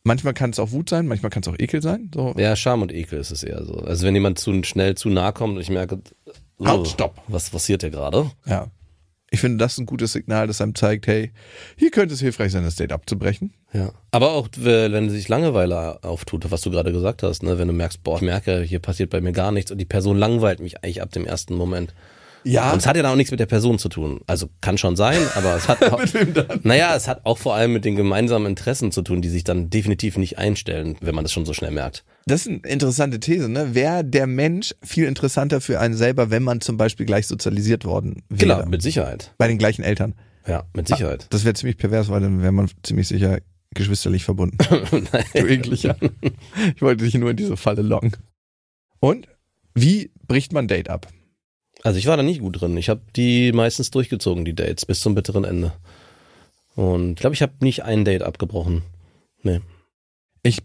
Manchmal 0.03 0.34
kann 0.34 0.51
es 0.51 0.60
auch 0.60 0.71
Wut 0.71 0.89
sein, 0.89 1.08
manchmal 1.08 1.29
kann 1.29 1.43
es 1.43 1.49
auch 1.49 1.58
Ekel 1.58 1.82
sein. 1.82 2.12
So. 2.13 2.34
Ja, 2.38 2.56
Scham 2.56 2.82
und 2.82 2.93
Ekel 2.93 3.19
ist 3.19 3.32
es 3.32 3.43
eher 3.43 3.65
so. 3.65 3.75
Also 3.75 4.06
wenn 4.06 4.13
jemand 4.13 4.39
zu 4.39 4.63
schnell 4.63 4.95
zu 4.95 5.10
nah 5.10 5.32
kommt 5.32 5.56
und 5.56 5.62
ich 5.62 5.69
merke, 5.69 5.99
oh, 6.60 6.65
Halt, 6.65 6.88
stopp. 6.88 7.21
Was 7.27 7.49
passiert 7.49 7.82
hier 7.84 7.89
gerade? 7.89 8.32
Ja. 8.45 8.67
Ich 9.33 9.39
finde, 9.39 9.57
das 9.57 9.79
ein 9.79 9.87
gutes 9.87 10.13
Signal, 10.13 10.45
das 10.45 10.61
einem 10.61 10.75
zeigt, 10.75 11.07
hey, 11.07 11.31
hier 11.75 11.89
könnte 11.89 12.13
es 12.13 12.19
hilfreich 12.19 12.51
sein, 12.51 12.63
das 12.63 12.75
Date 12.75 12.91
abzubrechen. 12.91 13.51
Ja. 13.73 13.91
Aber 14.11 14.33
auch, 14.33 14.47
wenn 14.57 15.09
sich 15.09 15.27
Langeweile 15.27 16.03
auftut, 16.03 16.51
was 16.51 16.61
du 16.61 16.69
gerade 16.69 16.91
gesagt 16.91 17.23
hast, 17.23 17.41
ne? 17.41 17.57
wenn 17.57 17.67
du 17.67 17.73
merkst, 17.73 18.03
boah, 18.03 18.17
ich 18.17 18.21
merke, 18.21 18.61
hier 18.61 18.77
passiert 18.77 19.09
bei 19.09 19.21
mir 19.21 19.31
gar 19.31 19.51
nichts 19.51 19.71
und 19.71 19.79
die 19.79 19.85
Person 19.85 20.19
langweilt 20.19 20.59
mich 20.59 20.83
eigentlich 20.83 21.01
ab 21.01 21.09
dem 21.09 21.25
ersten 21.25 21.55
Moment. 21.55 21.95
Ja. 22.43 22.71
Und 22.71 22.79
es 22.79 22.88
hat 22.88 22.95
ja 22.95 23.03
dann 23.03 23.12
auch 23.12 23.15
nichts 23.15 23.32
mit 23.32 23.39
der 23.39 23.45
Person 23.45 23.79
zu 23.79 23.89
tun. 23.89 24.21
Also 24.27 24.49
kann 24.62 24.77
schon 24.77 24.95
sein, 24.95 25.19
aber 25.36 25.56
es 25.56 25.67
hat 25.67 25.84
auch, 25.91 25.99
Mit 25.99 26.13
wem 26.13 26.34
dann? 26.34 26.60
naja, 26.63 26.95
es 26.95 27.08
hat 27.08 27.25
auch 27.25 27.38
vor 27.38 27.56
allem 27.56 27.73
mit 27.73 27.86
den 27.86 27.95
gemeinsamen 27.95 28.47
Interessen 28.47 28.91
zu 28.91 29.01
tun, 29.01 29.21
die 29.21 29.29
sich 29.29 29.43
dann 29.43 29.69
definitiv 29.69 30.17
nicht 30.17 30.38
einstellen, 30.38 30.97
wenn 31.01 31.15
man 31.15 31.23
das 31.23 31.32
schon 31.32 31.45
so 31.45 31.53
schnell 31.53 31.71
merkt. 31.71 32.03
Das 32.25 32.41
ist 32.41 32.47
eine 32.47 32.58
interessante 32.60 33.19
These, 33.19 33.49
ne? 33.49 33.75
Wäre 33.75 34.03
der 34.03 34.27
Mensch 34.27 34.75
viel 34.84 35.06
interessanter 35.06 35.62
für 35.62 35.79
einen 35.79 35.93
selber, 35.93 36.29
wenn 36.32 36.43
man 36.43 36.62
zum 36.62 36.77
Beispiel 36.77 37.06
gleich 37.06 37.27
sozialisiert 37.27 37.86
worden 37.86 38.23
wäre? 38.29 38.39
Genau, 38.39 38.65
mit 38.65 38.82
Sicherheit. 38.82 39.34
Bei 39.38 39.47
den 39.47 39.58
gleichen 39.58 39.84
Eltern. 39.84 40.15
Ja, 40.47 40.63
mit 40.73 40.88
Sicherheit. 40.88 41.27
Das 41.29 41.45
wäre 41.45 41.53
ziemlich 41.53 41.77
pervers, 41.77 42.10
weil 42.10 42.21
dann 42.21 42.41
wäre 42.41 42.51
man 42.51 42.69
ziemlich 42.84 43.08
sicher 43.08 43.39
geschwisterlich 43.73 44.23
verbunden. 44.23 44.58
du 45.34 45.47
ekliger. 45.47 45.95
Ich 46.75 46.82
wollte 46.82 47.03
dich 47.03 47.13
nur 47.15 47.32
in 47.32 47.38
diese 47.38 47.58
Falle 47.58 47.82
locken. 47.82 48.12
Und 48.99 49.27
wie 49.73 50.12
bricht 50.27 50.53
man 50.53 50.67
Date 50.67 50.89
ab? 50.89 51.08
Also 51.83 51.99
ich 51.99 52.07
war 52.07 52.17
da 52.17 52.23
nicht 52.23 52.39
gut 52.39 52.61
drin. 52.61 52.77
Ich 52.77 52.89
habe 52.89 53.01
die 53.15 53.51
meistens 53.51 53.91
durchgezogen, 53.91 54.45
die 54.45 54.55
Dates, 54.55 54.85
bis 54.85 55.01
zum 55.01 55.15
bitteren 55.15 55.43
Ende. 55.43 55.73
Und 56.75 57.11
ich 57.11 57.19
glaube, 57.19 57.35
ich 57.35 57.41
habe 57.41 57.53
nicht 57.59 57.83
ein 57.83 58.05
Date 58.05 58.23
abgebrochen. 58.23 58.83
Nee. 59.43 59.59
Ich 60.41 60.59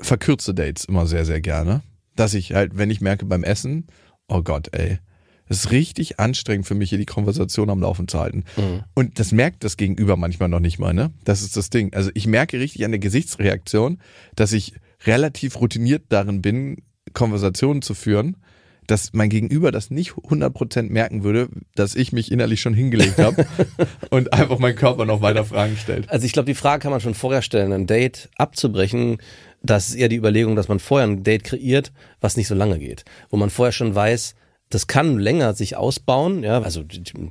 verkürze 0.00 0.54
Dates 0.54 0.86
immer 0.86 1.06
sehr, 1.06 1.24
sehr 1.24 1.40
gerne. 1.40 1.82
Dass 2.16 2.34
ich 2.34 2.54
halt, 2.54 2.78
wenn 2.78 2.90
ich 2.90 3.00
merke 3.00 3.26
beim 3.26 3.44
Essen, 3.44 3.86
oh 4.28 4.42
Gott, 4.42 4.68
ey, 4.72 4.98
es 5.46 5.64
ist 5.64 5.70
richtig 5.70 6.18
anstrengend 6.18 6.66
für 6.66 6.74
mich, 6.74 6.88
hier 6.88 6.98
die 6.98 7.04
Konversation 7.04 7.68
am 7.68 7.80
Laufen 7.80 8.08
zu 8.08 8.18
halten. 8.18 8.44
Mhm. 8.56 8.84
Und 8.94 9.18
das 9.18 9.32
merkt 9.32 9.62
das 9.64 9.76
Gegenüber 9.76 10.16
manchmal 10.16 10.48
noch 10.48 10.60
nicht 10.60 10.78
mal, 10.78 10.94
ne? 10.94 11.12
Das 11.24 11.42
ist 11.42 11.56
das 11.56 11.68
Ding. 11.68 11.92
Also 11.92 12.10
ich 12.14 12.26
merke 12.26 12.58
richtig 12.58 12.84
an 12.84 12.92
der 12.92 13.00
Gesichtsreaktion, 13.00 13.98
dass 14.34 14.52
ich 14.52 14.74
relativ 15.04 15.60
routiniert 15.60 16.04
darin 16.08 16.40
bin, 16.40 16.82
Konversationen 17.12 17.82
zu 17.82 17.92
führen, 17.92 18.38
dass 18.86 19.12
mein 19.12 19.30
Gegenüber 19.30 19.72
das 19.72 19.90
nicht 19.90 20.12
100% 20.12 20.90
merken 20.90 21.24
würde, 21.24 21.48
dass 21.74 21.94
ich 21.94 22.12
mich 22.12 22.30
innerlich 22.30 22.60
schon 22.60 22.74
hingelegt 22.74 23.18
habe 23.18 23.46
und 24.10 24.32
einfach 24.32 24.58
mein 24.58 24.76
Körper 24.76 25.04
noch 25.04 25.22
weiter 25.22 25.44
Fragen 25.44 25.76
stellt. 25.76 26.08
Also 26.10 26.26
ich 26.26 26.32
glaube, 26.32 26.46
die 26.46 26.54
Frage 26.54 26.82
kann 26.82 26.90
man 26.90 27.00
schon 27.00 27.14
vorher 27.14 27.42
stellen, 27.42 27.72
ein 27.72 27.86
Date 27.86 28.28
abzubrechen. 28.36 29.18
Das 29.62 29.88
ist 29.88 29.94
eher 29.94 30.08
die 30.08 30.16
Überlegung, 30.16 30.56
dass 30.56 30.68
man 30.68 30.78
vorher 30.78 31.06
ein 31.06 31.22
Date 31.22 31.44
kreiert, 31.44 31.92
was 32.20 32.36
nicht 32.36 32.48
so 32.48 32.54
lange 32.54 32.78
geht. 32.78 33.04
Wo 33.30 33.36
man 33.36 33.50
vorher 33.50 33.72
schon 33.72 33.94
weiß, 33.94 34.34
das 34.70 34.86
kann 34.86 35.18
länger 35.18 35.54
sich 35.54 35.76
ausbauen, 35.76 36.42
ja, 36.42 36.60
also 36.60 36.82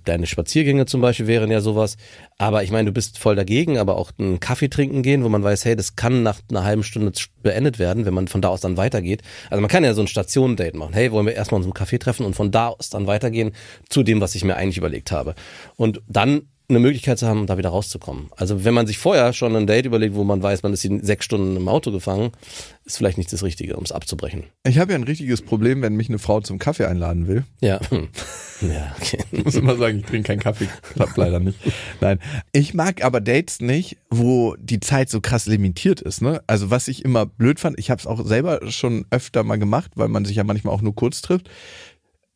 deine 0.06 0.28
Spaziergänge 0.28 0.86
zum 0.86 1.02
Beispiel 1.02 1.28
wären 1.28 1.52
ja 1.52 1.60
sowas. 1.62 1.98
Aber 2.38 2.64
ich 2.64 2.72
meine, 2.72 2.86
du 2.86 2.92
bist 2.94 3.18
voll 3.18 3.36
dagegen, 3.36 3.78
aber 3.78 3.98
auch 3.98 4.12
einen 4.18 4.40
Kaffee 4.40 4.70
trinken 4.70 5.04
gehen, 5.04 5.24
wo 5.24 5.30
man 5.30 5.44
weiß, 5.44 5.66
hey, 5.66 5.76
das 5.76 5.96
kann 5.96 6.24
nach 6.24 6.40
einer 6.50 6.64
halben 6.64 6.84
Stunde 6.84 7.12
beendet 7.42 7.80
werden, 7.80 8.06
wenn 8.06 8.14
man 8.14 8.28
von 8.28 8.42
da 8.42 8.50
aus 8.50 8.62
dann 8.62 8.78
weitergeht. 8.78 9.24
Also 9.50 9.62
man 9.62 9.70
kann 9.70 9.84
ja 9.84 9.94
so 9.94 10.02
ein 10.02 10.08
Stationendate 10.08 10.78
machen. 10.78 10.94
Hey, 10.94 11.12
wollen 11.12 11.26
wir 11.26 11.34
erstmal 11.34 11.60
uns 11.60 11.68
im 11.68 11.74
Café 11.74 12.00
treffen 12.00 12.26
und 12.26 12.36
von 12.36 12.52
da 12.52 12.68
aus 12.68 12.90
dann 12.90 13.08
weitergehen 13.08 13.52
zu 13.90 14.04
dem, 14.04 14.22
was 14.22 14.36
ich 14.36 14.44
mir 14.44 14.56
eigentlich 14.56 14.78
überlegt 14.78 15.12
habe. 15.12 15.36
Und 15.76 16.02
dann 16.08 16.44
eine 16.70 16.80
Möglichkeit 16.80 17.20
zu 17.20 17.28
haben, 17.28 17.46
da 17.46 17.58
wieder 17.58 17.70
rauszukommen. 17.70 18.30
Also 18.38 18.64
wenn 18.64 18.74
man 18.74 18.88
sich 18.88 18.98
vorher 18.98 19.34
schon 19.34 19.56
ein 19.56 19.68
Date 19.68 19.86
überlegt, 19.86 20.16
wo 20.16 20.24
man 20.24 20.42
weiß, 20.42 20.64
man 20.64 20.72
ist 20.72 20.86
in 20.86 21.04
sechs 21.04 21.26
Stunden 21.26 21.58
im 21.58 21.68
Auto 21.68 21.92
gefangen, 21.92 22.32
ist 22.86 22.98
vielleicht 22.98 23.18
nicht 23.18 23.32
das 23.34 23.44
Richtige, 23.44 23.76
um 23.76 23.84
es 23.84 23.92
abzubrechen. 23.92 24.46
Ich 24.66 24.78
habe 24.78 24.94
ja 24.94 24.98
ein 24.98 25.04
richtiges 25.04 25.42
Problem, 25.42 25.82
wenn 25.82 25.96
mich 25.96 26.08
eine 26.08 26.20
Frau 26.20 26.40
zum 26.40 26.60
Kaffee 26.60 26.86
einladen 26.86 27.28
will. 27.28 27.44
Ja. 27.60 27.82
ja, 28.62 28.96
okay. 29.00 29.20
Ich 29.32 29.44
muss 29.44 29.56
immer 29.56 29.76
sagen, 29.76 30.00
ich 30.00 30.06
trinke 30.06 30.28
keinen 30.28 30.40
Kaffee. 30.40 30.70
Klappt 30.94 31.18
leider 31.18 31.40
nicht. 31.40 31.60
Nein. 32.00 32.20
Ich 32.54 32.74
mag 32.74 33.04
aber 33.04 33.20
Dates 33.20 33.60
nicht, 33.60 33.98
wo 34.10 34.56
die 34.58 34.80
Zeit 34.80 35.10
so 35.10 35.20
krass 35.20 35.46
limitiert 35.46 36.00
ist. 36.00 36.22
Ne? 36.22 36.42
Also 36.48 36.70
was 36.70 36.88
ich 36.88 37.04
immer 37.04 37.26
blöd 37.26 37.60
fand, 37.60 37.78
ich 37.78 37.90
habe 37.92 38.00
es 38.00 38.08
auch 38.08 38.26
selber 38.26 38.72
schon 38.72 39.06
öfter 39.10 39.44
mal 39.44 39.60
gemacht, 39.60 39.92
weil 39.96 40.08
man 40.08 40.24
sich 40.24 40.38
ja 40.38 40.46
manchmal 40.46 40.74
auch 40.74 40.82
nur 40.82 40.96
kurz 40.96 41.22
trifft. 41.22 41.50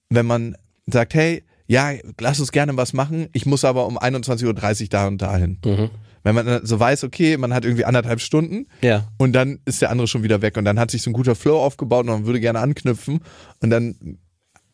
Wenn 0.09 0.25
man 0.25 0.57
sagt, 0.85 1.13
hey, 1.13 1.43
ja, 1.67 1.91
lass 2.19 2.39
uns 2.39 2.51
gerne 2.51 2.75
was 2.77 2.93
machen, 2.93 3.27
ich 3.33 3.45
muss 3.45 3.63
aber 3.65 3.85
um 3.85 3.97
21.30 3.99 4.81
Uhr 4.83 4.89
da 4.89 5.07
und 5.07 5.21
dahin. 5.21 5.59
Mhm. 5.65 5.89
Wenn 6.23 6.35
man 6.35 6.65
so 6.65 6.79
weiß, 6.79 7.03
okay, 7.05 7.37
man 7.37 7.53
hat 7.53 7.63
irgendwie 7.63 7.85
anderthalb 7.85 8.19
Stunden 8.19 8.67
Ja. 8.81 9.07
und 9.17 9.33
dann 9.33 9.59
ist 9.65 9.81
der 9.81 9.91
andere 9.91 10.07
schon 10.07 10.23
wieder 10.23 10.41
weg 10.41 10.57
und 10.57 10.65
dann 10.65 10.79
hat 10.79 10.91
sich 10.91 11.01
so 11.01 11.09
ein 11.09 11.13
guter 11.13 11.35
Flow 11.35 11.61
aufgebaut 11.61 12.01
und 12.01 12.07
man 12.11 12.25
würde 12.25 12.39
gerne 12.39 12.59
anknüpfen 12.59 13.21
und 13.61 13.69
dann 13.69 14.17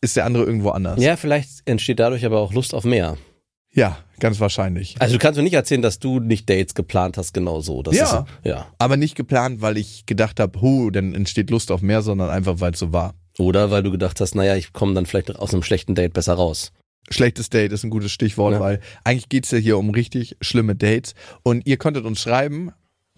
ist 0.00 0.16
der 0.16 0.24
andere 0.24 0.44
irgendwo 0.44 0.70
anders. 0.70 1.00
Ja, 1.00 1.16
vielleicht 1.16 1.50
entsteht 1.66 1.98
dadurch 2.00 2.24
aber 2.24 2.38
auch 2.40 2.52
Lust 2.52 2.74
auf 2.74 2.84
mehr. 2.84 3.16
Ja, 3.72 3.98
ganz 4.20 4.38
wahrscheinlich. 4.38 4.96
Also 5.00 5.14
du 5.14 5.18
kannst 5.18 5.36
mir 5.36 5.42
nicht 5.42 5.54
erzählen, 5.54 5.82
dass 5.82 5.98
du 5.98 6.20
nicht 6.20 6.48
Dates 6.48 6.74
geplant 6.74 7.16
hast, 7.18 7.34
genau 7.34 7.60
so. 7.60 7.82
Das 7.82 7.96
Ja. 7.96 8.04
Ist, 8.20 8.46
ja. 8.46 8.66
Aber 8.78 8.96
nicht 8.96 9.16
geplant, 9.16 9.60
weil 9.62 9.76
ich 9.76 10.06
gedacht 10.06 10.38
habe, 10.38 10.60
hu, 10.60 10.90
dann 10.90 11.14
entsteht 11.14 11.50
Lust 11.50 11.70
auf 11.72 11.82
mehr, 11.82 12.02
sondern 12.02 12.30
einfach, 12.30 12.60
weil 12.60 12.72
es 12.72 12.78
so 12.78 12.92
war. 12.92 13.14
Oder 13.38 13.70
weil 13.72 13.82
du 13.82 13.90
gedacht 13.90 14.20
hast, 14.20 14.34
naja, 14.36 14.54
ich 14.54 14.72
komme 14.72 14.94
dann 14.94 15.06
vielleicht 15.06 15.34
aus 15.36 15.52
einem 15.52 15.64
schlechten 15.64 15.96
Date 15.96 16.12
besser 16.12 16.34
raus. 16.34 16.72
Schlechtes 17.10 17.50
Date 17.50 17.72
ist 17.72 17.84
ein 17.84 17.90
gutes 17.90 18.12
Stichwort, 18.12 18.54
Ja. 18.54 18.60
weil 18.60 18.80
eigentlich 19.04 19.28
geht's 19.28 19.50
ja 19.50 19.58
hier 19.58 19.78
um 19.78 19.90
richtig 19.90 20.36
schlimme 20.40 20.74
Dates. 20.74 21.14
Und 21.42 21.66
ihr 21.66 21.76
konntet 21.76 22.04
uns 22.04 22.20
schreiben, 22.20 22.70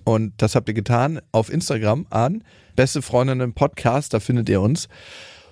und 0.05 0.35
das 0.39 0.55
habt 0.55 0.69
ihr 0.69 0.75
getan, 0.75 1.21
auf 1.33 1.53
Instagram 1.53 2.07
an 2.11 2.45
Beste 2.77 3.01
Freundinnen 3.03 3.55
Podcast, 3.55 4.13
da 4.15 4.21
findet 4.21 4.49
ihr 4.49 4.61
uns. 4.61 4.89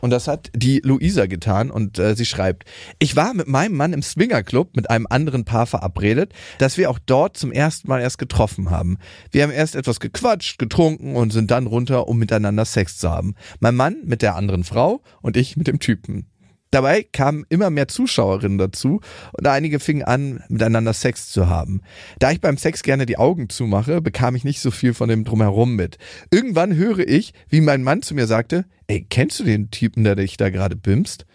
Und 0.01 0.11
das 0.11 0.29
hat 0.29 0.51
die 0.55 0.81
Luisa 0.85 1.25
getan 1.25 1.71
und 1.71 1.99
äh, 1.99 2.15
sie 2.15 2.27
schreibt, 2.27 2.65
ich 2.99 3.17
war 3.17 3.33
mit 3.33 3.49
meinem 3.49 3.75
Mann 3.75 3.95
im 3.95 4.03
Swingerclub 4.03 4.77
mit 4.77 4.91
einem 4.91 5.07
anderen 5.09 5.47
Paar 5.47 5.65
verabredet, 5.67 6.35
dass 6.59 6.77
wir 6.77 6.91
auch 6.91 6.99
dort 6.99 7.39
zum 7.39 7.51
ersten 7.53 7.89
Mal 7.89 8.03
erst 8.03 8.19
getroffen 8.19 8.69
haben. 8.71 8.99
Wir 9.31 9.43
haben 9.45 9.51
erst 9.51 9.75
etwas 9.75 10.01
gequatscht, 10.01 10.59
getrunken 10.59 11.17
und 11.17 11.33
sind 11.33 11.51
dann 11.51 11.67
runter, 11.67 12.07
um 12.07 12.19
miteinander 12.19 12.67
Sex 12.67 12.99
zu 12.99 13.09
haben. 13.11 13.35
Mein 13.61 13.77
Mann 13.77 13.97
mit 14.05 14.21
der 14.21 14.37
anderen 14.37 14.65
Frau 14.65 15.01
und 15.23 15.39
ich 15.39 15.57
mit 15.57 15.69
dem 15.69 15.79
Typen. 15.79 16.27
Dabei 16.75 17.05
kamen 17.05 17.47
immer 17.51 17.71
mehr 17.71 17.87
Zuschauerinnen 17.87 18.59
dazu 18.59 19.01
und 19.31 19.47
einige 19.47 19.79
fingen 19.79 20.03
an, 20.03 20.43
miteinander 20.49 20.93
Sex 20.93 21.29
zu 21.29 21.49
haben. 21.49 21.83
Da 22.19 22.33
ich 22.33 22.41
beim 22.41 22.57
Sex 22.57 22.83
gerne 22.83 23.07
die 23.07 23.17
Augen 23.17 23.49
zumache, 23.49 24.01
bekam 24.01 24.35
ich 24.35 24.43
nicht 24.43 24.59
so 24.59 24.73
viel 24.73 24.93
von 24.93 25.09
dem 25.09 25.23
Drumherum 25.23 25.77
mit. 25.77 25.99
Irgendwann 26.33 26.75
höre 26.75 26.99
ich, 26.99 27.33
wie 27.49 27.61
mein 27.61 27.85
Mann 27.85 28.03
zu 28.03 28.17
mir 28.17 28.27
sagte, 28.27 28.65
ey, 28.89 29.07
kennst 29.09 29.39
du 29.39 29.45
den 29.45 29.71
Typen, 29.71 30.03
der 30.03 30.17
dich 30.17 30.37
da 30.37 30.51
gerade 30.51 30.75
bimst? 30.75 31.27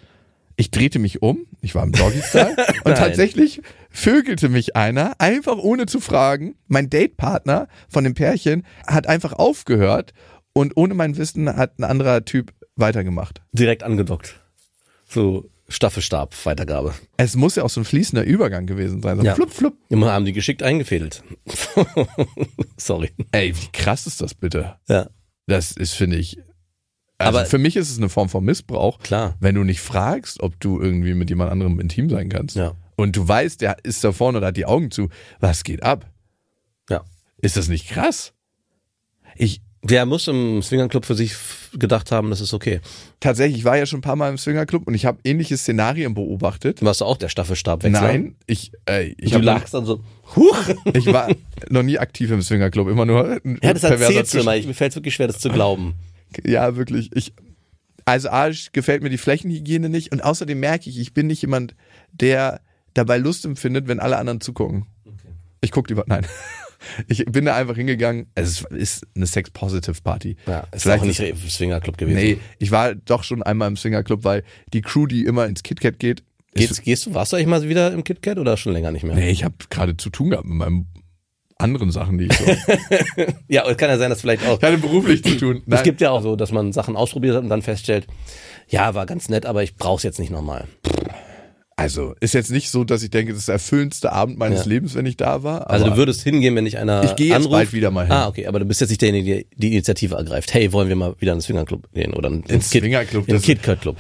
Ich 0.58 0.72
drehte 0.72 1.00
mich 1.00 1.22
um, 1.22 1.46
ich 1.62 1.74
war 1.74 1.86
im 1.86 1.94
Doggy-Style 1.94 2.58
und 2.84 2.98
tatsächlich 2.98 3.62
vögelte 3.90 4.50
mich 4.50 4.76
einer, 4.76 5.22
einfach 5.22 5.58
ohne 5.58 5.86
zu 5.86 6.02
fragen. 6.02 6.56
Mein 6.68 6.90
Datepartner 6.90 7.70
von 7.88 8.04
dem 8.04 8.14
Pärchen 8.14 8.66
hat 8.86 9.08
einfach 9.08 9.32
aufgehört 9.32 10.14
und 10.52 10.76
ohne 10.76 10.96
mein 10.96 11.16
Wissen 11.16 11.56
hat 11.56 11.80
ein 11.80 11.86
anderer 11.86 12.26
Typ 12.26 12.52
weitergemacht. 12.76 13.42
Direkt 13.54 13.84
angedockt. 13.84 14.39
So 15.10 15.50
Staffelstab, 15.68 16.34
Weitergabe. 16.46 16.94
Es 17.18 17.36
muss 17.36 17.56
ja 17.56 17.64
auch 17.64 17.70
so 17.70 17.82
ein 17.82 17.86
fließender 17.86 18.24
Übergang 18.24 18.66
gewesen 18.66 19.02
sein. 19.02 19.18
So 19.20 19.24
Ja. 19.26 19.36
flupp, 19.36 19.52
flupp. 19.52 19.78
Immer 19.90 20.12
haben 20.12 20.26
die 20.26 20.34
geschickt 20.34 20.64
eingefädelt. 20.64 21.24
Sorry. 22.78 23.12
Ey, 23.32 23.56
wie 23.56 23.68
krass 23.72 24.08
ist 24.08 24.22
das 24.22 24.34
bitte? 24.34 24.76
Ja, 24.88 25.10
Das 25.48 25.72
ist, 25.72 25.94
finde 25.94 26.18
ich. 26.18 26.38
Also 27.18 27.40
Aber- 27.40 27.46
für 27.48 27.58
mich 27.58 27.76
ist 27.76 27.90
es 27.92 27.98
eine 27.98 28.10
Form 28.10 28.30
von 28.30 28.44
Missbrauch, 28.46 29.00
klar. 29.00 29.36
wenn 29.40 29.56
du 29.56 29.64
nicht 29.64 29.82
fragst, 29.82 30.42
ob 30.42 30.60
du 30.60 30.80
irgendwie 30.80 31.14
mit 31.14 31.30
jemand 31.30 31.52
anderem 31.52 31.80
intim 31.80 32.10
sein 32.10 32.30
kannst. 32.30 32.56
Ja. 32.56 32.74
Und 32.96 33.16
du 33.16 33.28
weißt, 33.28 33.62
der 33.62 33.78
ist 33.84 34.04
da 34.04 34.12
vorne 34.12 34.38
oder 34.38 34.48
hat 34.48 34.58
die 34.58 34.66
Augen 34.66 34.90
zu. 34.92 35.10
Was 35.40 35.64
geht 35.64 35.84
ab? 35.84 36.10
Ja. 36.90 37.04
Ist 37.38 37.58
das 37.58 37.68
nicht 37.68 37.90
krass? 37.90 38.34
Ich, 39.36 39.62
Der 39.82 40.06
muss 40.06 40.28
im 40.28 40.62
Swingerclub 40.62 41.06
für 41.06 41.16
sich 41.16 41.34
gedacht 41.78 42.12
haben, 42.12 42.30
das 42.32 42.42
ist 42.42 42.54
okay. 42.54 42.82
tatsächlich, 43.22 43.60
ich 43.60 43.66
war 43.66 43.78
ja 43.78 43.86
schon 43.86 44.00
ein 44.00 44.02
paar 44.02 44.18
Mal 44.18 44.30
im 44.30 44.38
Swingerclub 44.38 44.86
und 44.86 44.94
ich 44.94 45.06
habe 45.06 45.20
ähnliche 45.24 45.56
Szenarien 45.56 46.14
beobachtet. 46.14 46.84
Warst 46.84 47.00
du 47.00 47.06
auch 47.06 47.16
der 47.16 47.30
Staffelstabwechsel? 47.30 48.02
Nein, 48.02 48.36
ich, 48.46 48.72
äh, 48.90 49.14
ich, 49.18 49.32
Du 49.32 49.40
lagst 49.40 49.74
dann 49.74 49.86
so, 49.86 50.04
huch. 50.36 50.58
ich 50.94 51.06
war 51.08 51.30
noch 51.70 51.84
nie 51.84 51.98
aktiv 51.98 52.30
im 52.32 52.42
Swingerclub, 52.42 52.90
immer 52.90 53.06
nur 53.06 53.40
ein 53.46 53.60
Ja, 53.64 53.74
das 53.74 53.84
erzählst 53.84 54.34
du 54.34 54.40
immer. 54.40 54.58
Ich, 54.58 54.68
mir 54.68 54.74
fällt 54.74 54.96
wirklich 54.96 55.16
schwer, 55.16 55.28
das 55.28 55.40
zu 55.40 55.50
glauben. 55.50 55.96
Ja, 56.46 56.76
wirklich. 56.76 57.12
Ich, 57.14 57.34
also 58.06 58.30
A, 58.30 58.50
gefällt 58.74 59.02
mir 59.02 59.10
die 59.10 59.18
Flächenhygiene 59.18 59.88
nicht 59.88 60.12
und 60.12 60.24
außerdem 60.24 60.60
merke 60.60 60.90
ich, 60.90 61.00
ich 61.00 61.14
bin 61.14 61.28
nicht 61.28 61.42
jemand, 61.42 61.76
der 62.12 62.60
dabei 62.94 63.18
Lust 63.18 63.46
empfindet, 63.46 63.88
wenn 63.88 64.00
alle 64.00 64.18
anderen 64.18 64.42
zugucken. 64.42 64.88
Ich 65.62 65.72
gucke 65.72 65.90
lieber, 65.90 66.04
nein. 66.08 66.26
Ich 67.08 67.26
bin 67.26 67.46
da 67.46 67.56
einfach 67.56 67.76
hingegangen. 67.76 68.28
Es 68.36 68.62
ist 68.70 69.06
eine 69.16 69.28
Sex-Positive-Party. 69.28 70.38
Ja, 70.48 70.68
ist 70.72 70.84
Vielleicht 70.84 71.02
auch 71.02 71.08
nicht 71.08 71.20
im 71.20 71.38
Swingerclub 71.38 71.98
gewesen. 71.98 72.18
Nee, 72.18 72.38
ich 72.60 72.72
war 72.72 72.96
doch 72.96 73.24
schon 73.24 73.44
einmal 73.44 73.68
im 73.68 73.78
Swingerclub, 73.78 74.24
weil 74.24 74.44
die 74.74 74.82
Crew, 74.82 75.06
die 75.08 75.26
immer 75.26 75.46
ins 75.46 75.64
KitKat 75.64 76.00
geht, 76.00 76.24
Geht's, 76.56 76.72
ist, 76.72 76.84
gehst 76.84 77.06
du, 77.06 77.14
warst 77.14 77.32
du 77.32 77.36
eigentlich 77.38 77.48
mal 77.48 77.70
wieder 77.70 77.94
im 77.94 78.04
KitKat 78.04 78.40
oder 78.40 78.58
schon 78.58 78.74
länger 78.74 78.92
nicht 78.92 79.04
mehr? 79.04 79.16
nee, 79.16 79.30
ich 79.30 79.44
habe 79.44 79.56
gerade 79.70 79.96
zu 79.98 80.10
tun 80.10 80.32
gehabt 80.32 80.48
mit 80.48 80.58
meinen 80.58 80.88
anderen 81.60 81.92
Sachen, 81.92 82.18
die 82.18 82.26
ich 82.26 82.34
so. 82.34 82.46
ich 82.46 83.28
Ja, 83.48 83.66
und 83.66 83.78
kann 83.78 83.90
ja 83.90 83.98
sein, 83.98 84.10
dass 84.10 84.22
vielleicht 84.22 84.46
auch. 84.48 84.62
hatte 84.62 84.78
beruflich 84.78 85.24
zu 85.24 85.38
tun. 85.38 85.58
Es 85.58 85.64
Nein. 85.68 85.84
gibt 85.84 86.02
ja 86.02 86.10
auch 86.10 86.22
so, 86.24 86.36
dass 86.36 86.52
man 86.52 86.72
Sachen 86.72 86.96
ausprobiert 86.96 87.36
hat 87.36 87.44
und 87.44 87.50
dann 87.50 87.62
feststellt, 87.62 88.08
ja, 88.68 88.96
war 88.96 89.06
ganz 89.06 89.30
nett, 89.30 89.46
aber 89.46 89.62
ich 89.62 89.76
brauch's 89.76 90.04
jetzt 90.04 90.20
nicht 90.20 90.32
nochmal. 90.32 90.68
Also, 91.80 92.16
ist 92.20 92.34
jetzt 92.34 92.52
nicht 92.52 92.70
so, 92.70 92.84
dass 92.84 93.02
ich 93.04 93.10
denke, 93.10 93.32
das 93.34 93.40
ist 93.40 93.48
der 93.48 93.54
erfüllendste 93.54 94.12
Abend 94.12 94.38
meines 94.38 94.60
Ja. 94.66 94.70
Lebens, 94.70 94.96
wenn 94.96 95.06
ich 95.06 95.18
da 95.18 95.44
war. 95.44 95.70
Also 95.70 95.86
du 95.88 95.98
würdest 95.98 96.22
hingehen, 96.22 96.56
wenn 96.56 96.66
dich 96.66 96.78
einer 96.78 97.04
Ich 97.04 97.16
gehe 97.16 97.28
jetzt 97.28 97.36
anruft. 97.38 97.52
bald 97.52 97.74
wieder 97.74 97.92
mal 97.92 98.04
hin. 98.06 98.12
Ah, 98.12 98.28
okay, 98.28 98.46
aber 98.48 98.60
du 98.60 98.66
bist 98.66 98.82
jetzt 98.82 98.90
nicht 98.90 99.02
derjenige, 99.02 99.36
der 99.36 99.44
die 99.56 99.68
Initiative 99.74 100.16
ergreift. 100.16 100.54
Hey, 100.54 100.72
wollen 100.74 100.90
wir 100.90 100.96
mal 100.96 101.16
wieder 101.20 101.32
in 101.34 101.38
den 101.40 101.42
Swingerclub 101.44 101.92
gehen 101.94 102.14
oder 102.14 102.30
in, 102.30 102.44
Ins 102.44 102.70
Swingerclub, 102.70 103.24
in 103.24 103.28
den 103.28 103.36
das- 103.38 103.44
KitKat-Club. 103.44 103.98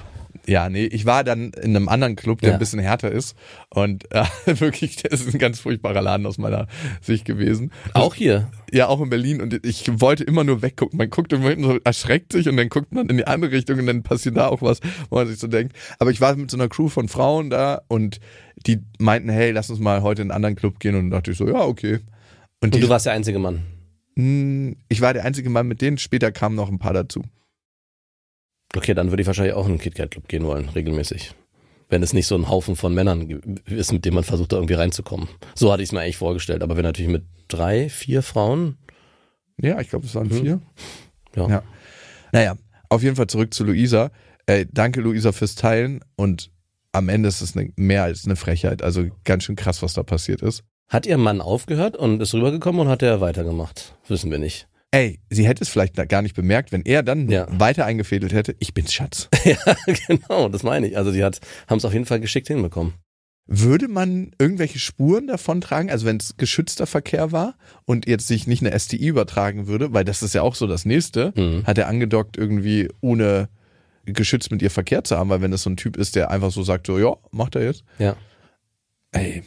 Ja, 0.49 0.67
nee, 0.67 0.85
ich 0.85 1.05
war 1.05 1.23
dann 1.23 1.51
in 1.51 1.75
einem 1.75 1.87
anderen 1.87 2.15
Club, 2.15 2.41
der 2.41 2.49
Ja. 2.49 2.55
ein 2.55 2.59
bisschen 2.59 2.79
härter 2.79 3.11
ist. 3.11 3.35
Und 3.69 4.11
äh, 4.11 4.23
wirklich, 4.59 4.95
das 4.95 5.21
ist 5.21 5.33
ein 5.35 5.37
ganz 5.39 5.59
furchtbarer 5.59 6.01
Laden 6.01 6.25
aus 6.25 6.39
meiner 6.39 6.65
Sicht 7.01 7.23
gewesen. 7.25 7.71
Auch 7.93 8.15
hier. 8.15 8.49
Ja, 8.71 8.87
auch 8.87 8.99
in 8.99 9.11
Berlin. 9.11 9.41
Und 9.41 9.63
ich 9.63 10.01
wollte 10.01 10.23
immer 10.23 10.43
nur 10.43 10.63
weggucken. 10.63 10.97
Man 10.97 11.11
guckt 11.11 11.31
immer 11.33 11.49
hinten 11.49 11.65
so, 11.65 11.77
erschreckt 11.83 12.33
sich 12.33 12.49
und 12.49 12.57
dann 12.57 12.69
guckt 12.69 12.91
man 12.95 13.07
in 13.09 13.17
die 13.17 13.27
andere 13.27 13.51
Richtung 13.51 13.77
und 13.77 13.85
dann 13.85 14.01
passiert 14.01 14.37
da 14.37 14.47
auch 14.47 14.63
was, 14.63 14.79
wo 15.11 15.17
man 15.17 15.27
sich 15.27 15.37
so 15.39 15.45
denkt. 15.47 15.75
Aber 15.99 16.09
ich 16.09 16.19
war 16.19 16.35
mit 16.35 16.49
so 16.49 16.57
einer 16.57 16.67
Crew 16.67 16.87
von 16.89 17.07
Frauen 17.09 17.51
da 17.51 17.81
und 17.87 18.19
die 18.65 18.79
meinten, 18.97 19.29
hey, 19.29 19.51
lass 19.51 19.69
uns 19.69 19.79
mal 19.79 20.01
heute 20.01 20.23
in 20.23 20.31
einen 20.31 20.35
anderen 20.35 20.55
Club 20.55 20.79
gehen. 20.79 20.95
Und 20.95 21.01
dann 21.03 21.11
dachte 21.11 21.29
ich 21.31 21.37
so, 21.37 21.47
ja, 21.47 21.61
okay. 21.61 21.99
Und, 22.59 22.73
Und 22.73 22.83
du 22.83 22.89
warst 22.89 23.05
der 23.05 23.13
einzige 23.13 23.37
Mann. 23.37 23.61
Mh, 24.15 24.73
ich 24.89 25.01
war 25.01 25.13
der 25.13 25.25
einzige 25.25 25.51
Mann 25.51 25.67
mit 25.67 25.81
denen. 25.81 25.99
Später 25.99 26.31
kamen 26.31 26.55
noch 26.55 26.69
ein 26.69 26.79
paar 26.79 26.93
dazu. 26.93 27.21
Okay, 28.75 28.93
dann 28.93 29.09
würde 29.11 29.21
ich 29.21 29.27
wahrscheinlich 29.27 29.55
auch 29.55 29.65
in 29.65 29.73
den 29.73 29.79
KitKat-Club 29.79 30.27
gehen 30.27 30.45
wollen, 30.45 30.69
regelmäßig. 30.69 31.33
Wenn 31.89 32.03
es 32.03 32.13
nicht 32.13 32.27
so 32.27 32.35
ein 32.35 32.49
Haufen 32.49 32.75
von 32.75 32.93
Männern 32.93 33.27
ist, 33.65 33.91
mit 33.91 34.05
dem 34.05 34.13
man 34.13 34.23
versucht, 34.23 34.51
da 34.51 34.57
irgendwie 34.57 34.75
reinzukommen. 34.75 35.27
So 35.55 35.71
hatte 35.71 35.81
ich 35.81 35.89
es 35.89 35.93
mir 35.93 36.01
eigentlich 36.01 36.17
vorgestellt. 36.17 36.61
Aber 36.61 36.77
wenn 36.77 36.83
natürlich 36.83 37.11
mit 37.11 37.23
drei, 37.47 37.89
vier 37.89 38.21
Frauen, 38.21 38.77
Ja, 39.61 39.81
ich 39.81 39.89
glaube, 39.89 40.05
es 40.05 40.15
waren 40.15 40.27
Mhm. 40.27 40.31
vier. 40.41 40.61
ja. 41.35 41.49
Ja. 41.49 41.63
Naja, 42.31 42.55
auf 42.89 43.03
jeden 43.03 43.15
Fall 43.17 43.27
zurück 43.27 43.53
zu 43.53 43.65
Luisa. 43.65 44.09
Äh, 44.45 44.65
danke, 44.71 45.01
Luisa, 45.01 45.31
fürs 45.33 45.55
Teilen. 45.55 45.99
Und 46.15 46.49
am 46.93 47.09
Ende 47.09 47.27
ist 47.27 47.41
es 47.41 47.57
eine, 47.57 47.73
mehr 47.75 48.03
als 48.03 48.23
eine 48.25 48.37
Frechheit. 48.37 48.81
Also 48.83 49.07
ganz 49.25 49.43
schön 49.43 49.57
krass, 49.57 49.81
was 49.81 49.93
da 49.95 50.03
passiert 50.03 50.41
ist. 50.41 50.63
Hat 50.87 51.05
ihr 51.05 51.17
Mann 51.17 51.41
aufgehört 51.41 51.97
und 51.97 52.21
ist 52.21 52.33
rübergekommen 52.33 52.81
und 52.81 52.87
hat 52.87 53.01
er 53.03 53.19
weitergemacht? 53.19 53.97
Wissen 54.07 54.31
wir 54.31 54.39
nicht. 54.39 54.68
Ey, 54.91 55.19
sie 55.29 55.47
hätte 55.47 55.63
es 55.63 55.69
vielleicht 55.69 55.95
gar 56.09 56.21
nicht 56.23 56.35
bemerkt, 56.35 56.71
wenn 56.71 56.81
er 56.83 57.03
dann 57.03 57.29
Ja. 57.29 57.47
weiter 57.59 57.85
eingefädelt 57.85 58.33
hätte. 58.33 58.55
Ich 58.59 58.73
bin's, 58.73 58.91
Schatz. 58.93 59.29
ja, 59.45 59.57
genau, 60.07 60.49
das 60.49 60.63
meine 60.63 60.87
ich. 60.87 60.97
Also 60.97 61.11
die 61.11 61.23
hat, 61.23 61.39
haben 61.67 61.77
es 61.77 61.85
auf 61.85 61.93
jeden 61.93 62.05
Fall 62.05 62.19
geschickt 62.19 62.47
hinbekommen. 62.47 62.93
Würde 63.51 63.87
man 63.87 64.31
irgendwelche 64.39 64.77
Spuren 64.79 65.25
davon 65.27 65.59
tragen, 65.61 65.89
also 65.89 66.05
wenn 66.05 66.17
es 66.17 66.37
geschützter 66.37 66.85
Verkehr 66.85 67.31
war 67.31 67.55
und 67.85 68.07
jetzt 68.07 68.27
sich 68.27 68.45
nicht 68.47 68.63
eine 68.63 68.77
STI 68.79 69.07
übertragen 69.07 69.65
würde, 69.67 69.91
weil 69.93 70.03
das 70.05 70.21
ist 70.21 70.35
ja 70.35 70.41
auch 70.43 70.53
so 70.55 70.67
das 70.67 70.85
nächste, 70.85 71.33
Mhm. 71.35 71.65
hat 71.65 71.77
er 71.79 71.87
angedockt 71.87 72.37
irgendwie 72.37 72.89
ohne 73.01 73.49
geschützt 74.05 74.51
mit 74.51 74.61
ihr 74.61 74.71
Verkehr 74.71 75.03
zu 75.03 75.17
haben, 75.17 75.29
weil 75.29 75.41
wenn 75.41 75.51
das 75.51 75.63
so 75.63 75.69
ein 75.69 75.77
Typ 75.77 75.97
ist, 75.97 76.15
der 76.15 76.31
einfach 76.31 76.51
so 76.51 76.63
sagt, 76.63 76.87
so, 76.87 76.97
ja, 76.99 77.15
macht 77.31 77.55
er 77.55 77.63
jetzt. 77.63 77.83
Ja. 77.99 78.15
Ey, 79.11 79.43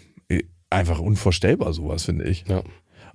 einfach 0.70 0.98
unvorstellbar 1.00 1.72
sowas, 1.72 2.04
finde 2.04 2.24
ich. 2.24 2.44
Ja. 2.48 2.62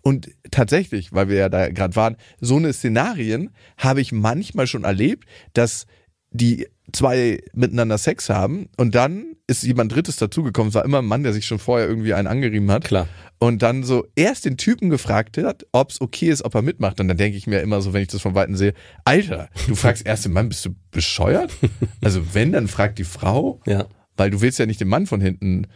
Und 0.02 0.30
tatsächlich, 0.52 1.14
weil 1.14 1.30
wir 1.30 1.38
ja 1.38 1.50
da 1.50 1.70
gerade 1.70 1.96
waren, 1.96 2.18
so 2.40 2.58
eine 2.58 2.72
Szenarien 2.74 3.52
habe 3.78 4.02
ich 4.02 4.12
manchmal 4.12 4.68
schon 4.68 4.84
erlebt, 4.84 5.26
dass 5.54 5.86
die 6.32 6.68
zwei 6.92 7.42
miteinander 7.54 7.98
Sex 7.98 8.30
haben 8.30 8.68
und 8.78 8.96
dann 8.96 9.34
ist 9.48 9.64
jemand 9.64 9.94
Drittes 9.94 10.18
dazugekommen. 10.18 10.70
Es 10.70 10.76
war 10.76 10.84
immer 10.84 11.00
ein 11.00 11.06
Mann, 11.06 11.24
der 11.24 11.32
sich 11.34 11.46
schon 11.46 11.58
vorher 11.60 11.88
irgendwie 11.88 12.14
einen 12.14 12.28
angerieben 12.28 12.70
hat. 12.70 12.84
Klar. 12.84 13.08
Und 13.40 13.62
dann 13.62 13.84
so 13.84 14.06
erst 14.16 14.44
den 14.46 14.58
Typen 14.58 14.90
gefragt 14.90 15.38
hat, 15.38 15.66
ob 15.72 15.92
es 15.92 16.02
okay 16.02 16.28
ist, 16.28 16.44
ob 16.44 16.54
er 16.56 16.62
mitmacht. 16.62 17.00
Und 17.00 17.08
dann 17.08 17.16
denke 17.18 17.38
ich 17.38 17.48
mir 17.48 17.60
immer 17.62 17.82
so, 17.82 17.94
wenn 17.94 18.02
ich 18.02 18.10
das 18.10 18.22
von 18.22 18.36
Weitem 18.36 18.58
sehe, 18.58 18.74
Alter, 19.06 19.50
du 19.68 19.76
fragst 19.76 20.06
erst 20.06 20.26
den 20.26 20.34
Mann, 20.34 20.50
bist 20.50 20.66
du 20.66 20.76
bescheuert? 20.92 21.52
Also 22.02 22.34
wenn, 22.34 22.52
dann 22.52 22.68
fragt 22.68 23.00
die 23.00 23.04
Frau, 23.06 23.62
Ja. 23.66 23.86
weil 24.18 24.30
du 24.30 24.42
willst 24.42 24.60
ja 24.60 24.66
nicht 24.66 24.82
den 24.82 24.88
Mann 24.90 25.08
von 25.08 25.22
hinten 25.22 25.68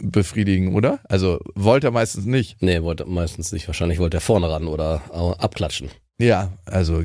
befriedigen, 0.00 0.74
oder? 0.74 1.00
Also 1.08 1.38
wollte 1.54 1.88
er 1.88 1.90
meistens 1.90 2.24
nicht. 2.26 2.60
Nee, 2.62 2.82
wollte 2.82 3.04
meistens 3.04 3.52
nicht. 3.52 3.66
Wahrscheinlich 3.68 3.98
wollte 3.98 4.18
er 4.18 4.20
vorne 4.20 4.50
ran 4.50 4.66
oder 4.66 5.02
äh, 5.12 5.42
abklatschen. 5.42 5.90
Ja, 6.18 6.52
also 6.66 7.02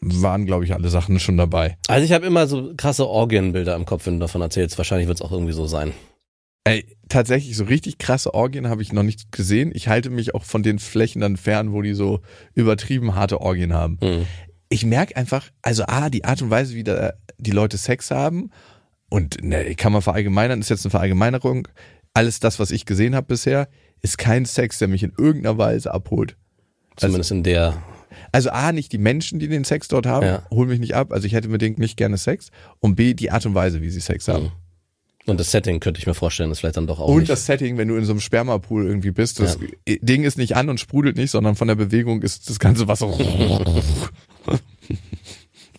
waren, 0.00 0.46
glaube 0.46 0.64
ich, 0.64 0.74
alle 0.74 0.88
Sachen 0.88 1.20
schon 1.20 1.36
dabei. 1.36 1.76
Also 1.86 2.04
ich 2.04 2.12
habe 2.12 2.26
immer 2.26 2.46
so 2.46 2.74
krasse 2.76 3.08
Orgienbilder 3.08 3.76
im 3.76 3.86
Kopf, 3.86 4.06
wenn 4.06 4.14
du 4.14 4.20
davon 4.20 4.42
erzählst. 4.42 4.76
Wahrscheinlich 4.78 5.06
wird 5.06 5.18
es 5.18 5.22
auch 5.22 5.32
irgendwie 5.32 5.52
so 5.52 5.66
sein. 5.66 5.92
Ey, 6.64 6.84
tatsächlich, 7.08 7.56
so 7.56 7.64
richtig 7.64 7.98
krasse 7.98 8.34
Orgien 8.34 8.68
habe 8.68 8.82
ich 8.82 8.92
noch 8.92 9.02
nicht 9.02 9.32
gesehen. 9.32 9.72
Ich 9.74 9.88
halte 9.88 10.10
mich 10.10 10.34
auch 10.34 10.44
von 10.44 10.62
den 10.62 10.78
Flächen 10.78 11.20
dann 11.20 11.36
fern, 11.36 11.72
wo 11.72 11.82
die 11.82 11.94
so 11.94 12.20
übertrieben 12.54 13.14
harte 13.14 13.40
Orgien 13.40 13.72
haben. 13.72 13.98
Mhm. 14.00 14.26
Ich 14.68 14.86
merke 14.86 15.16
einfach, 15.16 15.50
also 15.60 15.84
A, 15.86 16.08
die 16.08 16.24
Art 16.24 16.40
und 16.40 16.50
Weise, 16.50 16.74
wie 16.74 16.84
da 16.84 17.12
die 17.38 17.50
Leute 17.50 17.76
Sex 17.76 18.10
haben, 18.10 18.50
und 19.12 19.42
ne, 19.44 19.74
kann 19.76 19.92
man 19.92 20.02
verallgemeinern, 20.02 20.60
ist 20.60 20.70
jetzt 20.70 20.84
eine 20.84 20.90
Verallgemeinerung. 20.90 21.68
Alles 22.14 22.40
das, 22.40 22.58
was 22.58 22.70
ich 22.70 22.86
gesehen 22.86 23.14
habe 23.14 23.26
bisher, 23.26 23.68
ist 24.00 24.18
kein 24.18 24.44
Sex, 24.44 24.78
der 24.78 24.88
mich 24.88 25.02
in 25.02 25.12
irgendeiner 25.16 25.58
Weise 25.58 25.92
abholt. 25.94 26.36
Zumindest 26.96 27.30
in 27.30 27.42
der. 27.42 27.82
Also 28.32 28.50
A, 28.50 28.72
nicht 28.72 28.92
die 28.92 28.98
Menschen, 28.98 29.38
die 29.38 29.48
den 29.48 29.64
Sex 29.64 29.88
dort 29.88 30.06
haben, 30.06 30.26
Ja. 30.26 30.42
holen 30.50 30.68
mich 30.68 30.80
nicht 30.80 30.94
ab. 30.94 31.12
Also 31.12 31.26
ich 31.26 31.32
hätte 31.34 31.48
unbedingt 31.48 31.78
nicht 31.78 31.96
gerne 31.96 32.18
Sex. 32.18 32.50
Und 32.80 32.96
B, 32.96 33.14
die 33.14 33.30
Art 33.30 33.46
und 33.46 33.54
Weise, 33.54 33.80
wie 33.82 33.90
sie 33.90 34.00
Sex 34.00 34.28
haben. 34.28 34.44
Mhm. 34.44 34.50
Und 35.24 35.38
das 35.38 35.52
Setting 35.52 35.78
könnte 35.78 36.00
ich 36.00 36.06
mir 36.06 36.14
vorstellen, 36.14 36.50
ist 36.50 36.60
vielleicht 36.60 36.76
dann 36.76 36.88
doch 36.88 36.98
auch 36.98 37.06
Und 37.08 37.20
nicht. 37.20 37.30
das 37.30 37.46
Setting, 37.46 37.78
wenn 37.78 37.86
du 37.88 37.96
in 37.96 38.04
so 38.04 38.12
einem 38.12 38.20
Spermapool 38.20 38.84
irgendwie 38.86 39.12
bist, 39.12 39.38
das 39.38 39.56
Ding 39.86 40.24
ist 40.24 40.36
nicht 40.36 40.56
an 40.56 40.68
und 40.68 40.80
sprudelt 40.80 41.16
nicht, 41.16 41.30
sondern 41.30 41.54
von 41.54 41.68
der 41.68 41.76
Bewegung 41.76 42.22
ist 42.22 42.50
das 42.50 42.58
ganze 42.58 42.88
Wasser. 42.88 43.06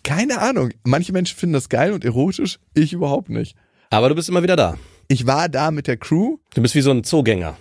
Keine 0.04 0.40
Ahnung. 0.40 0.70
Manche 0.84 1.12
Menschen 1.12 1.36
finden 1.36 1.54
das 1.54 1.68
geil 1.68 1.92
und 1.92 2.04
erotisch, 2.04 2.60
ich 2.74 2.92
überhaupt 2.92 3.30
nicht. 3.30 3.56
Aber 3.90 4.08
du 4.08 4.14
bist 4.14 4.28
immer 4.28 4.42
wieder 4.42 4.54
da. 4.56 4.78
Ich 5.08 5.26
war 5.26 5.48
da 5.48 5.70
mit 5.70 5.86
der 5.86 5.96
Crew. 5.96 6.36
Du 6.54 6.62
bist 6.62 6.74
wie 6.76 6.80
so 6.80 6.90
ein 6.92 7.02
Zoogänger. 7.04 7.56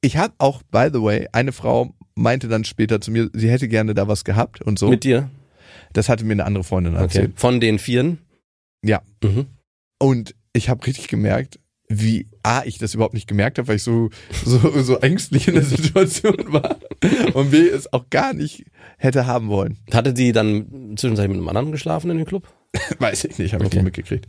Ich 0.00 0.16
habe 0.16 0.32
auch, 0.38 0.62
by 0.62 0.88
the 0.92 1.02
way, 1.02 1.26
eine 1.32 1.52
Frau 1.52 1.92
meinte 2.14 2.48
dann 2.48 2.64
später 2.64 3.00
zu 3.00 3.10
mir, 3.10 3.30
sie 3.32 3.50
hätte 3.50 3.68
gerne 3.68 3.94
da 3.94 4.08
was 4.08 4.24
gehabt 4.24 4.62
und 4.62 4.78
so. 4.78 4.88
Mit 4.88 5.04
dir. 5.04 5.28
Das 5.92 6.08
hatte 6.08 6.24
mir 6.24 6.32
eine 6.32 6.44
andere 6.44 6.64
Freundin 6.64 6.94
Okay. 6.94 7.02
erzählt. 7.02 7.32
Von 7.40 7.60
den 7.60 7.78
Vieren. 7.78 8.18
Ja. 8.84 9.02
Mhm. 9.22 9.46
Und 9.98 10.34
ich 10.52 10.68
habe 10.68 10.86
richtig 10.86 11.08
gemerkt, 11.08 11.58
wie 11.90 12.26
A, 12.42 12.62
ich 12.64 12.78
das 12.78 12.94
überhaupt 12.94 13.14
nicht 13.14 13.26
gemerkt 13.26 13.58
habe, 13.58 13.68
weil 13.68 13.76
ich 13.76 13.82
so, 13.82 14.10
so, 14.44 14.82
so 14.82 14.96
ängstlich 14.98 15.48
in 15.48 15.54
der 15.54 15.64
Situation 15.64 16.36
war 16.48 16.76
und 17.34 17.50
B, 17.50 17.66
es 17.68 17.92
auch 17.92 18.10
gar 18.10 18.34
nicht 18.34 18.64
hätte 18.98 19.26
haben 19.26 19.48
wollen. 19.48 19.78
Hatte 19.92 20.12
die 20.12 20.32
dann 20.32 20.94
zwischenzeitlich 20.96 21.28
mit 21.30 21.38
einem 21.38 21.48
anderen 21.48 21.72
geschlafen 21.72 22.10
in 22.10 22.18
dem 22.18 22.26
Club? 22.26 22.46
Weiß 22.98 23.24
ich 23.24 23.38
nicht, 23.38 23.54
habe 23.54 23.64
ich 23.64 23.68
Okay. 23.68 23.76
nicht 23.76 23.84
mitgekriegt. 23.86 24.26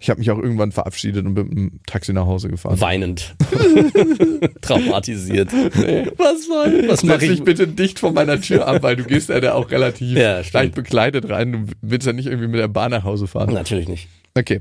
Ich 0.00 0.08
habe 0.08 0.18
mich 0.18 0.30
auch 0.30 0.38
irgendwann 0.38 0.72
verabschiedet 0.72 1.26
und 1.26 1.34
bin 1.34 1.48
mit 1.48 1.58
dem 1.58 1.80
Taxi 1.86 2.14
nach 2.14 2.24
Hause 2.24 2.48
gefahren. 2.48 2.80
Weinend. 2.80 3.34
Traumatisiert. 4.62 5.52
Was 5.52 6.48
war 6.48 6.66
Was 6.88 7.00
Setz 7.00 7.02
mache 7.04 7.18
dich 7.20 7.30
ich? 7.30 7.44
bitte 7.44 7.68
dicht 7.68 7.98
vor 7.98 8.12
meiner 8.12 8.40
Tür 8.40 8.66
ab, 8.66 8.82
weil 8.82 8.96
du 8.96 9.04
gehst 9.04 9.28
ja 9.28 9.40
da 9.40 9.52
auch 9.54 9.70
relativ 9.70 10.16
Ja, 10.16 10.40
leicht 10.52 10.74
bekleidet 10.74 11.28
rein. 11.28 11.52
Du 11.52 11.66
willst 11.82 12.06
ja 12.06 12.12
nicht 12.12 12.26
irgendwie 12.26 12.48
mit 12.48 12.60
der 12.60 12.68
Bahn 12.68 12.90
nach 12.90 13.04
Hause 13.04 13.26
fahren. 13.26 13.52
Natürlich 13.52 13.88
nicht. 13.88 14.08
Okay. 14.34 14.60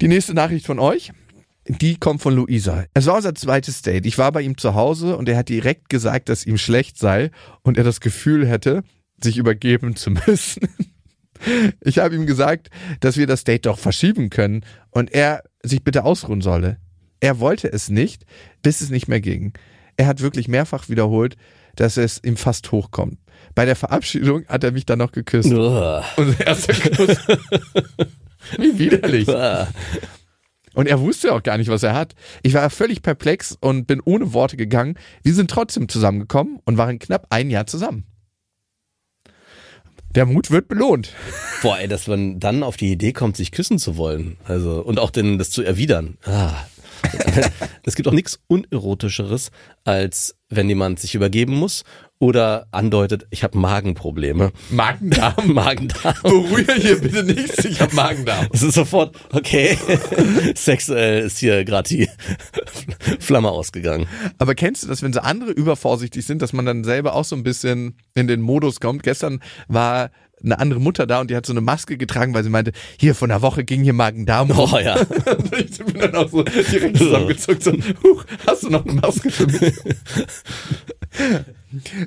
Die 0.00 0.08
nächste 0.08 0.34
Nachricht 0.34 0.66
von 0.66 0.78
euch, 0.78 1.12
die 1.66 1.96
kommt 1.96 2.20
von 2.20 2.34
Luisa. 2.34 2.84
Es 2.94 3.06
war 3.06 3.16
unser 3.16 3.34
zweites 3.34 3.82
Date. 3.82 4.06
Ich 4.06 4.18
war 4.18 4.32
bei 4.32 4.42
ihm 4.42 4.58
zu 4.58 4.74
Hause 4.74 5.16
und 5.16 5.28
er 5.28 5.36
hat 5.36 5.48
direkt 5.48 5.88
gesagt, 5.88 6.28
dass 6.28 6.46
ihm 6.46 6.58
schlecht 6.58 6.98
sei 6.98 7.30
und 7.62 7.78
er 7.78 7.84
das 7.84 8.00
Gefühl 8.00 8.46
hätte, 8.46 8.82
sich 9.22 9.38
übergeben 9.38 9.96
zu 9.96 10.10
müssen. 10.26 10.68
Ich 11.80 11.98
habe 11.98 12.14
ihm 12.14 12.26
gesagt, 12.26 12.70
dass 13.00 13.16
wir 13.16 13.26
das 13.26 13.44
Date 13.44 13.66
doch 13.66 13.78
verschieben 13.78 14.30
können 14.30 14.64
und 14.90 15.12
er 15.12 15.42
sich 15.62 15.82
bitte 15.82 16.04
ausruhen 16.04 16.40
solle. 16.40 16.78
Er 17.20 17.40
wollte 17.40 17.72
es 17.72 17.88
nicht, 17.88 18.24
bis 18.62 18.80
es 18.80 18.90
nicht 18.90 19.08
mehr 19.08 19.20
ging. 19.20 19.52
Er 19.96 20.06
hat 20.06 20.20
wirklich 20.20 20.48
mehrfach 20.48 20.88
wiederholt, 20.88 21.36
dass 21.76 21.96
es 21.96 22.20
ihm 22.22 22.36
fast 22.36 22.70
hochkommt. 22.72 23.18
Bei 23.54 23.64
der 23.64 23.76
Verabschiedung 23.76 24.46
hat 24.46 24.64
er 24.64 24.72
mich 24.72 24.86
dann 24.86 24.98
noch 24.98 25.12
geküsst. 25.12 25.52
Uah. 25.52 26.04
Unser 26.16 26.46
erster 26.46 26.90
Kuss. 26.90 27.16
Wie 28.58 28.78
widerlich. 28.78 29.28
Uah. 29.28 29.68
Und 30.74 30.86
er 30.86 31.00
wusste 31.00 31.32
auch 31.32 31.42
gar 31.42 31.56
nicht, 31.56 31.68
was 31.68 31.82
er 31.82 31.94
hat. 31.94 32.14
Ich 32.42 32.54
war 32.54 32.68
völlig 32.70 33.02
perplex 33.02 33.56
und 33.60 33.86
bin 33.86 34.00
ohne 34.04 34.32
Worte 34.32 34.56
gegangen. 34.56 34.98
Wir 35.22 35.34
sind 35.34 35.50
trotzdem 35.50 35.88
zusammengekommen 35.88 36.58
und 36.64 36.76
waren 36.76 36.98
knapp 36.98 37.26
ein 37.30 37.50
Jahr 37.50 37.66
zusammen. 37.66 38.04
Der 40.14 40.26
Mut 40.26 40.52
wird 40.52 40.68
belohnt. 40.68 41.12
Boah, 41.62 41.78
ey, 41.78 41.88
dass 41.88 42.06
man 42.06 42.38
dann 42.38 42.62
auf 42.62 42.76
die 42.76 42.92
Idee 42.92 43.12
kommt, 43.12 43.36
sich 43.36 43.50
küssen 43.50 43.80
zu 43.80 43.96
wollen. 43.96 44.36
Also, 44.44 44.80
und 44.80 45.00
auch 45.00 45.10
den, 45.10 45.38
das 45.38 45.50
zu 45.50 45.62
erwidern. 45.62 46.18
Ah. 46.24 46.54
Es 47.86 47.96
gibt 47.96 48.08
auch 48.08 48.12
nichts 48.12 48.40
Unerotischeres, 48.46 49.50
als 49.84 50.36
wenn 50.48 50.68
jemand 50.68 51.00
sich 51.00 51.14
übergeben 51.14 51.54
muss 51.54 51.84
oder 52.18 52.68
andeutet, 52.70 53.26
ich 53.30 53.42
habe 53.42 53.58
Magenprobleme. 53.58 54.52
Magen-Darm. 54.70 55.34
Magen-Darm. 55.52 56.14
Berühre 56.22 56.74
hier 56.74 56.98
bitte 57.00 57.24
nichts. 57.24 57.64
Ich 57.64 57.80
habe 57.80 57.94
Magen-Darm. 57.94 58.48
Es 58.52 58.62
ist 58.62 58.74
sofort, 58.74 59.16
okay, 59.32 59.76
sexuell 60.54 61.24
ist 61.24 61.38
hier 61.38 61.64
gerade 61.64 61.88
die 61.88 62.08
Flamme 63.18 63.50
ausgegangen. 63.50 64.06
Aber 64.38 64.54
kennst 64.54 64.84
du 64.84 64.86
das, 64.86 65.02
wenn 65.02 65.12
so 65.12 65.20
andere 65.20 65.50
übervorsichtig 65.50 66.24
sind, 66.24 66.40
dass 66.40 66.52
man 66.52 66.64
dann 66.64 66.84
selber 66.84 67.14
auch 67.14 67.24
so 67.24 67.36
ein 67.36 67.42
bisschen 67.42 67.98
in 68.14 68.26
den 68.26 68.40
Modus 68.40 68.80
kommt? 68.80 69.02
Gestern 69.02 69.40
war 69.68 70.10
eine 70.44 70.58
andere 70.58 70.80
Mutter 70.80 71.06
da 71.06 71.20
und 71.20 71.30
die 71.30 71.36
hat 71.36 71.46
so 71.46 71.52
eine 71.52 71.60
Maske 71.60 71.96
getragen, 71.96 72.34
weil 72.34 72.44
sie 72.44 72.50
meinte, 72.50 72.72
hier 72.98 73.14
von 73.14 73.28
der 73.28 73.42
Woche 73.42 73.64
ging 73.64 73.82
hier 73.82 73.92
Magen-Darm. 73.92 74.50
Oh 74.56 74.78
ja. 74.78 74.96
ich 75.58 75.78
bin 75.78 76.00
dann 76.00 76.14
auch 76.14 76.28
so 76.28 76.42
direkt 76.42 76.98
zusammengezuckt, 76.98 77.62
so, 77.62 77.72
huch, 77.72 78.24
hast 78.46 78.62
du 78.64 78.70
noch 78.70 78.84
eine 78.84 78.94
Maske 78.94 79.30
für 79.30 79.46
mich? 79.46 79.74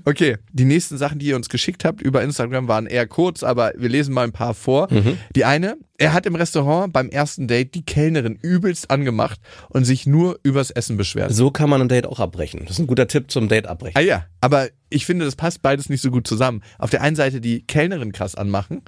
Okay, 0.06 0.38
die 0.52 0.66
nächsten 0.66 0.98
Sachen, 0.98 1.20
die 1.20 1.28
ihr 1.28 1.36
uns 1.36 1.50
geschickt 1.50 1.86
habt 1.86 2.02
über 2.02 2.22
Instagram, 2.24 2.68
waren 2.68 2.86
eher 2.86 3.08
kurz, 3.08 3.44
aber 3.44 3.74
wir 3.78 3.90
lesen 3.90 4.14
mal 4.14 4.24
ein 4.24 4.32
paar 4.32 4.54
vor. 4.54 4.88
Die 5.36 5.46
eine, 5.46 5.78
er 5.98 6.14
hat 6.14 6.26
im 6.26 6.36
Restaurant 6.36 6.94
beim 6.94 7.10
ersten 7.10 7.48
Date 7.48 7.74
die 7.76 7.84
Kellnerin 7.84 8.38
übelst 8.42 8.92
angemacht 8.92 9.40
und 9.70 9.86
sich 9.86 10.06
nur 10.06 10.40
übers 10.44 10.72
Essen 10.72 10.98
beschwert. 10.98 11.34
So 11.34 11.52
kann 11.52 11.70
man 11.70 11.82
ein 11.82 11.90
Date 11.90 12.06
auch 12.06 12.20
abbrechen. 12.20 12.62
Das 12.62 12.72
ist 12.72 12.80
ein 12.80 12.88
guter 12.88 13.08
Tipp 13.08 13.32
zum 13.32 13.48
Date 13.48 13.68
abbrechen. 13.68 13.98
Ah 13.98 14.02
ja, 14.02 14.26
aber 14.42 14.70
ich 14.90 15.06
finde, 15.06 15.26
das 15.26 15.36
passt 15.36 15.62
beides 15.62 15.90
nicht 15.90 16.02
so 16.02 16.12
gut 16.12 16.28
zusammen. 16.28 16.62
Auf 16.78 16.90
der 16.90 17.02
einen 17.02 17.16
Seite 17.16 17.42
die 17.42 17.66
Kellnerin 17.66 18.12
krass 18.12 18.36
anmachen, 18.36 18.84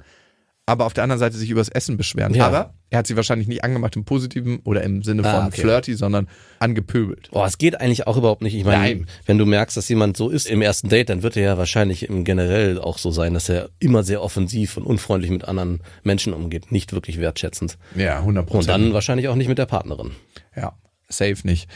aber 0.66 0.86
auf 0.86 0.92
der 0.94 1.02
anderen 1.02 1.18
Seite 1.18 1.36
sich 1.36 1.50
übers 1.50 1.68
Essen 1.68 1.96
beschweren. 1.96 2.32
Ja. 2.34 2.46
Aber 2.46 2.74
er 2.90 3.00
hat 3.00 3.06
sie 3.08 3.16
wahrscheinlich 3.16 3.48
nicht 3.48 3.64
angemacht 3.64 3.96
im 3.96 4.04
Positiven 4.04 4.60
oder 4.60 4.82
im 4.82 5.02
Sinne 5.02 5.22
von 5.22 5.32
Ah, 5.32 5.46
okay. 5.48 5.60
flirty, 5.62 5.94
sondern 5.94 6.28
angepöbelt. 6.60 7.28
Boah, 7.32 7.46
es 7.46 7.58
geht 7.58 7.80
eigentlich 7.80 8.06
auch 8.06 8.16
überhaupt 8.16 8.42
nicht. 8.42 8.54
Ich 8.54 8.64
meine, 8.64 8.78
Nein. 8.82 9.06
wenn 9.26 9.38
du 9.38 9.46
merkst, 9.46 9.76
dass 9.76 9.88
jemand 9.88 10.16
so 10.16 10.28
ist 10.28 10.46
im 10.46 10.62
ersten 10.62 10.88
Date, 10.88 11.08
dann 11.08 11.22
wird 11.22 11.36
er 11.36 11.42
ja 11.42 11.58
wahrscheinlich 11.58 12.08
im 12.08 12.22
generell 12.24 12.78
auch 12.78 12.98
so 12.98 13.10
sein, 13.10 13.34
dass 13.34 13.48
er 13.48 13.70
immer 13.80 14.02
sehr 14.04 14.22
offensiv 14.22 14.76
und 14.76 14.84
unfreundlich 14.84 15.30
mit 15.32 15.44
anderen 15.44 15.82
Menschen 16.04 16.32
umgeht, 16.32 16.70
nicht 16.70 16.92
wirklich 16.92 17.18
wertschätzend. 17.18 17.76
Ja, 17.96 18.18
100 18.18 18.48
Und 18.50 18.68
dann 18.68 18.92
wahrscheinlich 18.92 19.28
auch 19.28 19.36
nicht 19.36 19.48
mit 19.48 19.58
der 19.58 19.66
Partnerin. 19.66 20.12
Ja, 20.56 20.78
safe 21.08 21.38
nicht. 21.44 21.68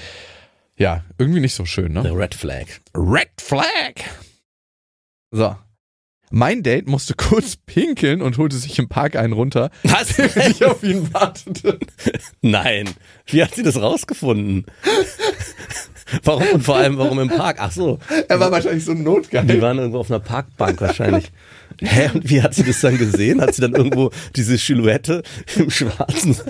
Ja, 0.77 1.05
irgendwie 1.19 1.41
nicht 1.41 1.55
so 1.55 1.65
schön, 1.65 1.93
ne? 1.93 2.03
Der 2.03 2.17
Red 2.17 2.35
Flag. 2.35 2.67
Red 2.97 3.31
Flag. 3.41 3.95
So. 5.31 5.57
Mein 6.35 6.65
Date 6.65 6.89
musste 6.89 7.15
kurz 7.17 7.55
pinkeln 7.55 8.21
und 8.21 8.39
holte 8.39 8.57
sich 8.57 8.77
im 8.81 8.89
Park 8.89 9.15
einen 9.15 9.33
runter, 9.33 9.71
Was? 9.85 10.17
der 10.35 10.51
ich 10.51 10.65
auf 10.65 10.83
ihn 10.83 11.15
wartete. 11.15 11.79
Nein. 12.43 12.91
Wie 13.27 13.41
hat 13.41 13.55
sie 13.55 13.63
das 13.63 13.81
rausgefunden? 13.81 14.67
Warum 16.25 16.47
und 16.55 16.63
vor 16.63 16.77
allem 16.77 16.99
warum 16.99 17.21
im 17.21 17.29
Park? 17.29 17.59
Ach 17.61 17.71
so, 17.71 18.01
Er 18.29 18.41
war 18.41 18.51
wahrscheinlich 18.51 18.85
so 18.85 18.95
die 18.95 19.03
notgeil. 19.03 19.63
waren 19.63 19.79
irgendwo 19.79 19.99
auf 19.99 20.11
einer 20.11 20.19
Parkbank 20.21 20.81
wahrscheinlich. 20.81 21.31
Hä, 21.81 22.11
und 22.15 22.29
wie 22.29 22.43
hat 22.43 22.55
sie 22.55 22.65
das 22.65 22.81
dann 22.81 22.99
gesehen? 22.99 23.41
Hat 23.41 23.55
sie 23.55 23.63
dann 23.63 23.73
irgendwo 23.75 24.11
diese 24.37 24.57
Silhouette 24.57 25.23
im 25.57 25.71
Schwarzen? 25.71 26.35
So, 26.35 26.43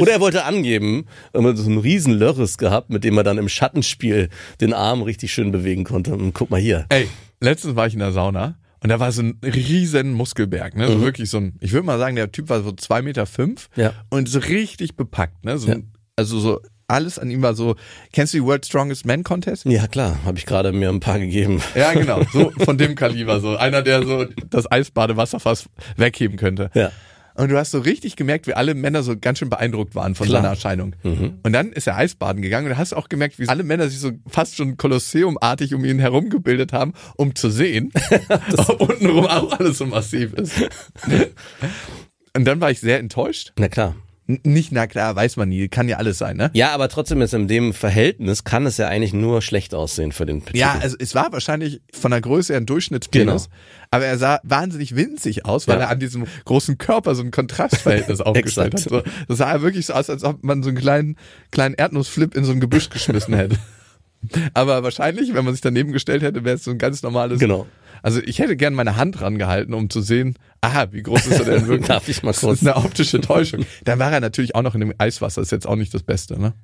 oder 0.00 0.12
er 0.12 0.20
wollte 0.20 0.44
angeben, 0.44 1.06
er 1.32 1.42
hat 1.42 1.56
so 1.56 1.66
einen 1.68 1.78
riesen 1.78 2.14
Lörres 2.14 2.58
gehabt, 2.58 2.90
mit 2.90 3.04
dem 3.04 3.16
er 3.18 3.24
dann 3.24 3.38
im 3.38 3.48
Schattenspiel 3.48 4.28
den 4.60 4.72
Arm 4.72 5.02
richtig 5.02 5.32
schön 5.32 5.52
bewegen 5.52 5.84
konnte. 5.84 6.12
Und 6.14 6.32
guck 6.32 6.50
mal 6.50 6.60
hier. 6.60 6.86
Ey, 6.88 7.08
letztens 7.40 7.76
war 7.76 7.86
ich 7.86 7.92
in 7.94 8.00
der 8.00 8.12
Sauna 8.12 8.56
und 8.82 8.88
da 8.90 9.00
war 9.00 9.10
so 9.12 9.22
ein 9.22 9.38
riesen 9.42 10.12
Muskelberg, 10.12 10.76
ne? 10.76 10.86
So 10.88 11.00
wirklich 11.00 11.30
so 11.30 11.38
ein, 11.38 11.54
ich 11.60 11.72
würde 11.72 11.86
mal 11.86 11.98
sagen, 11.98 12.16
der 12.16 12.30
Typ 12.32 12.48
war 12.48 12.62
so 12.62 12.72
zwei 12.72 13.02
Meter 13.02 13.26
fünf 13.26 13.68
Ja. 13.76 13.92
und 14.10 14.28
so 14.28 14.38
richtig 14.38 14.96
bepackt, 14.96 15.44
ne? 15.44 15.58
So, 15.58 15.68
Ja. 15.68 15.76
Also 16.16 16.38
so, 16.40 16.60
alles 16.88 17.18
an 17.18 17.30
ihm 17.30 17.42
war 17.42 17.54
so, 17.54 17.74
kennst 18.12 18.32
du 18.32 18.38
die 18.38 18.44
World 18.44 18.64
Strongest 18.64 19.04
Man 19.06 19.22
Contest? 19.24 19.64
Ja 19.64 19.86
klar, 19.88 20.18
habe 20.24 20.38
ich 20.38 20.46
gerade 20.46 20.72
mir 20.72 20.88
ein 20.88 21.00
paar 21.00 21.18
gegeben. 21.18 21.60
Ja, 21.74 21.92
genau, 21.94 22.22
so 22.32 22.50
von 22.64 22.78
dem 22.78 22.94
Kaliber, 22.96 23.40
so 23.40 23.56
einer, 23.56 23.82
der 23.82 24.04
so 24.04 24.24
das 24.50 24.70
Eisbadewasserfass 24.70 25.68
wegheben 25.96 26.36
könnte. 26.36 26.70
Ja. 26.74 26.90
Und 27.36 27.50
du 27.50 27.58
hast 27.58 27.70
so 27.70 27.78
richtig 27.78 28.16
gemerkt, 28.16 28.46
wie 28.46 28.54
alle 28.54 28.74
Männer 28.74 29.02
so 29.02 29.16
ganz 29.18 29.38
schön 29.38 29.50
beeindruckt 29.50 29.94
waren 29.94 30.14
von 30.14 30.26
Klar. 30.26 30.40
seiner 30.40 30.54
Erscheinung. 30.54 30.94
Und 31.42 31.52
dann 31.52 31.72
ist 31.72 31.86
er 31.86 31.96
Eisbaden 31.96 32.42
gegangen 32.42 32.66
und 32.66 32.72
du 32.72 32.78
hast 32.78 32.94
auch 32.94 33.08
gemerkt, 33.08 33.38
wie 33.38 33.48
alle 33.48 33.62
Männer 33.62 33.88
sich 33.88 33.98
so 33.98 34.12
fast 34.26 34.56
schon 34.56 34.76
Kolosseum-artig 34.76 35.74
um 35.74 35.84
ihn 35.84 35.98
herum 35.98 36.30
gebildet 36.30 36.72
haben, 36.72 36.94
um 37.16 37.34
zu 37.34 37.50
sehen, 37.50 37.92
ob 38.56 38.80
untenrum 38.80 39.26
auch 39.26 39.58
alles 39.58 39.78
so 39.78 39.86
massiv 39.86 40.32
ist. 40.34 40.52
und 42.36 42.44
dann 42.44 42.60
war 42.60 42.70
ich 42.70 42.80
sehr 42.80 42.98
enttäuscht. 42.98 43.52
Na 43.58 43.68
klar. 43.68 43.94
Nicht, 44.28 44.72
na 44.72 44.88
klar, 44.88 45.14
weiß 45.14 45.36
man 45.36 45.48
nie, 45.50 45.68
kann 45.68 45.88
ja 45.88 45.98
alles 45.98 46.18
sein, 46.18 46.36
ne? 46.36 46.50
Ja, 46.52 46.70
aber 46.72 46.88
trotzdem 46.88 47.20
ist 47.22 47.32
in 47.32 47.46
dem 47.46 47.72
Verhältnis 47.72 48.42
kann 48.42 48.66
es 48.66 48.76
ja 48.76 48.88
eigentlich 48.88 49.12
nur 49.12 49.40
schlecht 49.40 49.72
aussehen 49.72 50.10
für 50.10 50.26
den 50.26 50.44
Typen. 50.44 50.56
Ja, 50.58 50.76
also 50.80 50.96
es 50.98 51.14
war 51.14 51.32
wahrscheinlich 51.32 51.80
von 51.92 52.10
der 52.10 52.20
Größe 52.20 52.52
her 52.52 52.60
ein 52.60 52.66
Durchschnittspenis, 52.66 53.44
Genau. 53.44 53.54
aber 53.92 54.06
er 54.06 54.18
sah 54.18 54.40
wahnsinnig 54.42 54.96
winzig 54.96 55.44
aus, 55.46 55.68
weil 55.68 55.76
Ja. 55.78 55.82
er 55.84 55.90
an 55.90 56.00
diesem 56.00 56.26
großen 56.44 56.76
Körper 56.76 57.14
so 57.14 57.22
ein 57.22 57.30
Kontrastverhältnis 57.30 58.20
aufgestellt 58.20 58.74
hat. 58.74 58.80
So, 58.80 59.02
das 59.28 59.38
sah 59.38 59.60
wirklich 59.62 59.86
so 59.86 59.92
aus, 59.92 60.10
als 60.10 60.24
ob 60.24 60.42
man 60.42 60.64
so 60.64 60.70
einen 60.70 60.78
kleinen, 60.78 61.16
kleinen 61.52 61.76
Erdnussflip 61.76 62.34
in 62.34 62.44
so 62.44 62.50
ein 62.50 62.58
Gebüsch 62.58 62.90
geschmissen 62.90 63.32
hätte. 63.34 63.56
Aber 64.54 64.82
wahrscheinlich, 64.82 65.34
wenn 65.34 65.44
man 65.44 65.54
sich 65.54 65.60
daneben 65.60 65.92
gestellt 65.92 66.22
hätte, 66.22 66.42
wäre 66.44 66.56
es 66.56 66.64
so 66.64 66.72
ein 66.72 66.78
ganz 66.78 67.02
normales. 67.04 67.38
Genau. 67.38 67.66
Also 68.02 68.20
ich 68.22 68.38
hätte 68.38 68.56
gern 68.56 68.74
meine 68.74 68.96
Hand 68.96 69.20
rangehalten, 69.20 69.74
um 69.74 69.90
zu 69.90 70.00
sehen, 70.00 70.38
aha, 70.60 70.88
wie 70.92 71.02
groß 71.02 71.26
ist 71.26 71.38
er 71.40 71.44
denn 71.44 71.66
wirklich? 71.68 71.88
Darf 71.88 72.08
ich 72.08 72.22
mal 72.22 72.30
Das 72.32 72.40
kurz? 72.40 72.62
ist 72.62 72.66
eine 72.68 72.76
optische 72.76 73.20
Täuschung. 73.20 73.64
Dann 73.84 73.98
war 73.98 74.12
er 74.12 74.20
natürlich 74.20 74.54
auch 74.54 74.62
noch 74.62 74.74
in 74.74 74.80
dem 74.80 74.94
Eiswasser, 74.98 75.42
ist 75.42 75.52
jetzt 75.52 75.66
auch 75.66 75.76
nicht 75.76 75.92
das 75.94 76.02
Beste, 76.02 76.40
ne? 76.40 76.54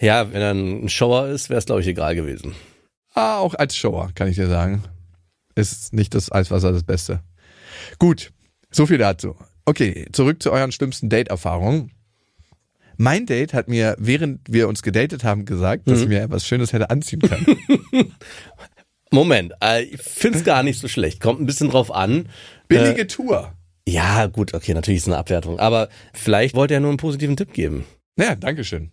Ja, 0.00 0.32
wenn 0.32 0.40
er 0.40 0.52
ein 0.52 0.88
Shower 0.88 1.26
ist, 1.28 1.50
wäre 1.50 1.58
es 1.58 1.66
glaube 1.66 1.80
ich 1.80 1.86
egal 1.88 2.14
gewesen. 2.14 2.54
Ah, 3.14 3.38
auch 3.38 3.54
als 3.54 3.74
Shower, 3.76 4.10
kann 4.14 4.28
ich 4.28 4.36
dir 4.36 4.46
sagen. 4.48 4.82
Ist 5.54 5.92
nicht 5.92 6.14
das 6.14 6.30
Eiswasser 6.30 6.72
das 6.72 6.84
Beste. 6.84 7.20
Gut, 7.98 8.30
so 8.70 8.86
viel 8.86 8.98
dazu. 8.98 9.34
Okay, 9.64 10.06
zurück 10.12 10.42
zu 10.42 10.52
euren 10.52 10.70
schlimmsten 10.72 11.08
Date-Erfahrungen. 11.08 11.90
Mein 12.96 13.26
Date 13.26 13.54
hat 13.54 13.68
mir, 13.68 13.94
während 13.98 14.40
wir 14.48 14.68
uns 14.68 14.82
gedatet 14.82 15.22
haben, 15.24 15.44
gesagt, 15.44 15.88
dass 15.88 16.00
ich 16.00 16.08
mir 16.08 16.22
etwas 16.22 16.46
Schönes 16.46 16.72
hätte 16.72 16.90
anziehen 16.90 17.20
können. 17.20 17.56
Moment, 19.10 19.52
äh, 19.62 19.82
ich 19.82 20.00
find's 20.02 20.44
gar 20.44 20.62
nicht 20.62 20.78
so 20.78 20.88
schlecht. 20.88 21.20
Kommt 21.20 21.40
ein 21.40 21.46
bisschen 21.46 21.70
drauf 21.70 21.94
an. 21.94 22.28
Billige 22.68 23.06
Tour. 23.06 23.52
Ja, 23.86 24.26
gut, 24.26 24.52
okay, 24.52 24.74
natürlich 24.74 24.98
ist 24.98 25.06
eine 25.06 25.16
Abwertung. 25.16 25.58
Aber 25.58 25.88
vielleicht 26.12 26.54
wollte 26.54 26.74
er 26.74 26.80
nur 26.80 26.90
einen 26.90 26.98
positiven 26.98 27.36
Tipp 27.36 27.54
geben. 27.54 27.86
Ja, 28.18 28.34
Dankeschön. 28.34 28.90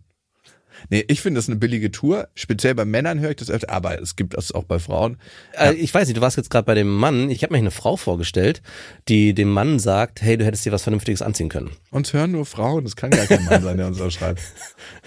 Nee, 0.89 1.03
ich 1.07 1.21
finde 1.21 1.39
das 1.39 1.47
eine 1.47 1.57
billige 1.57 1.91
Tour. 1.91 2.27
Speziell 2.35 2.75
bei 2.75 2.85
Männern 2.85 3.19
höre 3.19 3.31
ich 3.31 3.35
das 3.37 3.49
öfter, 3.49 3.69
aber 3.69 4.01
es 4.01 4.15
gibt 4.15 4.35
das 4.35 4.51
auch 4.51 4.63
bei 4.63 4.79
Frauen. 4.79 5.17
Äh, 5.53 5.73
ich 5.73 5.93
weiß 5.93 6.07
nicht, 6.07 6.17
du 6.17 6.21
warst 6.21 6.37
jetzt 6.37 6.49
gerade 6.49 6.65
bei 6.65 6.75
dem 6.75 6.93
Mann. 6.93 7.29
Ich 7.29 7.43
habe 7.43 7.53
mir 7.53 7.59
eine 7.59 7.71
Frau 7.71 7.97
vorgestellt, 7.97 8.61
die 9.07 9.33
dem 9.33 9.51
Mann 9.51 9.79
sagt, 9.79 10.21
hey, 10.21 10.37
du 10.37 10.45
hättest 10.45 10.65
dir 10.65 10.71
was 10.71 10.83
Vernünftiges 10.83 11.21
anziehen 11.21 11.49
können. 11.49 11.71
Uns 11.91 12.13
hören 12.13 12.31
nur 12.31 12.45
Frauen, 12.45 12.83
das 12.83 12.95
kann 12.95 13.09
gar 13.09 13.25
kein 13.25 13.45
Mann 13.45 13.63
sein, 13.63 13.77
der 13.77 13.87
uns 13.87 13.97
das 13.97 14.13
schreibt. 14.13 14.41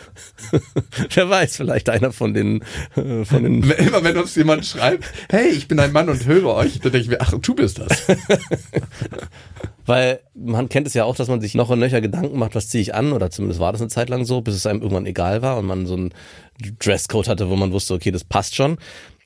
Wer 1.14 1.30
weiß, 1.30 1.56
vielleicht 1.56 1.88
einer 1.88 2.12
von 2.12 2.34
den, 2.34 2.62
äh, 2.96 3.24
von 3.24 3.42
den 3.42 3.62
Immer 3.62 4.02
wenn 4.04 4.16
uns 4.16 4.34
jemand 4.34 4.66
schreibt, 4.66 5.04
hey, 5.28 5.48
ich 5.48 5.68
bin 5.68 5.78
ein 5.80 5.92
Mann 5.92 6.08
und 6.08 6.26
höre 6.26 6.54
euch, 6.54 6.80
dann 6.80 6.92
denke 6.92 6.98
ich 6.98 7.08
mir, 7.08 7.20
ach, 7.20 7.32
du 7.40 7.54
bist 7.54 7.78
das. 7.78 8.06
Weil 9.86 10.20
man 10.34 10.68
kennt 10.68 10.86
es 10.86 10.94
ja 10.94 11.04
auch, 11.04 11.16
dass 11.16 11.28
man 11.28 11.40
sich 11.40 11.54
noch 11.54 11.70
und 11.70 11.78
nöcher 11.78 12.00
Gedanken 12.00 12.38
macht, 12.38 12.54
was 12.54 12.68
ziehe 12.68 12.82
ich 12.82 12.94
an, 12.94 13.12
oder 13.12 13.30
zumindest 13.30 13.60
war 13.60 13.72
das 13.72 13.80
eine 13.80 13.88
Zeit 13.88 14.10
lang 14.10 14.24
so, 14.24 14.40
bis 14.40 14.54
es 14.54 14.66
einem 14.66 14.82
irgendwann 14.82 15.06
egal 15.06 15.42
war 15.42 15.58
und 15.58 15.66
man 15.66 15.86
so 15.86 15.94
einen 15.94 16.14
Dresscode 16.78 17.28
hatte, 17.28 17.48
wo 17.48 17.56
man 17.56 17.72
wusste, 17.72 17.94
okay, 17.94 18.10
das 18.10 18.24
passt 18.24 18.54
schon. 18.54 18.78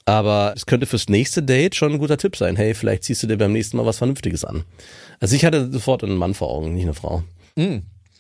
Aber 0.05 0.53
es 0.57 0.67
könnte 0.67 0.87
fürs 0.87 1.09
nächste 1.09 1.43
Date 1.43 1.77
schon 1.77 1.93
ein 1.93 1.99
guter 1.99 2.17
Tipp 2.17 2.37
sein. 2.37 2.57
Hey, 2.57 2.75
vielleicht 2.75 3.05
ziehst 3.05 3.23
du 3.23 3.27
dir 3.29 3.37
beim 3.39 3.53
nächsten 3.53 3.77
Mal 3.77 3.87
was 3.87 3.99
Vernünftiges 3.99 4.45
an. 4.45 4.65
Also 5.21 5.37
ich 5.37 5.45
hatte 5.45 5.71
sofort 5.71 6.03
einen 6.03 6.17
Mann 6.17 6.35
vor 6.35 6.51
Augen, 6.51 6.75
nicht 6.75 6.83
eine 6.85 6.95
Frau. 6.95 7.23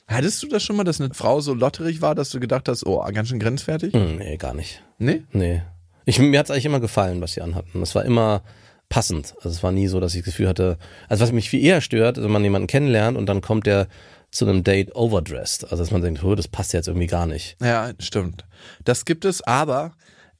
Hattest 0.08 0.42
du 0.42 0.48
das 0.48 0.62
schon 0.62 0.76
mal, 0.76 0.84
dass 0.84 1.00
eine 1.00 1.14
Frau 1.14 1.40
so 1.40 1.54
lotterig 1.54 2.02
war, 2.02 2.14
dass 2.14 2.30
du 2.30 2.40
gedacht 2.40 2.68
hast, 2.68 2.86
oh, 2.86 3.02
ganz 3.12 3.28
schön 3.28 3.38
grenzwertig? 3.38 3.94
Hm, 3.94 4.16
nee, 4.16 4.36
gar 4.36 4.54
nicht. 4.54 4.82
Nee? 4.98 5.22
Nee. 5.32 5.62
Ich, 6.04 6.18
mir 6.18 6.38
hat's 6.38 6.50
eigentlich 6.50 6.66
immer 6.66 6.80
gefallen, 6.80 7.20
was 7.20 7.32
sie 7.32 7.42
anhatten. 7.42 7.80
Es 7.82 7.94
war 7.94 8.04
immer 8.04 8.42
passend. 8.88 9.34
Also 9.38 9.50
es 9.50 9.62
war 9.62 9.72
nie 9.72 9.88
so, 9.88 10.00
dass 10.00 10.14
ich 10.14 10.20
das 10.20 10.26
Gefühl 10.26 10.48
hatte, 10.48 10.76
also 11.08 11.22
was 11.22 11.32
mich 11.32 11.48
viel 11.48 11.64
eher 11.64 11.80
stört, 11.80 12.22
wenn 12.22 12.30
man 12.30 12.44
jemanden 12.44 12.66
kennenlernt 12.66 13.16
und 13.16 13.26
dann 13.26 13.40
kommt 13.40 13.66
der 13.66 13.88
zu 14.30 14.46
einem 14.46 14.64
Date 14.64 14.94
overdressed. 14.94 15.64
Also 15.64 15.78
dass 15.78 15.90
man 15.90 16.02
denkt, 16.02 16.22
oh, 16.24 16.34
das 16.34 16.48
passt 16.48 16.72
jetzt 16.72 16.88
irgendwie 16.88 17.06
gar 17.06 17.26
nicht. 17.26 17.56
Ja, 17.62 17.92
stimmt. 17.98 18.44
Das 18.84 19.04
gibt 19.04 19.24
es, 19.24 19.42
aber 19.42 19.92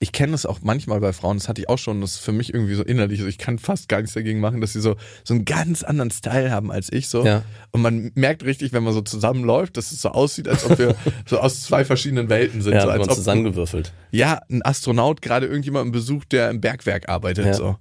ich 0.03 0.11
kenne 0.11 0.35
es 0.35 0.47
auch 0.47 0.59
manchmal 0.63 0.99
bei 0.99 1.13
Frauen, 1.13 1.39
das 1.39 1.49
hatte 1.49 1.61
ich 1.61 1.69
auch 1.69 1.79
schon, 1.79 2.01
das 2.01 2.15
ist 2.15 2.19
für 2.19 2.33
mich 2.33 2.53
irgendwie 2.53 2.75
so 2.75 2.83
innerlich, 2.83 3.21
also 3.21 3.29
ich 3.29 3.39
kann 3.39 3.61
fast 3.61 3.89
gar 3.89 3.99
nichts 3.99 4.15
dagegen 4.15 4.41
machen, 4.41 4.61
dass 4.61 4.73
sie 4.73 4.81
so, 4.81 4.97
so 5.23 5.33
einen 5.33 5.45
ganz 5.45 5.85
anderen 5.85 6.11
Style 6.11 6.51
haben 6.51 6.73
als 6.73 6.93
ich 6.93 7.09
so. 7.09 7.25
Ja. 7.25 7.45
Und 7.71 7.83
man 7.83 8.11
merkt 8.17 8.45
richtig, 8.45 8.73
wenn 8.73 8.83
man 8.83 8.95
so 8.95 9.03
zusammenläuft, 9.03 9.77
dass 9.77 9.93
es 9.93 10.03
so 10.03 10.09
aussieht, 10.09 10.49
als 10.49 10.65
ob 10.65 10.77
wir 10.77 10.97
so 11.27 11.39
aus 11.39 11.63
zwei 11.63 11.85
verschiedenen 11.85 12.29
Welten 12.29 12.63
sind. 12.63 12.73
Ja, 12.73 12.83
so, 12.83 12.89
als 12.89 13.09
ob, 13.09 13.15
zusammengewürfelt. 13.15 13.93
ja, 14.11 14.41
ein 14.51 14.63
Astronaut 14.65 15.23
gerade 15.23 15.47
irgendjemanden 15.47 15.93
besucht, 15.93 16.33
der 16.33 16.51
im 16.51 16.61
Bergwerk 16.61 17.09
arbeitet. 17.09 17.47
Ja. 17.47 17.55
so. 17.55 17.77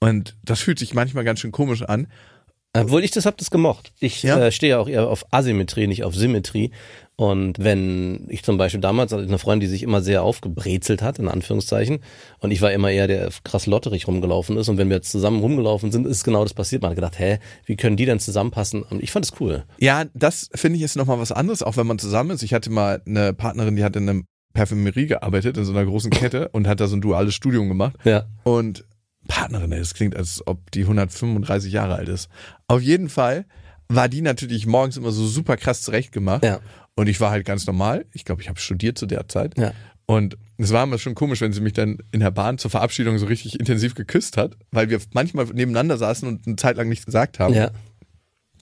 Und 0.00 0.36
das 0.42 0.58
fühlt 0.58 0.80
sich 0.80 0.94
manchmal 0.94 1.22
ganz 1.22 1.38
schön 1.38 1.52
komisch 1.52 1.82
an. 1.82 2.08
Obwohl 2.76 3.02
ich 3.02 3.10
das 3.10 3.26
hab 3.26 3.36
das 3.38 3.50
gemocht. 3.50 3.92
Ich 3.98 4.22
Ja? 4.22 4.38
äh, 4.38 4.52
stehe 4.52 4.70
ja 4.70 4.78
auch 4.78 4.88
eher 4.88 5.08
auf 5.08 5.24
Asymmetrie, 5.32 5.86
nicht 5.88 6.04
auf 6.04 6.14
Symmetrie. 6.14 6.70
Und 7.16 7.58
wenn 7.58 8.26
ich 8.30 8.44
zum 8.44 8.56
Beispiel 8.56 8.80
damals 8.80 9.12
hatte 9.12 9.24
eine 9.24 9.38
Freundin, 9.38 9.68
die 9.68 9.70
sich 9.72 9.82
immer 9.82 10.00
sehr 10.00 10.22
aufgebrezelt 10.22 11.02
hat, 11.02 11.18
in 11.18 11.28
Anführungszeichen, 11.28 11.98
und 12.38 12.50
ich 12.50 12.62
war 12.62 12.72
immer 12.72 12.90
eher 12.90 13.08
der 13.08 13.28
krass 13.44 13.66
lotterig 13.66 14.06
rumgelaufen 14.06 14.56
ist. 14.56 14.68
Und 14.68 14.78
wenn 14.78 14.88
wir 14.88 14.96
jetzt 14.96 15.10
zusammen 15.10 15.40
rumgelaufen 15.40 15.90
sind, 15.92 16.06
ist 16.06 16.24
genau 16.24 16.44
das 16.44 16.54
passiert. 16.54 16.80
Man 16.82 16.90
hat 16.90 16.96
gedacht, 16.96 17.18
hä, 17.18 17.38
wie 17.66 17.76
können 17.76 17.96
die 17.96 18.06
denn 18.06 18.20
zusammenpassen? 18.20 18.82
Und 18.84 19.02
ich 19.02 19.10
fand 19.10 19.26
es 19.26 19.32
cool. 19.40 19.64
Ja, 19.78 20.04
das 20.14 20.48
finde 20.54 20.78
ich 20.78 20.82
ist 20.84 20.96
nochmal 20.96 21.18
was 21.18 21.32
anderes, 21.32 21.62
auch 21.62 21.76
wenn 21.76 21.86
man 21.86 21.98
zusammen 21.98 22.30
ist. 22.30 22.42
Ich 22.42 22.54
hatte 22.54 22.70
mal 22.70 23.02
eine 23.06 23.34
Partnerin, 23.34 23.76
die 23.76 23.84
hat 23.84 23.96
in 23.96 24.08
einem 24.08 24.24
Parfümerie 24.54 25.06
gearbeitet, 25.06 25.56
in 25.58 25.64
so 25.64 25.72
einer 25.72 25.84
großen 25.84 26.10
Kette 26.10 26.48
und 26.52 26.66
hat 26.66 26.80
da 26.80 26.86
so 26.86 26.96
ein 26.96 27.00
duales 27.02 27.34
Studium 27.34 27.68
gemacht. 27.68 27.96
Ja. 28.04 28.24
Und 28.44 28.84
Partnerin, 29.30 29.70
das 29.70 29.94
klingt, 29.94 30.16
als 30.16 30.42
ob 30.46 30.70
die 30.72 30.82
135 30.82 31.72
Jahre 31.72 31.94
alt 31.94 32.08
ist. 32.08 32.28
Auf 32.66 32.82
jeden 32.82 33.08
Fall 33.08 33.46
war 33.88 34.08
die 34.08 34.22
natürlich 34.22 34.66
morgens 34.66 34.96
immer 34.96 35.12
so 35.12 35.26
super 35.26 35.56
krass 35.56 35.82
zurechtgemacht. 35.82 36.44
Ja. 36.44 36.60
Und 36.96 37.08
ich 37.08 37.20
war 37.20 37.30
halt 37.30 37.46
ganz 37.46 37.66
normal. 37.66 38.06
Ich 38.12 38.24
glaube, 38.24 38.42
ich 38.42 38.48
habe 38.48 38.58
studiert 38.58 38.98
zu 38.98 39.06
der 39.06 39.28
Zeit. 39.28 39.56
Ja. 39.56 39.72
Und 40.06 40.36
es 40.58 40.72
war 40.72 40.82
immer 40.82 40.98
schon 40.98 41.14
komisch, 41.14 41.40
wenn 41.40 41.52
sie 41.52 41.60
mich 41.60 41.72
dann 41.72 41.98
in 42.10 42.18
der 42.18 42.32
Bahn 42.32 42.58
zur 42.58 42.70
Verabschiedung 42.70 43.18
so 43.18 43.26
richtig 43.26 43.60
intensiv 43.60 43.94
geküsst 43.94 44.36
hat, 44.36 44.56
weil 44.72 44.90
wir 44.90 45.00
manchmal 45.12 45.46
nebeneinander 45.46 45.96
saßen 45.96 46.26
und 46.26 46.46
eine 46.46 46.56
Zeit 46.56 46.76
lang 46.76 46.88
nichts 46.88 47.06
gesagt 47.06 47.38
haben. 47.38 47.54
Ja. 47.54 47.70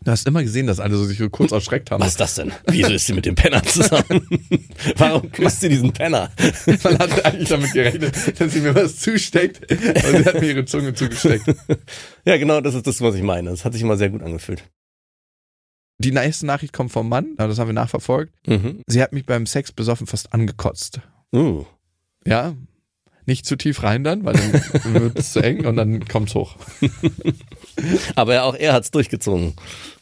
Du 0.05 0.11
hast 0.11 0.26
immer 0.26 0.42
gesehen, 0.42 0.66
dass 0.66 0.80
alle 0.80 0.96
so 0.96 1.05
sich 1.05 1.18
so 1.18 1.28
kurz 1.28 1.53
erschreckt 1.53 1.90
haben. 1.90 2.01
Was 2.01 2.11
ist 2.11 2.20
das 2.20 2.36
denn? 2.36 2.53
Wieso 2.66 2.92
ist 2.92 3.07
sie 3.07 3.12
mit 3.12 3.26
dem 3.26 3.34
Penner 3.34 3.62
zusammen? 3.64 4.26
Warum 4.96 5.30
küsst 5.32 5.61
sie 5.61 5.68
diesen 5.68 5.92
Penner? 5.92 6.30
Man 6.84 6.99
hat 6.99 7.24
eigentlich 7.24 7.49
damit 7.49 7.72
gerechnet, 7.72 8.40
dass 8.40 8.53
sie 8.53 8.61
mir 8.61 8.74
was 8.74 8.99
zusteckt 8.99 9.70
und 9.70 9.78
sie 9.80 10.24
hat 10.24 10.40
mir 10.40 10.49
ihre 10.49 10.64
Zunge 10.64 10.94
zugesteckt. 10.94 11.44
ja, 12.24 12.36
genau, 12.36 12.61
das 12.61 12.74
ist 12.74 12.86
das, 12.86 13.01
was 13.01 13.14
ich 13.16 13.22
meine. 13.22 13.51
Das 13.51 13.64
hat 13.64 13.72
sich 13.72 13.82
immer 13.82 13.96
sehr 13.96 14.11
gut 14.11 14.22
angefühlt. 14.22 14.62
Die 15.99 16.12
nächste 16.12 16.46
Nachricht 16.46 16.72
kommt 16.72 16.92
vom 16.92 17.09
Mann, 17.09 17.34
aber 17.38 17.49
das 17.49 17.59
haben 17.59 17.68
wir 17.68 17.74
nachverfolgt. 17.74 18.32
Mhm. 18.46 18.82
Sie 18.86 19.03
hat 19.03 19.12
mich 19.12 19.26
beim 19.26 19.46
Sex 19.46 19.72
besoffen 19.72 20.07
fast 20.07 20.32
angekotzt. 20.32 21.01
Uh. 21.32 21.64
Ja, 22.24 22.55
nicht 23.26 23.46
zu 23.46 23.57
tief 23.57 23.82
rein 23.82 24.05
dann, 24.05 24.24
weil 24.24 24.34
dann 24.34 24.94
wird 24.94 25.18
es 25.18 25.32
zu 25.32 25.40
eng 25.40 25.66
und 25.66 25.76
dann 25.76 26.07
kommt's 26.09 26.34
hoch. 26.34 26.57
Aber 28.16 28.35
ja, 28.35 28.43
auch 28.45 28.55
er 28.55 28.72
hat's 28.72 28.91
durchgezogen. 28.91 29.55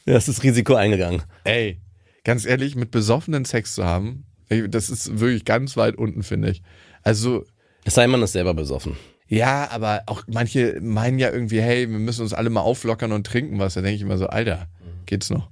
Er 0.04 0.16
ist 0.16 0.28
das 0.28 0.42
Risiko 0.42 0.74
eingegangen. 0.74 1.22
Ey, 1.44 1.80
ganz 2.24 2.44
ehrlich, 2.44 2.76
mit 2.76 2.90
besoffenen 2.90 3.44
Sex 3.44 3.74
zu 3.74 3.84
haben, 3.84 4.24
das 4.68 4.90
ist 4.90 5.18
wirklich 5.18 5.44
ganz 5.44 5.76
weit 5.76 5.96
unten, 5.96 6.22
finde 6.22 6.50
ich. 6.50 6.62
Also, 7.02 7.44
Es 7.84 7.94
sei 7.94 8.06
man 8.06 8.22
ist 8.22 8.32
selber 8.32 8.54
besoffen. 8.54 8.96
ja, 9.28 9.68
aber 9.70 10.02
auch 10.06 10.22
manche 10.28 10.78
meinen 10.80 11.18
ja 11.18 11.30
irgendwie, 11.32 11.60
hey, 11.60 11.90
wir 11.90 11.98
müssen 11.98 12.22
uns 12.22 12.32
alle 12.34 12.50
mal 12.50 12.60
auflockern 12.60 13.12
und 13.12 13.26
trinken 13.26 13.58
was. 13.58 13.74
Da 13.74 13.80
denke 13.80 13.96
ich 13.96 14.02
immer 14.02 14.18
so, 14.18 14.26
Alter, 14.28 14.68
geht's 15.06 15.30
noch? 15.30 15.48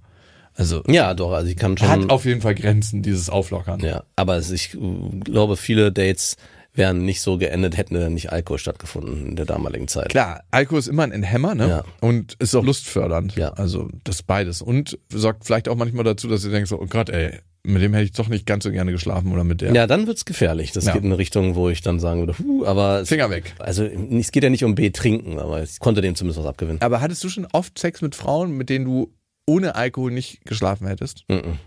Also, 0.56 0.84
Ja, 0.86 1.14
doch, 1.14 1.32
also 1.32 1.50
ich 1.50 1.56
kann 1.56 1.76
schon. 1.76 1.88
hat 1.88 2.10
auf 2.10 2.24
jeden 2.24 2.40
Fall 2.40 2.54
Grenzen, 2.54 3.02
dieses 3.02 3.28
Auflockern. 3.28 3.80
ja, 3.80 4.04
aber 4.14 4.36
es, 4.36 4.52
ich 4.52 4.74
äh, 4.74 4.78
glaube, 5.24 5.56
viele 5.56 5.90
Dates 5.90 6.36
wären 6.74 7.04
nicht 7.04 7.20
so 7.20 7.38
geendet, 7.38 7.76
hätten 7.76 7.94
da 7.94 8.08
nicht 8.10 8.32
Alkohol 8.32 8.58
stattgefunden 8.58 9.28
in 9.28 9.36
der 9.36 9.46
damaligen 9.46 9.86
Zeit. 9.88 10.08
Klar, 10.08 10.42
Alkohol 10.50 10.80
ist 10.80 10.88
immer 10.88 11.04
ein 11.04 11.22
Hämmer, 11.22 11.54
ne? 11.54 11.68
Ja. 11.68 11.84
Und 12.00 12.34
ist 12.40 12.54
auch 12.54 12.64
lustfördernd. 12.64 13.36
Ja. 13.36 13.52
Also 13.52 13.88
das 14.02 14.22
beides. 14.22 14.60
Und 14.60 14.98
sorgt 15.12 15.44
vielleicht 15.44 15.68
auch 15.68 15.76
manchmal 15.76 16.04
dazu, 16.04 16.26
dass 16.28 16.44
ihr 16.44 16.50
denkt 16.50 16.68
so, 16.68 16.80
oh 16.80 16.86
Gott, 16.86 17.10
ey, 17.10 17.38
mit 17.66 17.80
dem 17.80 17.94
hätte 17.94 18.04
ich 18.04 18.12
doch 18.12 18.28
nicht 18.28 18.44
ganz 18.44 18.64
so 18.64 18.70
gerne 18.72 18.92
geschlafen 18.92 19.32
oder 19.32 19.44
mit 19.44 19.60
der. 19.62 19.72
Ja, 19.72 19.86
dann 19.86 20.06
wird's 20.06 20.24
gefährlich. 20.24 20.72
Das 20.72 20.84
Ja. 20.84 20.92
geht 20.92 21.02
in 21.02 21.08
eine 21.08 21.18
Richtung, 21.18 21.54
wo 21.54 21.70
ich 21.70 21.80
dann 21.80 21.98
sagen 22.00 22.20
würde, 22.20 22.34
huh, 22.38 22.66
aber 22.66 23.06
Finger 23.06 23.30
weg. 23.30 23.54
also 23.58 23.84
es 23.84 24.32
geht 24.32 24.42
ja 24.42 24.50
nicht 24.50 24.64
um 24.64 24.74
B-Trinken, 24.74 25.38
aber 25.38 25.62
ich 25.62 25.78
konnte 25.78 26.00
dem 26.02 26.14
zumindest 26.14 26.40
was 26.40 26.46
abgewinnen. 26.46 26.82
Aber 26.82 27.00
hattest 27.00 27.24
du 27.24 27.28
schon 27.30 27.46
oft 27.52 27.78
Sex 27.78 28.02
mit 28.02 28.14
Frauen, 28.14 28.56
mit 28.56 28.68
denen 28.68 28.84
du 28.84 29.12
ohne 29.46 29.76
Alkohol 29.76 30.10
nicht 30.10 30.44
geschlafen 30.44 30.86
hättest? 30.88 31.24
Mhm. 31.28 31.58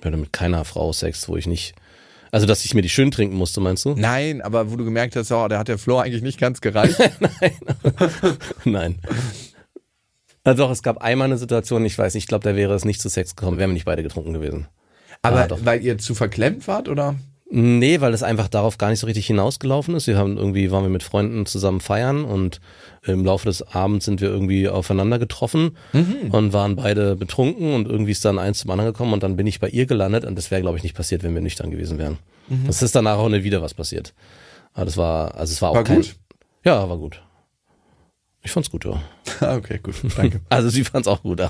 Ich 0.00 0.04
hatte 0.04 0.16
mit 0.16 0.32
keiner 0.32 0.64
Frau 0.64 0.92
Sex, 0.92 1.28
wo 1.28 1.36
ich 1.36 1.46
nicht. 1.46 1.74
Also, 2.34 2.46
dass 2.46 2.64
ich 2.64 2.74
mir 2.74 2.82
die 2.82 2.88
schön 2.88 3.12
trinken 3.12 3.36
musste, 3.36 3.60
meinst 3.60 3.84
du? 3.84 3.94
Nein, 3.96 4.42
aber 4.42 4.72
wo 4.72 4.74
du 4.74 4.84
gemerkt 4.84 5.14
hast, 5.14 5.30
oh, 5.30 5.46
da 5.46 5.56
hat 5.56 5.68
der 5.68 5.78
Floor 5.78 6.02
eigentlich 6.02 6.22
nicht 6.24 6.40
ganz 6.40 6.60
gereicht. 6.60 6.98
Nein. 8.64 8.98
Also 10.42 10.64
doch, 10.64 10.70
es 10.72 10.82
gab 10.82 10.98
einmal 10.98 11.26
eine 11.26 11.38
Situation, 11.38 11.84
ich 11.84 11.96
weiß 11.96 12.14
nicht, 12.14 12.24
ich 12.24 12.26
glaube, 12.26 12.42
da 12.42 12.56
wäre 12.56 12.74
es 12.74 12.84
nicht 12.84 13.00
zu 13.00 13.08
Sex 13.08 13.36
gekommen, 13.36 13.58
wären 13.58 13.70
wir 13.70 13.74
nicht 13.74 13.84
beide 13.84 14.02
getrunken 14.02 14.32
gewesen. 14.32 14.66
aber 15.22 15.42
Ah, 15.44 15.46
doch. 15.46 15.64
weil 15.64 15.80
ihr 15.84 15.96
zu 15.98 16.16
verklemmt 16.16 16.66
wart, 16.66 16.88
oder? 16.88 17.14
Nee, 17.56 18.00
weil 18.00 18.12
es 18.12 18.24
einfach 18.24 18.48
darauf 18.48 18.78
gar 18.78 18.90
nicht 18.90 18.98
so 18.98 19.06
richtig 19.06 19.28
hinausgelaufen 19.28 19.94
ist. 19.94 20.08
Wir 20.08 20.18
haben 20.18 20.36
irgendwie, 20.36 20.72
waren 20.72 20.82
wir 20.82 20.90
mit 20.90 21.04
Freunden 21.04 21.46
zusammen 21.46 21.80
feiern 21.80 22.24
und 22.24 22.60
im 23.04 23.24
Laufe 23.24 23.44
des 23.46 23.62
Abends 23.62 24.06
sind 24.06 24.20
wir 24.20 24.28
irgendwie 24.28 24.68
aufeinander 24.68 25.20
getroffen 25.20 25.76
und 26.32 26.52
waren 26.52 26.74
beide 26.74 27.14
betrunken 27.14 27.74
und 27.74 27.86
irgendwie 27.86 28.10
ist 28.10 28.24
dann 28.24 28.40
eins 28.40 28.58
zum 28.58 28.72
anderen 28.72 28.92
gekommen 28.92 29.12
und 29.12 29.22
dann 29.22 29.36
bin 29.36 29.46
ich 29.46 29.60
bei 29.60 29.68
ihr 29.68 29.86
gelandet 29.86 30.24
und 30.24 30.36
das 30.36 30.50
wäre, 30.50 30.62
glaube 30.62 30.78
ich, 30.78 30.82
nicht 30.82 30.96
passiert, 30.96 31.22
wenn 31.22 31.32
wir 31.32 31.42
nüchtern 31.42 31.70
gewesen 31.70 31.96
wären. 31.96 32.18
Das 32.66 32.82
ist 32.82 32.96
danach 32.96 33.18
auch 33.18 33.28
nicht 33.28 33.44
wieder 33.44 33.62
was 33.62 33.72
passiert. 33.72 34.14
Aber 34.72 34.86
das 34.86 34.96
war, 34.96 35.36
also 35.36 35.52
es 35.52 35.62
war 35.62 35.70
auch 35.70 35.76
War 35.76 35.84
kein, 35.84 35.98
gut? 35.98 36.16
Ja, 36.64 36.88
war 36.88 36.96
gut. 36.96 37.22
Ich 38.42 38.50
fand's 38.50 38.68
gut, 38.68 38.84
ja. 38.84 39.00
Ah, 39.40 39.56
okay, 39.56 39.80
gut, 39.82 39.94
danke. 40.16 40.40
Also 40.48 40.68
sie 40.68 40.84
fand's 40.84 41.08
auch 41.08 41.22
gut, 41.22 41.40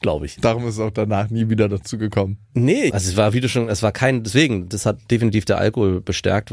glaube 0.00 0.26
ich. 0.26 0.36
Darum 0.36 0.66
ist 0.66 0.74
es 0.74 0.80
auch 0.80 0.90
danach 0.90 1.30
nie 1.30 1.48
wieder 1.48 1.68
dazu 1.68 1.98
gekommen. 1.98 2.38
Nee, 2.54 2.90
also 2.92 3.10
es 3.10 3.16
war, 3.16 3.32
wie 3.32 3.40
du 3.40 3.48
schon, 3.48 3.68
es 3.68 3.82
war 3.82 3.92
kein, 3.92 4.22
deswegen, 4.22 4.68
das 4.68 4.86
hat 4.86 5.10
definitiv 5.10 5.44
der 5.44 5.58
Alkohol 5.58 6.00
bestärkt. 6.00 6.52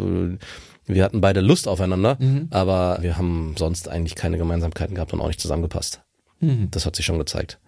Wir 0.86 1.04
hatten 1.04 1.22
beide 1.22 1.42
Lust 1.42 1.68
aufeinander, 1.68 2.18
aber 2.50 3.00
wir 3.02 3.18
haben 3.18 3.56
sonst 3.58 3.90
eigentlich 3.90 4.16
keine 4.16 4.38
Gemeinsamkeiten 4.38 4.96
gehabt 4.96 5.14
und 5.14 5.22
auch 5.22 5.28
nicht 5.28 5.42
zusammengepasst. 5.42 6.02
Das 6.40 6.86
hat 6.86 6.96
sich 6.96 7.06
schon 7.06 7.20
gezeigt. 7.20 7.60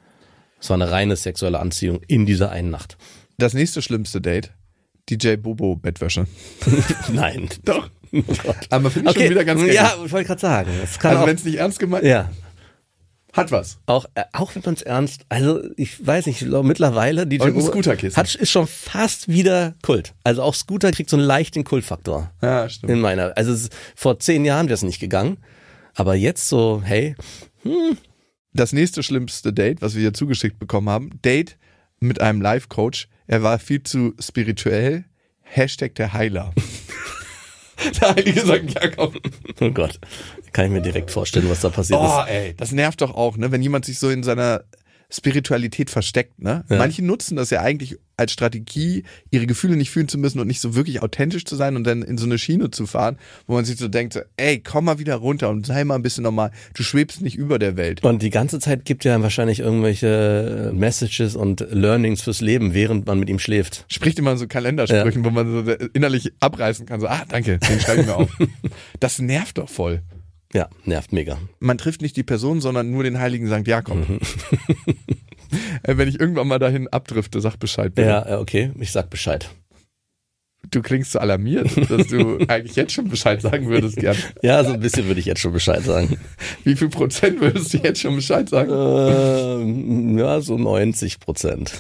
Es 0.62 0.70
war 0.70 0.76
eine 0.76 0.92
reine 0.92 1.16
sexuelle 1.16 1.60
Anziehung 1.60 2.02
in 2.08 2.26
dieser 2.26 2.52
einen 2.52 2.70
Nacht. 2.70 2.98
Das 3.38 3.54
nächste 3.54 3.82
schlimmste 3.82 4.22
Date, 4.22 4.52
DJ 5.10 5.36
Bobo 5.38 5.76
Bettwäsche. 5.76 6.28
Nein. 7.14 7.50
Doch. 7.64 7.90
Oh. 8.12 8.22
Aber 8.70 8.92
finde 8.92 9.12
ich 9.12 9.18
schon 9.18 9.30
wieder 9.30 9.46
ganz 9.46 9.62
geil. 9.62 9.74
Ja, 9.74 9.94
ich 10.04 10.12
wollte 10.12 10.28
gerade 10.28 10.42
sagen. 10.42 10.72
Es 10.84 11.04
Also 11.04 11.26
wenn 11.26 11.36
es 11.36 11.46
nicht 11.46 11.58
ernst 11.58 11.80
gemeint 11.80 12.04
ja, 12.04 12.30
hat 13.40 13.52
was. 13.52 13.80
auch, 13.88 14.06
äh, 14.16 14.24
auch 14.34 14.54
wenn 14.56 14.62
man 14.66 14.76
es 14.76 14.82
ernst, 14.82 15.26
also 15.30 15.62
ich 15.78 16.06
weiß 16.06 16.26
nicht, 16.28 16.42
ich 16.42 16.48
glaube 16.48 16.68
mittlerweile, 16.68 17.26
die 17.28 17.40
Und 17.40 17.56
ein 17.56 17.62
Scooterkissen. 17.62 18.18
hat, 18.18 18.34
ist 18.36 18.52
schon 18.52 18.68
fast 18.68 19.28
wieder 19.28 19.76
Kult. 19.82 20.14
Also 20.24 20.44
auch 20.44 20.54
Scooter 20.56 20.92
kriegt 20.92 21.10
so 21.10 21.18
einen 21.18 21.26
leichten 21.26 21.64
Kultfaktor. 21.64 22.32
Ja, 22.42 22.70
stimmt. 22.70 22.92
In 22.92 23.00
meiner, 23.02 23.36
also 23.38 23.52
es, 23.52 23.70
vor 23.96 24.20
zehn 24.20 24.46
Jahren 24.46 24.68
wäre 24.68 24.76
es 24.76 24.84
nicht 24.84 25.00
gegangen. 25.00 25.38
Aber 25.96 26.16
jetzt 26.16 26.48
so, 26.48 26.82
hey, 26.84 27.16
Das 28.54 28.74
nächste 28.74 29.04
schlimmste 29.04 29.54
Date, 29.54 29.82
was 29.82 29.96
wir 29.96 30.02
hier 30.02 30.14
zugeschickt 30.14 30.60
bekommen 30.60 30.90
haben, 30.90 31.10
Date 31.24 31.58
mit 32.00 32.22
einem 32.22 32.42
Life-Coach. 32.42 33.08
Er 33.28 33.44
war 33.44 33.60
viel 33.60 33.84
zu 33.84 34.14
spirituell. 34.20 35.06
Hashtag 35.42 35.96
der 35.96 36.14
Heiler. 36.14 36.54
Der 38.02 38.10
heilige 38.14 38.42
St. 38.42 38.74
Jakob. 38.76 39.16
Oh 39.62 39.72
Gott. 39.72 40.00
Kann 40.54 40.66
ich 40.66 40.72
mir 40.72 40.82
direkt 40.82 41.12
vorstellen, 41.12 41.50
was 41.50 41.62
da 41.62 41.70
passiert 41.70 42.00
Oh, 42.02 42.22
ist. 42.24 42.30
ey, 42.30 42.54
das 42.56 42.72
nervt 42.72 43.02
doch 43.02 43.14
auch, 43.16 43.38
ne? 43.38 43.52
Wenn 43.52 43.62
jemand 43.62 43.86
sich 43.86 44.00
so 44.00 44.10
in 44.10 44.24
seiner 44.24 44.64
Spiritualität 45.12 45.90
versteckt, 45.90 46.40
ne? 46.40 46.64
Ja. 46.70 46.78
Manche 46.78 47.04
nutzen 47.04 47.36
das 47.36 47.50
ja 47.50 47.62
eigentlich 47.62 47.98
als 48.16 48.32
Strategie, 48.32 49.06
ihre 49.32 49.48
Gefühle 49.48 49.76
nicht 49.76 49.90
fühlen 49.90 50.08
zu 50.08 50.20
müssen 50.20 50.40
und 50.40 50.46
nicht 50.46 50.60
so 50.62 50.76
wirklich 50.76 51.02
authentisch 51.02 51.46
zu 51.46 51.56
sein 51.56 51.76
und 51.76 51.84
dann 51.86 52.04
in 52.04 52.20
so 52.20 52.26
eine 52.26 52.38
Schiene 52.38 52.70
zu 52.70 52.86
fahren, 52.86 53.18
wo 53.48 53.54
man 53.56 53.66
sich 53.66 53.78
so 53.80 53.88
denkt, 53.88 54.14
so, 54.14 54.20
ey, 54.38 54.60
komm 54.60 54.86
mal 54.86 55.00
wieder 55.00 55.16
runter 55.16 55.50
und 55.50 55.66
sei 55.66 55.84
mal 55.84 55.96
ein 55.96 56.04
bisschen 56.04 56.24
normal. 56.26 56.52
Du 56.76 56.84
schwebst 56.84 57.22
nicht 57.24 57.38
über 57.38 57.58
der 57.58 57.76
Welt. 57.76 58.04
Und 58.04 58.22
die 58.22 58.30
ganze 58.30 58.60
Zeit 58.60 58.86
gibt 58.86 59.04
ja 59.04 59.20
wahrscheinlich 59.20 59.62
irgendwelche 59.62 60.72
Messages 60.76 61.36
und 61.36 61.66
Learnings 61.72 62.22
fürs 62.22 62.42
Leben, 62.42 62.76
während 62.76 63.08
man 63.08 63.20
mit 63.20 63.30
ihm 63.30 63.40
schläft. 63.40 63.86
Spricht 63.88 64.20
immer 64.20 64.38
so 64.38 64.46
Kalendersprüchen, 64.48 65.26
wo 65.26 65.32
man 65.32 65.66
so 65.66 65.72
innerlich 65.94 66.34
abreißen 66.40 66.86
kann, 66.86 67.00
so, 67.02 67.08
ah, 67.08 67.24
danke, 67.28 67.58
den 67.58 67.80
schreibe 67.80 68.02
ich 68.02 68.08
mir 68.08 68.16
auf. 68.16 68.30
Das 69.00 69.18
nervt 69.18 69.58
doch 69.58 69.70
voll. 69.70 70.02
Ja, 70.54 70.68
nervt 70.86 71.14
mega. 71.14 71.38
Man 71.60 71.78
trifft 71.78 72.02
nicht 72.02 72.18
die 72.18 72.24
Person, 72.24 72.60
sondern 72.62 72.90
nur 72.92 73.04
den 73.04 73.20
heiligen 73.20 73.48
St. 73.48 73.68
Jakob. 73.68 74.08
Mhm. 74.08 74.20
Äh, 75.82 75.98
Wenn 75.98 76.08
ich 76.08 76.20
irgendwann 76.20 76.48
mal 76.48 76.60
dahin 76.60 76.88
abdrifte, 76.90 77.42
sag 77.42 77.58
Bescheid. 77.58 77.96
bitte. 77.96 78.08
Ja, 78.08 78.28
äh, 78.28 78.36
okay, 78.36 78.72
ich 78.80 78.92
sag 78.92 79.10
Bescheid. 79.10 79.50
Du 80.70 80.84
klingst 80.84 81.14
so 81.14 81.18
alarmiert, 81.20 81.72
dass 81.90 82.06
du 82.08 82.38
eigentlich 82.48 82.76
jetzt 82.76 82.92
schon 82.94 83.10
Bescheid 83.10 83.42
sagen 83.42 83.68
würdest, 83.68 83.96
gern. 83.96 84.16
Ja, 84.44 84.64
so 84.64 84.74
ein 84.74 84.80
bisschen 84.80 85.08
würde 85.08 85.20
ich 85.20 85.26
jetzt 85.26 85.40
schon 85.42 85.54
Bescheid 85.54 85.82
sagen. 85.84 86.20
Wie 86.64 86.76
viel 86.76 86.90
Prozent 86.90 87.42
würdest 87.42 87.74
du 87.74 87.78
jetzt 87.80 88.00
schon 88.02 88.16
Bescheid 88.16 88.48
sagen? 88.48 88.70
ähm, 88.72 90.20
ja, 90.20 90.40
so 90.42 90.56
90 90.56 91.20
Prozent. 91.20 91.74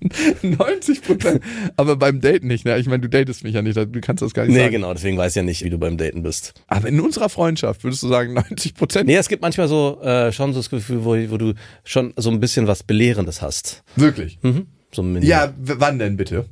90 0.42 1.02
Prozent. 1.02 1.42
Aber 1.76 1.96
beim 1.96 2.20
Date 2.20 2.44
nicht, 2.44 2.64
ne? 2.64 2.78
Ich 2.78 2.86
meine, 2.86 3.00
du 3.00 3.08
datest 3.08 3.44
mich 3.44 3.54
ja 3.54 3.62
nicht, 3.62 3.76
du 3.76 4.00
kannst 4.00 4.22
das 4.22 4.34
gar 4.34 4.44
nicht 4.44 4.52
Nee, 4.54 4.60
sagen. 4.60 4.72
genau, 4.72 4.92
deswegen 4.92 5.16
weiß 5.16 5.32
ich 5.32 5.36
ja 5.36 5.42
nicht, 5.42 5.64
wie 5.64 5.70
du 5.70 5.78
beim 5.78 5.96
Daten 5.96 6.22
bist. 6.22 6.54
Aber 6.66 6.88
in 6.88 7.00
unserer 7.00 7.28
Freundschaft 7.28 7.84
würdest 7.84 8.02
du 8.02 8.08
sagen 8.08 8.34
90 8.34 8.74
Prozent? 8.74 9.06
Nee, 9.06 9.16
es 9.16 9.28
gibt 9.28 9.42
manchmal 9.42 9.68
so 9.68 10.00
äh, 10.02 10.32
schon 10.32 10.52
so 10.52 10.58
das 10.60 10.70
Gefühl, 10.70 11.04
wo, 11.04 11.16
wo 11.30 11.36
du 11.36 11.54
schon 11.84 12.12
so 12.16 12.30
ein 12.30 12.40
bisschen 12.40 12.66
was 12.66 12.82
Belehrendes 12.82 13.42
hast. 13.42 13.82
Wirklich? 13.96 14.38
Mhm. 14.42 14.66
So 14.92 15.02
ein 15.02 15.12
Mini- 15.12 15.26
Ja, 15.26 15.52
wann 15.58 15.98
denn 15.98 16.16
bitte? 16.16 16.46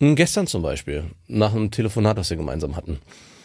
Hm, 0.00 0.14
Gestern 0.16 0.46
zum 0.46 0.62
Beispiel, 0.62 1.04
nach 1.28 1.54
einem 1.54 1.70
Telefonat, 1.70 2.18
das 2.18 2.30
wir 2.30 2.36
gemeinsam 2.36 2.76
hatten. 2.76 2.98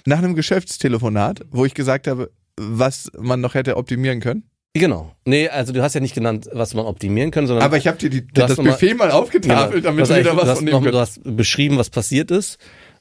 Nach 0.06 0.18
einem 0.20 0.36
Geschäftstelefonat, 0.36 1.46
wo 1.52 1.66
ich 1.66 1.74
gesagt 1.74 2.08
habe, 2.08 2.32
was 2.60 3.12
man 3.20 3.42
noch 3.42 3.54
hätte 3.54 3.78
optimieren 3.78 4.20
können. 4.20 4.44
Genau. 4.80 5.14
Nee, 5.26 5.50
also 5.50 5.74
du 5.74 5.82
hast 5.82 5.94
ja 5.96 6.02
nicht 6.02 6.16
genannt, 6.16 6.48
was 6.54 6.74
man 6.74 6.86
optimieren 6.86 7.32
kann, 7.32 7.48
sondern 7.48 7.66
Aber 7.66 7.78
ich 7.78 7.88
habe 7.88 7.98
dir 7.98 8.10
die, 8.10 8.26
das 8.28 8.52
noch 8.58 8.64
mal- 8.64 8.72
Buffet 8.72 8.94
mal 8.96 9.12
aufgetafelt, 9.12 9.84
Genau. 9.84 9.96
damit 9.96 10.10
du, 10.10 10.16
wieder 10.20 10.36
was 10.38 10.44
du, 10.44 10.50
hast 10.50 10.58
von 10.60 10.66
noch, 10.66 10.82
nehmen 10.82 10.92
du 10.92 11.00
hast 11.00 11.20
beschrieben, 11.24 11.78
was 11.78 11.90
passiert 11.90 12.32
ist. 12.32 12.58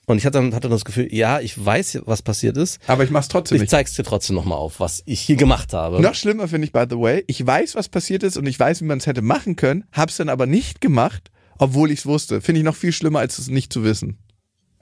Und 0.09 0.19
ich 0.19 0.25
hatte 0.27 0.39
dann, 0.39 0.55
hatte 0.55 0.63
dann 0.69 0.71
das 0.71 0.85
Gefühl, 0.85 1.13
ja, 1.13 1.41
ich 1.41 1.65
weiß, 1.65 2.03
was 2.05 2.23
passiert 2.23 2.57
ist. 2.57 2.79
Aber 2.87 3.03
ich 3.03 3.11
mach's 3.11 3.27
trotzdem 3.27 3.57
Ich 3.57 3.63
nicht. 3.63 3.71
zeig's 3.71 3.95
dir 3.95 4.05
trotzdem 4.05 4.37
nochmal 4.37 4.57
auf, 4.59 4.79
was 4.79 5.03
ich 5.05 5.21
hier 5.21 5.35
gemacht 5.35 5.73
habe. 5.73 6.01
Noch 6.01 6.15
schlimmer 6.15 6.47
finde 6.47 6.67
ich, 6.67 6.73
by 6.73 6.85
the 6.89 6.97
way, 6.97 7.25
ich 7.27 7.45
weiß, 7.45 7.75
was 7.75 7.89
passiert 7.89 8.23
ist 8.23 8.37
und 8.37 8.47
ich 8.47 8.59
weiß, 8.61 8.83
wie 8.83 8.85
man 8.85 8.99
es 8.99 9.07
hätte 9.07 9.21
machen 9.23 9.57
können, 9.57 9.83
hab's 9.93 10.17
dann 10.17 10.29
aber 10.29 10.47
nicht 10.47 10.81
gemacht, 10.81 11.33
obwohl 11.59 11.91
ich's 11.91 12.07
wusste. 12.07 12.41
Finde 12.41 12.61
ich 12.61 12.65
noch 12.65 12.77
viel 12.77 12.93
schlimmer, 12.93 13.19
als 13.19 13.39
es 13.41 13.49
nicht 13.49 13.73
zu 13.73 13.83
wissen. 13.83 14.17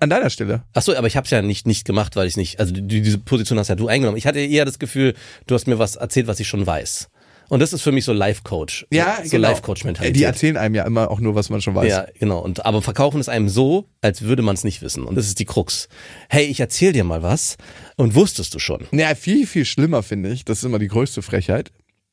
An 0.00 0.10
deiner 0.10 0.30
Stelle. 0.30 0.62
Ach 0.72 0.82
so, 0.82 0.96
aber 0.96 1.06
ich 1.06 1.16
habe 1.16 1.24
es 1.24 1.30
ja 1.30 1.42
nicht 1.42 1.66
nicht 1.66 1.84
gemacht, 1.84 2.16
weil 2.16 2.26
ich 2.26 2.36
nicht, 2.36 2.60
also 2.60 2.72
die, 2.72 3.00
diese 3.00 3.18
Position 3.18 3.58
hast 3.58 3.68
ja 3.68 3.74
du 3.74 3.88
eingenommen. 3.88 4.18
Ich 4.18 4.26
hatte 4.26 4.40
eher 4.40 4.64
das 4.64 4.78
Gefühl, 4.78 5.14
du 5.46 5.54
hast 5.54 5.66
mir 5.66 5.78
was 5.78 5.96
erzählt, 5.96 6.26
was 6.26 6.40
ich 6.40 6.48
schon 6.48 6.66
weiß. 6.66 7.08
Und 7.48 7.60
das 7.60 7.72
ist 7.72 7.82
für 7.82 7.92
mich 7.92 8.04
so 8.04 8.12
Life-Coach. 8.12 8.86
Ja, 8.90 9.18
so 9.22 9.30
genau. 9.30 9.48
Life-Coach-Mentalität. 9.48 10.16
Die 10.16 10.24
erzählen 10.24 10.56
einem 10.56 10.74
ja 10.74 10.84
immer 10.84 11.10
auch 11.10 11.20
nur, 11.20 11.34
was 11.34 11.50
man 11.50 11.60
schon 11.60 11.74
weiß. 11.74 11.90
Ja, 11.90 12.06
genau. 12.18 12.38
Und 12.38 12.64
aber 12.64 12.80
verkaufen 12.82 13.20
es 13.20 13.28
einem 13.28 13.48
so, 13.48 13.86
als 14.00 14.22
würde 14.22 14.42
man 14.42 14.54
es 14.54 14.64
nicht 14.64 14.82
wissen. 14.82 15.04
Und 15.04 15.14
das 15.16 15.26
ist 15.26 15.38
die 15.38 15.44
Krux. 15.44 15.88
Hey, 16.28 16.46
ich 16.46 16.60
erzähl 16.60 16.92
dir 16.92 17.04
mal 17.04 17.22
was 17.22 17.56
und 17.96 18.14
wusstest 18.14 18.54
du 18.54 18.58
schon. 18.58 18.86
Ja, 18.92 19.14
viel, 19.14 19.46
viel 19.46 19.64
schlimmer 19.64 20.02
finde 20.02 20.30
ich, 20.30 20.44
das 20.44 20.58
ist 20.58 20.64
immer 20.64 20.78
die 20.78 20.88
größte 20.88 21.22
Frechheit, 21.22 21.70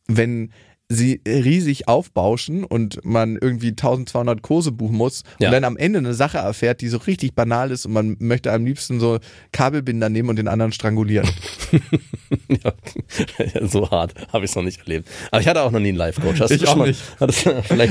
wenn 0.07 0.51
sie 0.93 1.21
riesig 1.25 1.87
aufbauschen 1.87 2.63
und 2.63 3.03
man 3.05 3.37
irgendwie 3.39 3.69
1200 3.69 4.41
Kurse 4.41 4.71
buchen 4.71 4.97
muss 4.97 5.23
Ja. 5.39 5.47
und 5.47 5.53
dann 5.53 5.63
am 5.63 5.77
Ende 5.77 5.99
eine 5.99 6.13
Sache 6.13 6.37
erfährt, 6.39 6.81
die 6.81 6.89
so 6.89 6.97
richtig 6.97 7.33
banal 7.33 7.71
ist 7.71 7.85
und 7.85 7.93
man 7.93 8.17
möchte 8.19 8.51
am 8.51 8.65
liebsten 8.65 8.99
so 8.99 9.19
Kabelbinder 9.51 10.09
nehmen 10.09 10.29
und 10.29 10.35
den 10.35 10.47
anderen 10.47 10.71
strangulieren. 10.71 11.29
ja, 12.49 13.67
so 13.67 13.89
hart 13.89 14.13
habe 14.33 14.45
ich 14.45 14.51
es 14.51 14.55
noch 14.55 14.63
nicht 14.63 14.79
erlebt. 14.81 15.07
Aber 15.31 15.41
ich 15.41 15.47
hatte 15.47 15.61
auch 15.61 15.71
noch 15.71 15.79
nie 15.79 15.89
einen 15.89 15.97
Life-Coach. 15.97 16.39
Hast 16.41 16.51
Ich 16.51 16.67
auch 16.67 16.75
mal, 16.75 16.87
nicht. 16.87 17.01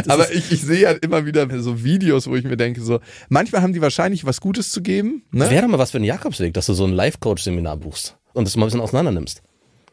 Aber 0.08 0.30
ich, 0.32 0.52
ich 0.52 0.60
sehe 0.62 0.80
ja 0.80 0.90
immer 0.92 1.26
wieder 1.26 1.46
so 1.60 1.82
Videos, 1.82 2.26
wo 2.28 2.36
ich 2.36 2.44
mir 2.44 2.56
denke, 2.56 2.80
so, 2.82 3.00
manchmal 3.28 3.62
haben 3.62 3.72
die 3.72 3.80
wahrscheinlich 3.80 4.24
was 4.24 4.40
Gutes 4.40 4.70
zu 4.70 4.82
geben. 4.82 5.22
Ne? 5.32 5.50
wäre 5.50 5.62
doch 5.62 5.68
mal 5.68 5.78
was 5.78 5.90
für 5.90 5.98
einen 5.98 6.04
Jakobsweg, 6.04 6.54
dass 6.54 6.66
du 6.66 6.74
so 6.74 6.84
ein 6.84 6.92
Life-Coach-Seminar 6.92 7.76
buchst 7.78 8.16
und 8.32 8.46
das 8.46 8.56
mal 8.56 8.64
ein 8.64 8.68
bisschen 8.68 8.80
auseinander 8.80 9.12
nimmst. 9.12 9.42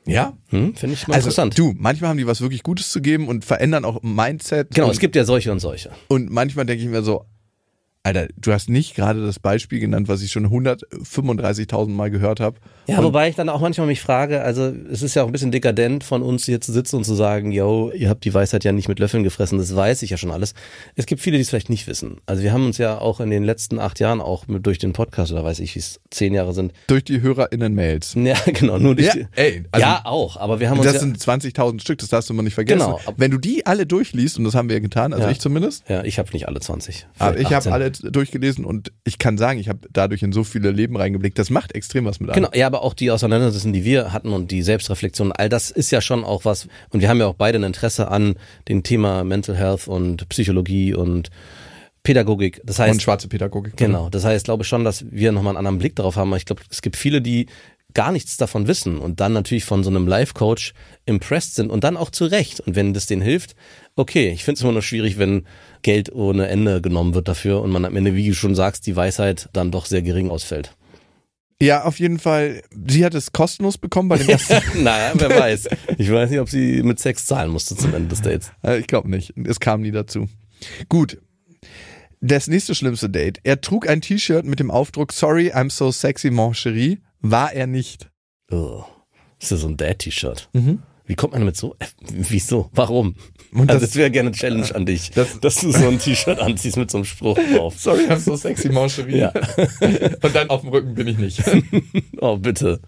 Ja. 0.07 0.33
Hm? 0.49 0.75
Finde 0.75 0.93
ich 0.95 1.07
mal 1.07 1.15
Also 1.15 1.27
interessant. 1.29 1.57
du, 1.57 1.73
manchmal 1.77 2.09
haben 2.09 2.17
die 2.17 2.27
was 2.27 2.41
wirklich 2.41 2.63
Gutes 2.63 2.89
zu 2.91 3.01
geben 3.01 3.27
und 3.27 3.45
verändern 3.45 3.85
auch 3.85 4.01
Mindset. 4.01 4.73
genau, 4.73 4.89
es 4.89 4.99
gibt 4.99 5.15
ja 5.15 5.25
solche 5.25 5.51
und 5.51 5.59
solche. 5.59 5.91
und 6.07 6.31
manchmal 6.31 6.65
denke 6.65 6.83
ich 6.83 6.89
mir 6.89 7.03
so, 7.03 7.25
Alter, 8.07 8.27
du 8.37 8.53
hast 8.53 8.69
nicht 8.69 8.95
gerade 8.95 9.25
das 9.25 9.37
Beispiel 9.37 9.81
genannt, 9.81 10.07
was 10.07 10.21
ich 10.21 10.31
schon 10.31 10.45
135.000 10.47 11.89
Mal 11.89 12.09
gehört 12.09 12.39
habe. 12.39 12.57
Ja, 12.87 12.99
Und- 12.99 13.03
wobei 13.03 13.27
ich 13.27 13.35
dann 13.35 13.49
auch 13.49 13.59
manchmal 13.59 13.85
mich 13.87 13.99
frage, 13.99 14.41
also 14.41 14.73
es 14.89 15.01
ist 15.01 15.13
ja 15.13 15.23
auch 15.23 15.27
ein 15.27 15.33
bisschen 15.33 15.51
dekadent 15.51 16.05
von 16.05 16.21
uns 16.23 16.45
hier 16.45 16.61
zu 16.61 16.71
sitzen 16.71 16.95
und 16.95 17.03
zu 17.03 17.15
sagen, 17.15 17.51
yo, 17.51 17.91
ihr 17.93 18.07
habt 18.07 18.23
die 18.23 18.33
Weisheit 18.33 18.63
ja 18.63 18.71
nicht 18.71 18.87
mit 18.87 18.99
Löffeln 18.99 19.23
gefressen, 19.23 19.57
das 19.57 19.75
weiß 19.75 20.03
ich 20.03 20.09
ja 20.11 20.15
schon 20.17 20.31
alles. 20.31 20.53
Es 20.95 21.05
gibt 21.05 21.19
viele, 21.21 21.35
die 21.37 21.41
es 21.41 21.49
vielleicht 21.49 21.69
nicht 21.69 21.85
wissen. 21.87 22.17
Also 22.25 22.43
wir 22.43 22.53
haben 22.53 22.65
uns 22.65 22.77
ja 22.77 22.97
auch 22.97 23.19
in 23.19 23.29
den 23.29 23.43
letzten 23.43 23.77
acht 23.77 23.99
Jahren 23.99 24.21
auch 24.21 24.47
mit, 24.47 24.65
durch 24.65 24.77
den 24.79 24.93
Podcast, 24.93 25.33
oder 25.33 25.43
weiß 25.43 25.59
ich, 25.59 25.75
wie 25.75 25.79
es 25.79 25.99
zehn 26.09 26.33
Jahre 26.33 26.53
sind. 26.53 26.71
Durch 26.87 27.03
die 27.03 27.21
HörerInnen-Mails. 27.21 28.15
Ja, 28.27 28.35
genau, 28.45 28.77
nur 28.77 28.95
durch 28.95 29.07
Ja, 29.07 29.13
die, 29.15 29.25
ey, 29.35 29.63
also- 29.71 29.85
ja, 29.85 30.01
auch, 30.05 30.37
aber 30.37 30.59
wir 30.61 30.69
haben 30.69 30.77
uns 30.79 30.85
Das 30.85 30.95
ja, 30.95 30.99
sind 31.01 31.17
20.000 31.17 31.81
Stück, 31.81 31.97
das 31.99 32.07
darfst 32.09 32.29
du 32.29 32.33
mal 32.33 32.41
nicht 32.43 32.55
vergessen. 32.55 32.79
Genau. 32.79 32.99
Wenn 33.17 33.31
du 33.31 33.37
die 33.37 33.65
alle 33.65 33.85
durchliest, 33.85 34.37
und 34.37 34.43
das 34.45 34.53
haben 34.55 34.69
wir 34.69 34.75
ja 34.77 34.81
getan, 34.81 35.11
also 35.13 35.25
Ja. 35.25 35.31
ich 35.31 35.39
zumindest, 35.39 35.83
ja, 35.89 36.03
ich 36.05 36.19
habe 36.19 36.29
nicht 36.31 36.47
alle 36.47 36.59
20. 36.61 37.05
aber 37.19 37.37
ich 37.37 37.45
habe 37.47 37.55
18. 37.57 37.71
alle 38.01 38.11
durchgelesen 38.11 38.65
und 38.65 38.91
ich 39.03 39.17
kann 39.17 39.37
sagen, 39.37 39.59
ich 39.59 39.69
habe 39.69 39.87
dadurch 39.91 40.23
in 40.23 40.31
so 40.31 40.43
viele 40.43 40.71
Leben 40.71 40.97
reingeblickt. 40.97 41.37
Das 41.37 41.49
macht 41.49 41.73
extrem 41.73 42.05
was 42.05 42.19
mit 42.19 42.29
einem. 42.29 42.43
Genau, 42.43 42.55
ja, 42.55 42.67
aber 42.67 42.83
auch 42.83 42.93
die 42.93 43.11
Auseinandersetzungen, 43.11 43.73
die 43.73 43.83
wir 43.83 44.13
hatten 44.13 44.33
und 44.33 44.51
die 44.51 44.61
Selbstreflexion, 44.61 45.31
all 45.31 45.49
das 45.49 45.71
ist 45.71 45.91
ja 45.91 46.01
schon 46.01 46.23
auch 46.23 46.45
was. 46.45 46.67
Und 46.89 47.01
wir 47.01 47.09
haben 47.09 47.19
ja 47.19 47.27
auch 47.27 47.35
beide 47.35 47.59
ein 47.59 47.63
Interesse 47.63 48.09
an 48.09 48.35
dem 48.67 48.83
Thema 48.83 49.23
Mental 49.23 49.55
Health 49.55 49.87
und 49.87 50.27
Psychologie 50.29 50.93
und 50.93 51.29
Pädagogik. 52.03 52.61
Das 52.63 52.79
heißt, 52.79 52.93
Und 52.93 53.01
schwarze 53.01 53.27
Pädagogik. 53.27 53.75
Genau, 53.75 54.09
das 54.09 54.23
heißt, 54.23 54.45
glaube 54.45 54.63
ich 54.63 54.69
schon, 54.69 54.85
dass 54.85 55.05
wir 55.11 55.33
nochmal 55.33 55.51
einen 55.51 55.57
anderen 55.57 55.79
Blick 55.79 55.95
darauf 55.95 56.15
haben. 56.15 56.29
Aber 56.29 56.37
ich 56.37 56.45
glaube, 56.45 56.61
es 56.69 56.81
gibt 56.81 56.95
viele, 56.95 57.21
die 57.21 57.47
gar 57.93 58.11
nichts 58.11 58.37
davon 58.37 58.67
wissen 58.67 58.99
und 58.99 59.19
dann 59.19 59.33
natürlich 59.33 59.65
von 59.65 59.83
so 59.83 59.89
einem 59.89 60.07
Life-Coach 60.07 60.73
impressed 61.05 61.55
sind 61.55 61.69
und 61.69 61.83
dann 61.83 61.97
auch 61.97 62.11
zu 62.11 62.25
Recht. 62.25 62.59
Und 62.59 62.75
wenn 62.75 62.93
das 62.93 63.07
denen 63.07 63.21
hilft, 63.21 63.55
okay, 63.95 64.29
ich 64.29 64.43
finde 64.43 64.57
es 64.59 64.63
immer 64.63 64.73
nur 64.73 64.81
schwierig, 64.81 65.17
wenn 65.17 65.47
Geld 65.81 66.11
ohne 66.11 66.47
Ende 66.47 66.81
genommen 66.81 67.15
wird 67.15 67.27
dafür 67.27 67.61
und 67.61 67.71
man 67.71 67.85
am 67.85 67.95
Ende, 67.95 68.13
wie 68.13 68.27
du 68.27 68.35
schon 68.35 68.55
sagst, 68.55 68.85
die 68.87 68.95
Weisheit 68.95 69.49
dann 69.53 69.71
doch 69.71 69.85
sehr 69.85 70.01
gering 70.01 70.29
ausfällt. 70.29 70.75
Ja, 71.59 71.85
auf 71.85 71.99
jeden 71.99 72.19
Fall. 72.19 72.61
Sie 72.87 73.03
hat 73.03 73.15
es 73.15 73.31
kostenlos 73.31 73.79
bekommen 73.79 74.09
bei 74.09 74.17
dem 74.17 74.29
ersten. 74.29 74.83
naja, 74.83 75.13
wer 75.15 75.29
weiß. 75.29 75.67
Ich 75.97 76.11
weiß 76.11 76.29
nicht, 76.29 76.39
ob 76.39 76.49
sie 76.49 76.83
mit 76.83 76.99
Sex 76.99 77.25
zahlen 77.25 77.49
musste 77.49 77.75
zum 77.75 77.95
Ende 77.95 78.09
des 78.09 78.21
Dates. 78.21 78.51
Äh, 78.63 78.79
ich 78.79 78.87
glaube 78.87 79.09
nicht. 79.09 79.33
Es 79.43 79.59
kam 79.59 79.81
nie 79.81 79.91
dazu. 79.91 80.29
Gut. 80.87 81.17
Das 82.21 82.47
nächste 82.47 82.75
schlimmste 82.75 83.09
Date. 83.09 83.39
Er 83.43 83.61
trug 83.61 83.87
ein 83.87 84.01
T-Shirt 84.01 84.45
mit 84.45 84.59
dem 84.59 84.69
Aufdruck 84.69 85.13
Sorry, 85.13 85.51
I'm 85.51 85.71
so 85.71 85.91
sexy, 85.91 86.29
mon 86.29 86.53
chéri. 86.53 86.99
War 87.21 87.53
er 87.53 87.67
nicht. 87.67 88.09
Oh, 88.51 88.83
ist 89.39 89.51
ja 89.51 89.57
so 89.57 89.67
ein 89.67 89.77
Dad-T-Shirt. 89.77 90.49
Mhm. 90.53 90.79
Wie 91.05 91.15
kommt 91.15 91.31
man 91.33 91.41
damit 91.41 91.55
so? 91.55 91.73
Äh, 91.79 91.85
Wieso? 92.09 92.69
Warum? 92.73 93.15
Und 93.53 93.69
also 93.69 93.79
das- 93.79 93.91
das 93.91 93.95
wäre 93.95 94.11
gerne 94.11 94.29
eine 94.29 94.35
Challenge 94.37 94.75
an 94.75 94.85
dich, 94.85 95.11
das- 95.11 95.39
dass 95.39 95.55
du 95.61 95.71
so 95.71 95.87
ein 95.87 95.99
T-Shirt 95.99 96.37
anziehst 96.39 96.75
mit 96.75 96.91
so 96.91 96.97
einem 96.97 97.05
Spruch 97.05 97.37
drauf. 97.55 97.75
Sorry, 97.79 98.05
I'm 98.07 98.17
so 98.19 98.35
sexy, 98.35 98.69
mon 98.69 98.89
chéri. 98.89 99.15
Ja. 99.17 99.31
Und 100.21 100.35
dann 100.35 100.49
auf 100.49 100.61
dem 100.61 100.69
Rücken 100.71 100.93
bin 100.95 101.07
ich 101.07 101.17
nicht. 101.17 101.41
Oh, 102.19 102.35
bitte. 102.37 102.81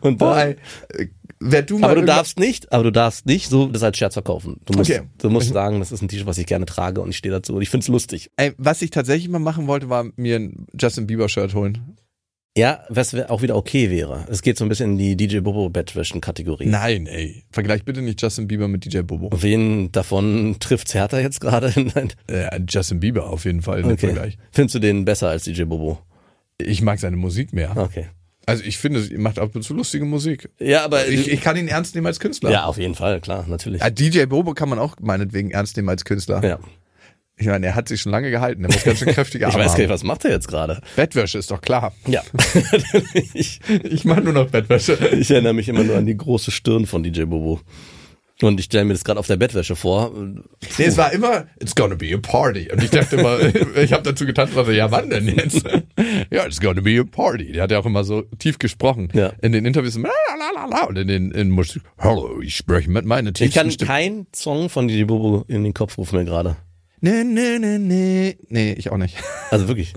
Und 0.00 0.20
dann, 0.22 0.38
ey. 0.38 0.56
Äh, 0.94 1.08
Wer 1.40 1.62
du 1.62 1.78
mal 1.78 1.90
aber 1.92 2.00
du 2.00 2.04
darfst 2.06 2.40
nicht, 2.40 2.72
aber 2.72 2.82
du 2.82 2.90
darfst 2.90 3.24
nicht 3.26 3.48
so 3.48 3.68
das 3.68 3.84
als 3.84 3.96
Scherz 3.96 4.14
verkaufen. 4.14 4.56
Du 4.64 4.76
musst, 4.76 4.90
Okay. 4.90 5.02
du 5.18 5.30
musst 5.30 5.52
sagen, 5.52 5.78
das 5.78 5.92
ist 5.92 6.02
ein 6.02 6.08
T-Shirt, 6.08 6.26
was 6.26 6.36
ich 6.38 6.46
gerne 6.46 6.66
trage 6.66 7.00
und 7.00 7.10
ich 7.10 7.16
stehe 7.18 7.30
dazu 7.32 7.54
und 7.54 7.62
ich 7.62 7.70
find's 7.70 7.86
lustig. 7.86 8.30
Ey, 8.36 8.54
was 8.58 8.82
ich 8.82 8.90
tatsächlich 8.90 9.28
mal 9.28 9.38
machen 9.38 9.68
wollte, 9.68 9.88
war 9.88 10.06
mir 10.16 10.34
ein 10.36 10.66
Justin 10.80 11.06
Bieber 11.06 11.28
Shirt 11.28 11.54
holen. 11.54 11.96
Ja, 12.58 12.84
was 12.88 13.14
auch 13.14 13.42
wieder 13.42 13.54
okay 13.56 13.88
wäre. 13.90 14.26
Es 14.28 14.42
geht 14.42 14.58
so 14.58 14.64
ein 14.64 14.68
bisschen 14.68 14.98
in 14.98 14.98
die 14.98 15.16
DJ 15.16 15.38
Bobo 15.38 15.68
Bettwäschen 15.68 16.20
Kategorie. 16.20 16.66
Nein, 16.66 17.06
ey. 17.06 17.44
Vergleich 17.52 17.84
bitte 17.84 18.02
nicht 18.02 18.20
Justin 18.20 18.48
Bieber 18.48 18.66
mit 18.66 18.84
DJ 18.84 19.00
Bobo. 19.02 19.30
Wen 19.40 19.92
davon 19.92 20.56
trifft's 20.58 20.92
härter 20.94 21.20
jetzt 21.20 21.40
gerade? 21.40 21.72
Äh, 22.26 22.60
Justin 22.68 23.00
Bieber 23.00 23.30
auf 23.30 23.44
jeden 23.44 23.62
Fall 23.62 23.80
im 23.80 23.86
Okay. 23.86 24.08
Vergleich. 24.08 24.36
Findest 24.50 24.74
du 24.74 24.78
den 24.80 25.04
besser 25.04 25.28
als 25.28 25.44
DJ 25.44 25.62
Bobo? 25.64 25.98
Ich 26.60 26.82
mag 26.82 26.98
seine 26.98 27.16
Musik 27.16 27.52
mehr. 27.52 27.76
Okay. 27.76 28.06
Also 28.46 28.64
ich 28.64 28.78
finde, 28.78 29.06
er 29.10 29.18
macht 29.20 29.38
ab 29.38 29.54
und 29.54 29.62
zu 29.62 29.74
lustige 29.74 30.04
Musik. 30.04 30.48
Ja, 30.58 30.84
aber 30.84 31.06
Ich, 31.06 31.30
ich 31.30 31.40
kann 31.40 31.56
ihn 31.56 31.68
ernst 31.68 31.94
nehmen 31.94 32.06
als 32.06 32.18
Künstler. 32.18 32.50
ja, 32.50 32.64
auf 32.64 32.78
jeden 32.78 32.94
Fall, 32.94 33.20
klar, 33.20 33.44
natürlich. 33.48 33.80
Ja, 33.82 33.90
DJ 33.90 34.24
Bobo 34.24 34.54
kann 34.54 34.68
man 34.68 34.78
auch 34.78 34.96
meinetwegen 35.00 35.50
ernst 35.52 35.76
nehmen 35.76 35.88
als 35.90 36.04
Künstler. 36.04 36.42
Ja. 36.44 36.58
Ich 37.38 37.46
meine, 37.46 37.66
er 37.66 37.74
hat 37.74 37.88
sich 37.88 38.00
schon 38.00 38.12
lange 38.12 38.30
gehalten. 38.30 38.64
Er 38.64 38.72
muss 38.72 38.82
ganz 38.82 38.98
schön 38.98 39.08
kräftige 39.08 39.44
Ich 39.48 39.52
Arme 39.54 39.64
weiß 39.64 39.72
gar 39.72 39.78
nicht, 39.80 39.90
was 39.90 40.02
macht 40.04 40.24
er 40.24 40.32
jetzt 40.32 40.48
gerade? 40.48 40.80
Bettwäsche 40.96 41.38
ist 41.38 41.50
doch 41.50 41.60
klar. 41.60 41.92
Ja. 42.06 42.22
ich, 43.34 43.60
Ich 43.84 44.04
mache 44.04 44.20
nur 44.22 44.32
noch 44.32 44.48
Bettwäsche. 44.50 44.94
ich 45.18 45.30
erinnere 45.30 45.54
mich 45.54 45.68
immer 45.68 45.84
nur 45.84 45.96
an 45.96 46.06
die 46.06 46.16
große 46.16 46.50
Stirn 46.50 46.86
von 46.86 47.02
DJ 47.02 47.24
Bobo. 47.24 47.60
Und 48.40 48.60
ich 48.60 48.66
stelle 48.66 48.84
mir 48.84 48.92
das 48.92 49.02
gerade 49.02 49.18
auf 49.18 49.26
der 49.26 49.36
Bettwäsche 49.36 49.74
vor. 49.74 50.12
Nee, 50.14 50.84
es 50.84 50.96
war 50.96 51.12
immer, 51.12 51.46
it's 51.60 51.74
gonna 51.74 51.96
be 51.96 52.14
a 52.14 52.18
party. 52.18 52.70
Und 52.72 52.82
ich 52.84 52.90
dachte 52.90 53.16
immer, 53.16 53.36
ich 53.76 53.92
habe 53.92 54.04
dazu 54.04 54.26
getanzt, 54.26 54.56
also, 54.56 54.70
ja, 54.70 54.90
wann 54.92 55.10
denn 55.10 55.26
jetzt? 55.26 55.64
ja, 56.30 56.46
it's 56.46 56.60
gonna 56.60 56.80
be 56.80 57.00
a 57.00 57.04
party. 57.04 57.50
Der 57.52 57.64
hat 57.64 57.72
ja 57.72 57.80
auch 57.80 57.86
immer 57.86 58.04
so 58.04 58.22
tief 58.38 58.58
gesprochen. 58.60 59.08
Ja. 59.12 59.32
In 59.42 59.50
den 59.50 59.64
Interviews, 59.66 59.96
la, 59.98 60.84
und 60.84 60.96
in 60.96 61.08
den 61.08 61.30
in 61.32 61.50
Musik, 61.50 61.82
hallo, 61.98 62.40
ich 62.40 62.54
spreche 62.54 62.88
mit 62.88 63.04
meiner 63.04 63.30
Ich 63.30 63.34
tiefsten 63.34 63.58
kann 63.58 63.70
Stimme. 63.72 63.88
keinen 63.88 64.26
Song 64.32 64.68
von 64.68 64.86
DJ 64.86 65.04
Bobo 65.04 65.44
in 65.48 65.64
den 65.64 65.74
Kopf 65.74 65.98
rufen 65.98 66.18
mir 66.20 66.24
gerade. 66.24 66.56
Nee, 67.00 67.24
nee, 67.24 67.58
nee, 67.58 67.78
nee. 67.78 68.38
Nee, 68.48 68.72
ich 68.72 68.90
auch 68.90 68.96
nicht. 68.96 69.16
Also 69.50 69.66
wirklich. 69.66 69.94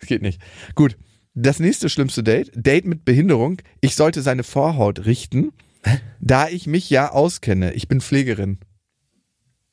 Das 0.00 0.08
geht 0.08 0.22
nicht. 0.22 0.40
Gut. 0.74 0.96
Das 1.34 1.60
nächste 1.60 1.88
schlimmste 1.88 2.24
Date, 2.24 2.50
Date 2.54 2.84
mit 2.84 3.04
Behinderung. 3.04 3.62
Ich 3.80 3.94
sollte 3.94 4.22
seine 4.22 4.42
Vorhaut 4.42 5.06
richten, 5.06 5.52
da 6.20 6.48
ich 6.48 6.66
mich 6.66 6.90
ja 6.90 7.12
auskenne. 7.12 7.74
Ich 7.74 7.86
bin 7.86 8.00
Pflegerin. 8.00 8.58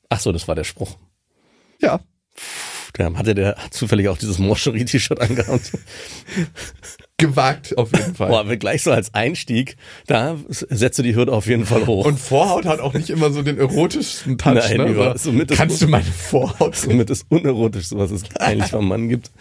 Ach 0.09 0.19
so, 0.19 0.31
das 0.31 0.47
war 0.47 0.53
der 0.53 0.63
Spruch. 0.63 0.99
Ja. 1.81 2.01
Da 2.93 3.13
hatte 3.15 3.33
der 3.33 3.57
zufällig 3.71 4.07
auch 4.09 4.17
dieses 4.17 4.37
Morcherie-T-Shirt 4.37 5.19
angehabt. 5.19 5.71
Gewagt 7.17 7.77
auf 7.77 7.93
jeden 7.97 8.13
Fall. 8.13 8.27
Boah, 8.27 8.41
aber 8.41 8.57
gleich 8.57 8.83
so 8.83 8.91
als 8.91 9.13
Einstieg, 9.13 9.77
da 10.05 10.35
setzt 10.49 10.99
du 10.99 11.03
die 11.03 11.15
Hürde 11.15 11.31
auf 11.31 11.47
jeden 11.47 11.65
Fall 11.65 11.85
hoch. 11.87 12.05
Und 12.05 12.19
Vorhaut 12.19 12.65
hat 12.65 12.81
auch 12.81 12.93
nicht 12.93 13.09
immer 13.09 13.31
so 13.31 13.41
den 13.41 13.57
erotischsten 13.57 14.37
Touch. 14.37 14.55
Nein, 14.55 14.93
ne? 14.93 15.13
So, 15.15 15.31
somit 15.31 15.49
ist- 15.49 15.55
kannst 15.57 15.81
du 15.81 15.87
meine 15.87 16.03
Vorhaut 16.03 16.75
somit 16.75 17.09
das 17.09 17.25
Unerotischste, 17.29 17.97
was 17.97 18.11
es 18.11 18.23
eigentlich 18.37 18.71
beim 18.71 18.89
Mann 18.89 19.07
gibt. 19.07 19.31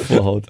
Die 0.00 0.04
Vorhaut. 0.14 0.46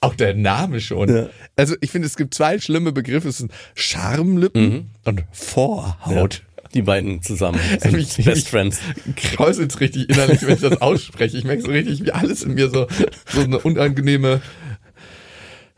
Auch 0.00 0.14
der 0.14 0.32
Name 0.32 0.80
schon. 0.80 1.14
Ja. 1.14 1.28
Also 1.56 1.74
ich 1.82 1.90
finde, 1.90 2.06
es 2.06 2.16
gibt 2.16 2.32
zwei 2.32 2.58
schlimme 2.58 2.92
Begriffe. 2.92 3.28
Es 3.28 3.36
sind 3.38 3.52
Schamlippen 3.74 4.88
und 5.04 5.24
Vorhaut. 5.30 6.42
Die 6.72 6.80
beiden 6.80 7.20
zusammen 7.20 7.60
sind 7.82 7.92
Mich- 7.92 8.16
Best 8.16 8.26
mich- 8.26 8.48
Friends. 8.48 8.78
Kräuselt's 9.16 9.78
richtig 9.80 10.08
innerlich, 10.08 10.40
wenn 10.40 10.54
ich 10.54 10.62
das 10.62 10.80
ausspreche. 10.80 11.36
Ich 11.36 11.44
merke 11.44 11.60
so 11.60 11.70
richtig, 11.70 12.02
wie 12.02 12.12
alles 12.12 12.44
in 12.44 12.54
mir 12.54 12.70
so, 12.70 12.86
so 13.26 13.42
eine 13.42 13.58
unangenehme 13.58 14.40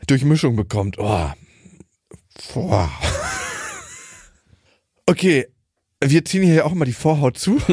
Durchmischung 0.05 0.55
bekommt. 0.55 0.97
Oh. 0.99 1.29
Boah. 2.53 2.89
Okay, 5.05 5.47
wir 6.03 6.25
ziehen 6.25 6.43
hier 6.43 6.65
auch 6.65 6.73
mal 6.73 6.85
die 6.85 6.93
Vorhaut 6.93 7.37
zu. 7.37 7.57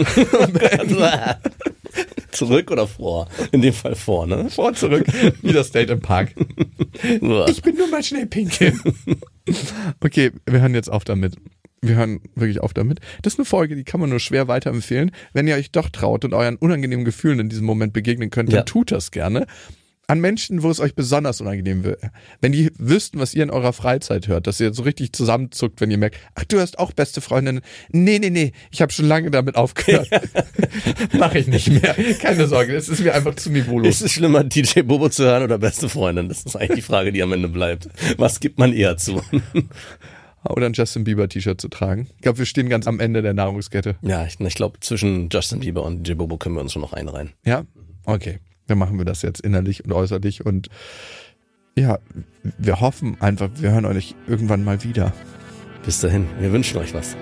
Zurück 2.31 2.71
oder 2.71 2.87
vor? 2.87 3.29
In 3.53 3.61
dem 3.63 3.73
Fall 3.75 3.95
vor, 3.95 4.27
ne? 4.27 4.49
Vor 4.51 4.73
zurück, 4.75 5.07
wie 5.43 5.53
das 5.53 5.71
Date 5.71 5.91
im 5.91 6.01
Park. 6.01 6.35
Ich 7.03 7.63
bin 7.63 7.77
nur 7.77 7.89
mal 7.89 8.03
schnell 8.03 8.27
pinkeln. 8.27 8.81
Okay, 10.01 10.31
wir 10.47 10.61
hören 10.61 10.75
jetzt 10.75 10.91
auf 10.91 11.05
damit. 11.05 11.37
Wir 11.83 11.97
hören 11.97 12.21
wirklich 12.37 12.61
auf 12.61 12.73
damit. 12.73 13.01
Das 13.23 13.35
ist 13.35 13.39
eine 13.41 13.45
Folge, 13.45 13.75
die 13.77 13.85
kann 13.85 14.01
man 14.01 14.09
nur 14.09 14.21
schwer 14.21 14.47
weiterempfehlen. 14.49 15.11
Wenn 15.33 15.49
ihr 15.49 15.57
euch 15.57 15.73
doch 15.73 15.89
traut 15.91 16.25
und 16.25 16.33
euren 16.33 16.57
unangenehmen 16.57 17.05
Gefühlen 17.05 17.41
in 17.41 17.49
diesem 17.49 17.67
Moment 17.67 17.93
begegnen 17.93 18.31
könnt, 18.31 18.51
dann 18.51 18.59
Ja. 18.59 18.63
tut 18.63 18.93
das 18.93 19.11
gerne. 19.11 19.47
An 20.13 20.21
Menschen, 20.21 20.63
wo 20.63 20.69
es 20.69 20.79
euch 20.79 20.95
besonders 20.95 21.41
unangenehm 21.41 21.85
wird. 21.85 22.03
Wenn 22.43 22.53
die 22.53 22.71
wüssten, 22.77 23.19
was 23.19 23.33
ihr 23.33 23.45
in 23.45 23.51
eurer 23.51 23.73
Freizeit 23.73 24.29
hört, 24.29 24.47
dass 24.47 24.61
ihr 24.61 24.75
so 24.75 24.83
richtig 24.83 25.15
zusammenzuckt, 25.15 25.81
wenn 25.81 25.91
ihr 25.91 25.97
merkt, 25.97 26.19
ach, 26.35 26.45
du 26.45 26.61
hast 26.61 26.79
auch 26.79 26.93
beste 26.93 27.23
Freundinnen. 27.23 27.63
Nee, 27.93 28.19
nee, 28.19 28.29
nee, 28.29 28.53
ich 28.71 28.83
habe 28.83 28.93
schon 28.93 29.07
lange 29.07 29.31
damit 29.31 29.57
aufgehört. 29.57 30.11
Mach 31.19 31.35
ich 31.35 31.47
nicht 31.47 31.69
mehr. 31.69 31.97
Keine 32.21 32.47
Sorge, 32.47 32.77
es 32.77 32.91
ist 32.91 33.01
mir 33.01 33.15
einfach 33.15 33.37
zu 33.37 33.49
niveaulos. 33.49 33.89
Ist 33.89 34.03
es 34.03 34.13
schlimmer, 34.13 34.45
DJ 34.45 34.83
Bobo 34.83 35.09
zu 35.09 35.25
hören 35.25 35.45
oder 35.45 35.57
beste 35.57 35.89
Freundin? 35.89 36.29
Das 36.29 36.43
ist 36.43 36.57
eigentlich 36.57 36.77
die 36.77 36.83
Frage, 36.83 37.11
die 37.11 37.23
am 37.23 37.33
Ende 37.33 37.49
bleibt. 37.49 37.89
Was 38.19 38.39
gibt 38.41 38.59
man 38.59 38.75
eher 38.75 38.99
zu? 38.99 39.23
Oder 40.47 40.67
ein 40.67 40.73
Justin 40.73 41.05
Bieber 41.05 41.29
T-Shirt 41.29 41.61
zu 41.61 41.69
tragen. 41.69 42.09
Ich 42.17 42.23
glaube, 42.23 42.39
wir 42.39 42.47
stehen 42.47 42.69
ganz 42.69 42.89
am 42.89 42.99
Ende 42.99 43.23
der 43.23 43.33
Nahrungskette. 43.33 43.95
Ja, 44.03 44.27
ich, 44.27 44.41
ich 44.41 44.55
glaube, 44.55 44.81
zwischen 44.81 45.29
Justin 45.31 45.61
Bieber 45.61 45.85
und 45.85 46.07
DJ 46.07 46.15
Bobo 46.15 46.37
können 46.37 46.57
wir 46.57 46.61
uns 46.61 46.73
schon 46.73 46.83
noch 46.83 46.93
einreihen. 46.93 47.31
Ja? 47.45 47.65
Okay. 48.05 48.41
Dann 48.67 48.79
machen 48.79 48.99
wir 48.99 49.05
das 49.05 49.23
jetzt 49.23 49.41
innerlich 49.41 49.85
und 49.85 49.93
äußerlich 49.93 50.47
und 50.47 50.69
ja, 51.77 51.99
wir 52.59 52.81
hoffen 52.81 53.17
einfach, 53.21 53.49
wir 53.57 53.73
hören 53.73 53.87
euch 53.87 54.15
irgendwann 54.27 54.63
mal 54.63 54.83
wieder. 54.85 55.13
Bis 55.85 56.01
dahin, 56.01 56.29
wir 56.39 56.53
wünschen 56.53 56.79
euch 56.79 56.95
was. 56.95 57.17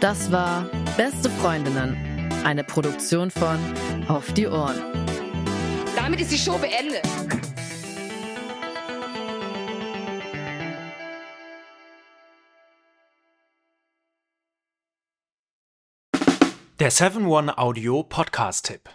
Das 0.00 0.30
war 0.30 0.68
Beste 0.96 1.30
Freundinnen, 1.30 1.96
eine 2.44 2.64
Produktion 2.64 3.30
von 3.30 3.58
Auf 4.08 4.32
die 4.34 4.46
Ohren. 4.46 4.76
Damit 5.96 6.20
ist 6.20 6.32
die 6.32 6.38
Show 6.38 6.58
beendet. 6.58 7.02
Der 16.78 16.90
7-One 16.90 17.58
Audio 17.58 18.02
Podcast-Tipp. 18.02 18.90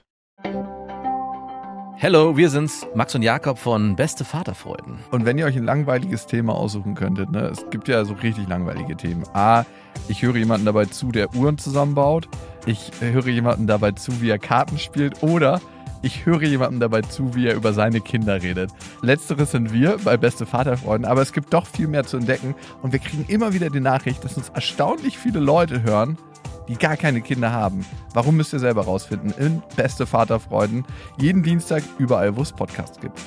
Hello, 1.99 2.37
wir 2.37 2.51
sind's, 2.51 2.85
Max 2.93 3.15
und 3.15 3.23
Jakob 3.23 3.57
von 3.57 3.95
Beste 3.95 4.23
Vaterfreuden. 4.23 4.99
Und 5.09 5.25
wenn 5.25 5.39
ihr 5.39 5.47
euch 5.47 5.57
ein 5.57 5.63
langweiliges 5.63 6.27
Thema 6.27 6.53
aussuchen 6.53 6.93
könntet, 6.93 7.31
ne, 7.31 7.47
es 7.47 7.67
gibt 7.71 7.87
ja 7.87 8.05
so 8.05 8.13
richtig 8.13 8.47
langweilige 8.47 8.95
Themen. 8.95 9.23
A, 9.33 9.65
ich 10.07 10.21
höre 10.21 10.35
jemanden 10.35 10.67
dabei 10.67 10.85
zu, 10.85 11.11
der 11.11 11.33
Uhren 11.33 11.57
zusammenbaut. 11.57 12.29
Ich 12.67 12.91
höre 12.99 13.29
jemanden 13.29 13.65
dabei 13.65 13.93
zu, 13.93 14.21
wie 14.21 14.29
er 14.29 14.37
Karten 14.37 14.77
spielt. 14.77 15.23
Oder 15.23 15.59
ich 16.03 16.27
höre 16.27 16.43
jemanden 16.43 16.79
dabei 16.79 17.01
zu, 17.01 17.33
wie 17.33 17.47
er 17.47 17.55
über 17.55 17.73
seine 17.73 17.99
Kinder 17.99 18.43
redet. 18.43 18.69
Letzteres 19.01 19.49
sind 19.49 19.73
wir 19.73 19.97
bei 20.03 20.17
Beste 20.17 20.45
Vaterfreunden, 20.45 21.09
aber 21.09 21.23
es 21.23 21.33
gibt 21.33 21.51
doch 21.51 21.65
viel 21.65 21.87
mehr 21.87 22.03
zu 22.03 22.17
entdecken. 22.17 22.53
Und 22.83 22.93
wir 22.93 22.99
kriegen 22.99 23.25
immer 23.27 23.53
wieder 23.53 23.71
die 23.71 23.79
Nachricht, 23.79 24.23
dass 24.23 24.37
uns 24.37 24.49
erstaunlich 24.49 25.17
viele 25.17 25.39
Leute 25.39 25.81
hören, 25.81 26.19
die 26.67 26.75
gar 26.75 26.97
keine 26.97 27.21
Kinder 27.21 27.51
haben. 27.51 27.85
Warum 28.13 28.37
müsst 28.37 28.53
ihr 28.53 28.59
selber 28.59 28.85
rausfinden? 28.85 29.33
In 29.37 29.61
Beste 29.75 30.05
Vaterfreuden. 30.05 30.85
Jeden 31.17 31.43
Dienstag 31.43 31.83
überall, 31.97 32.35
wo 32.35 32.41
es 32.41 32.51
Podcasts 32.51 32.99
gibt. 32.99 33.19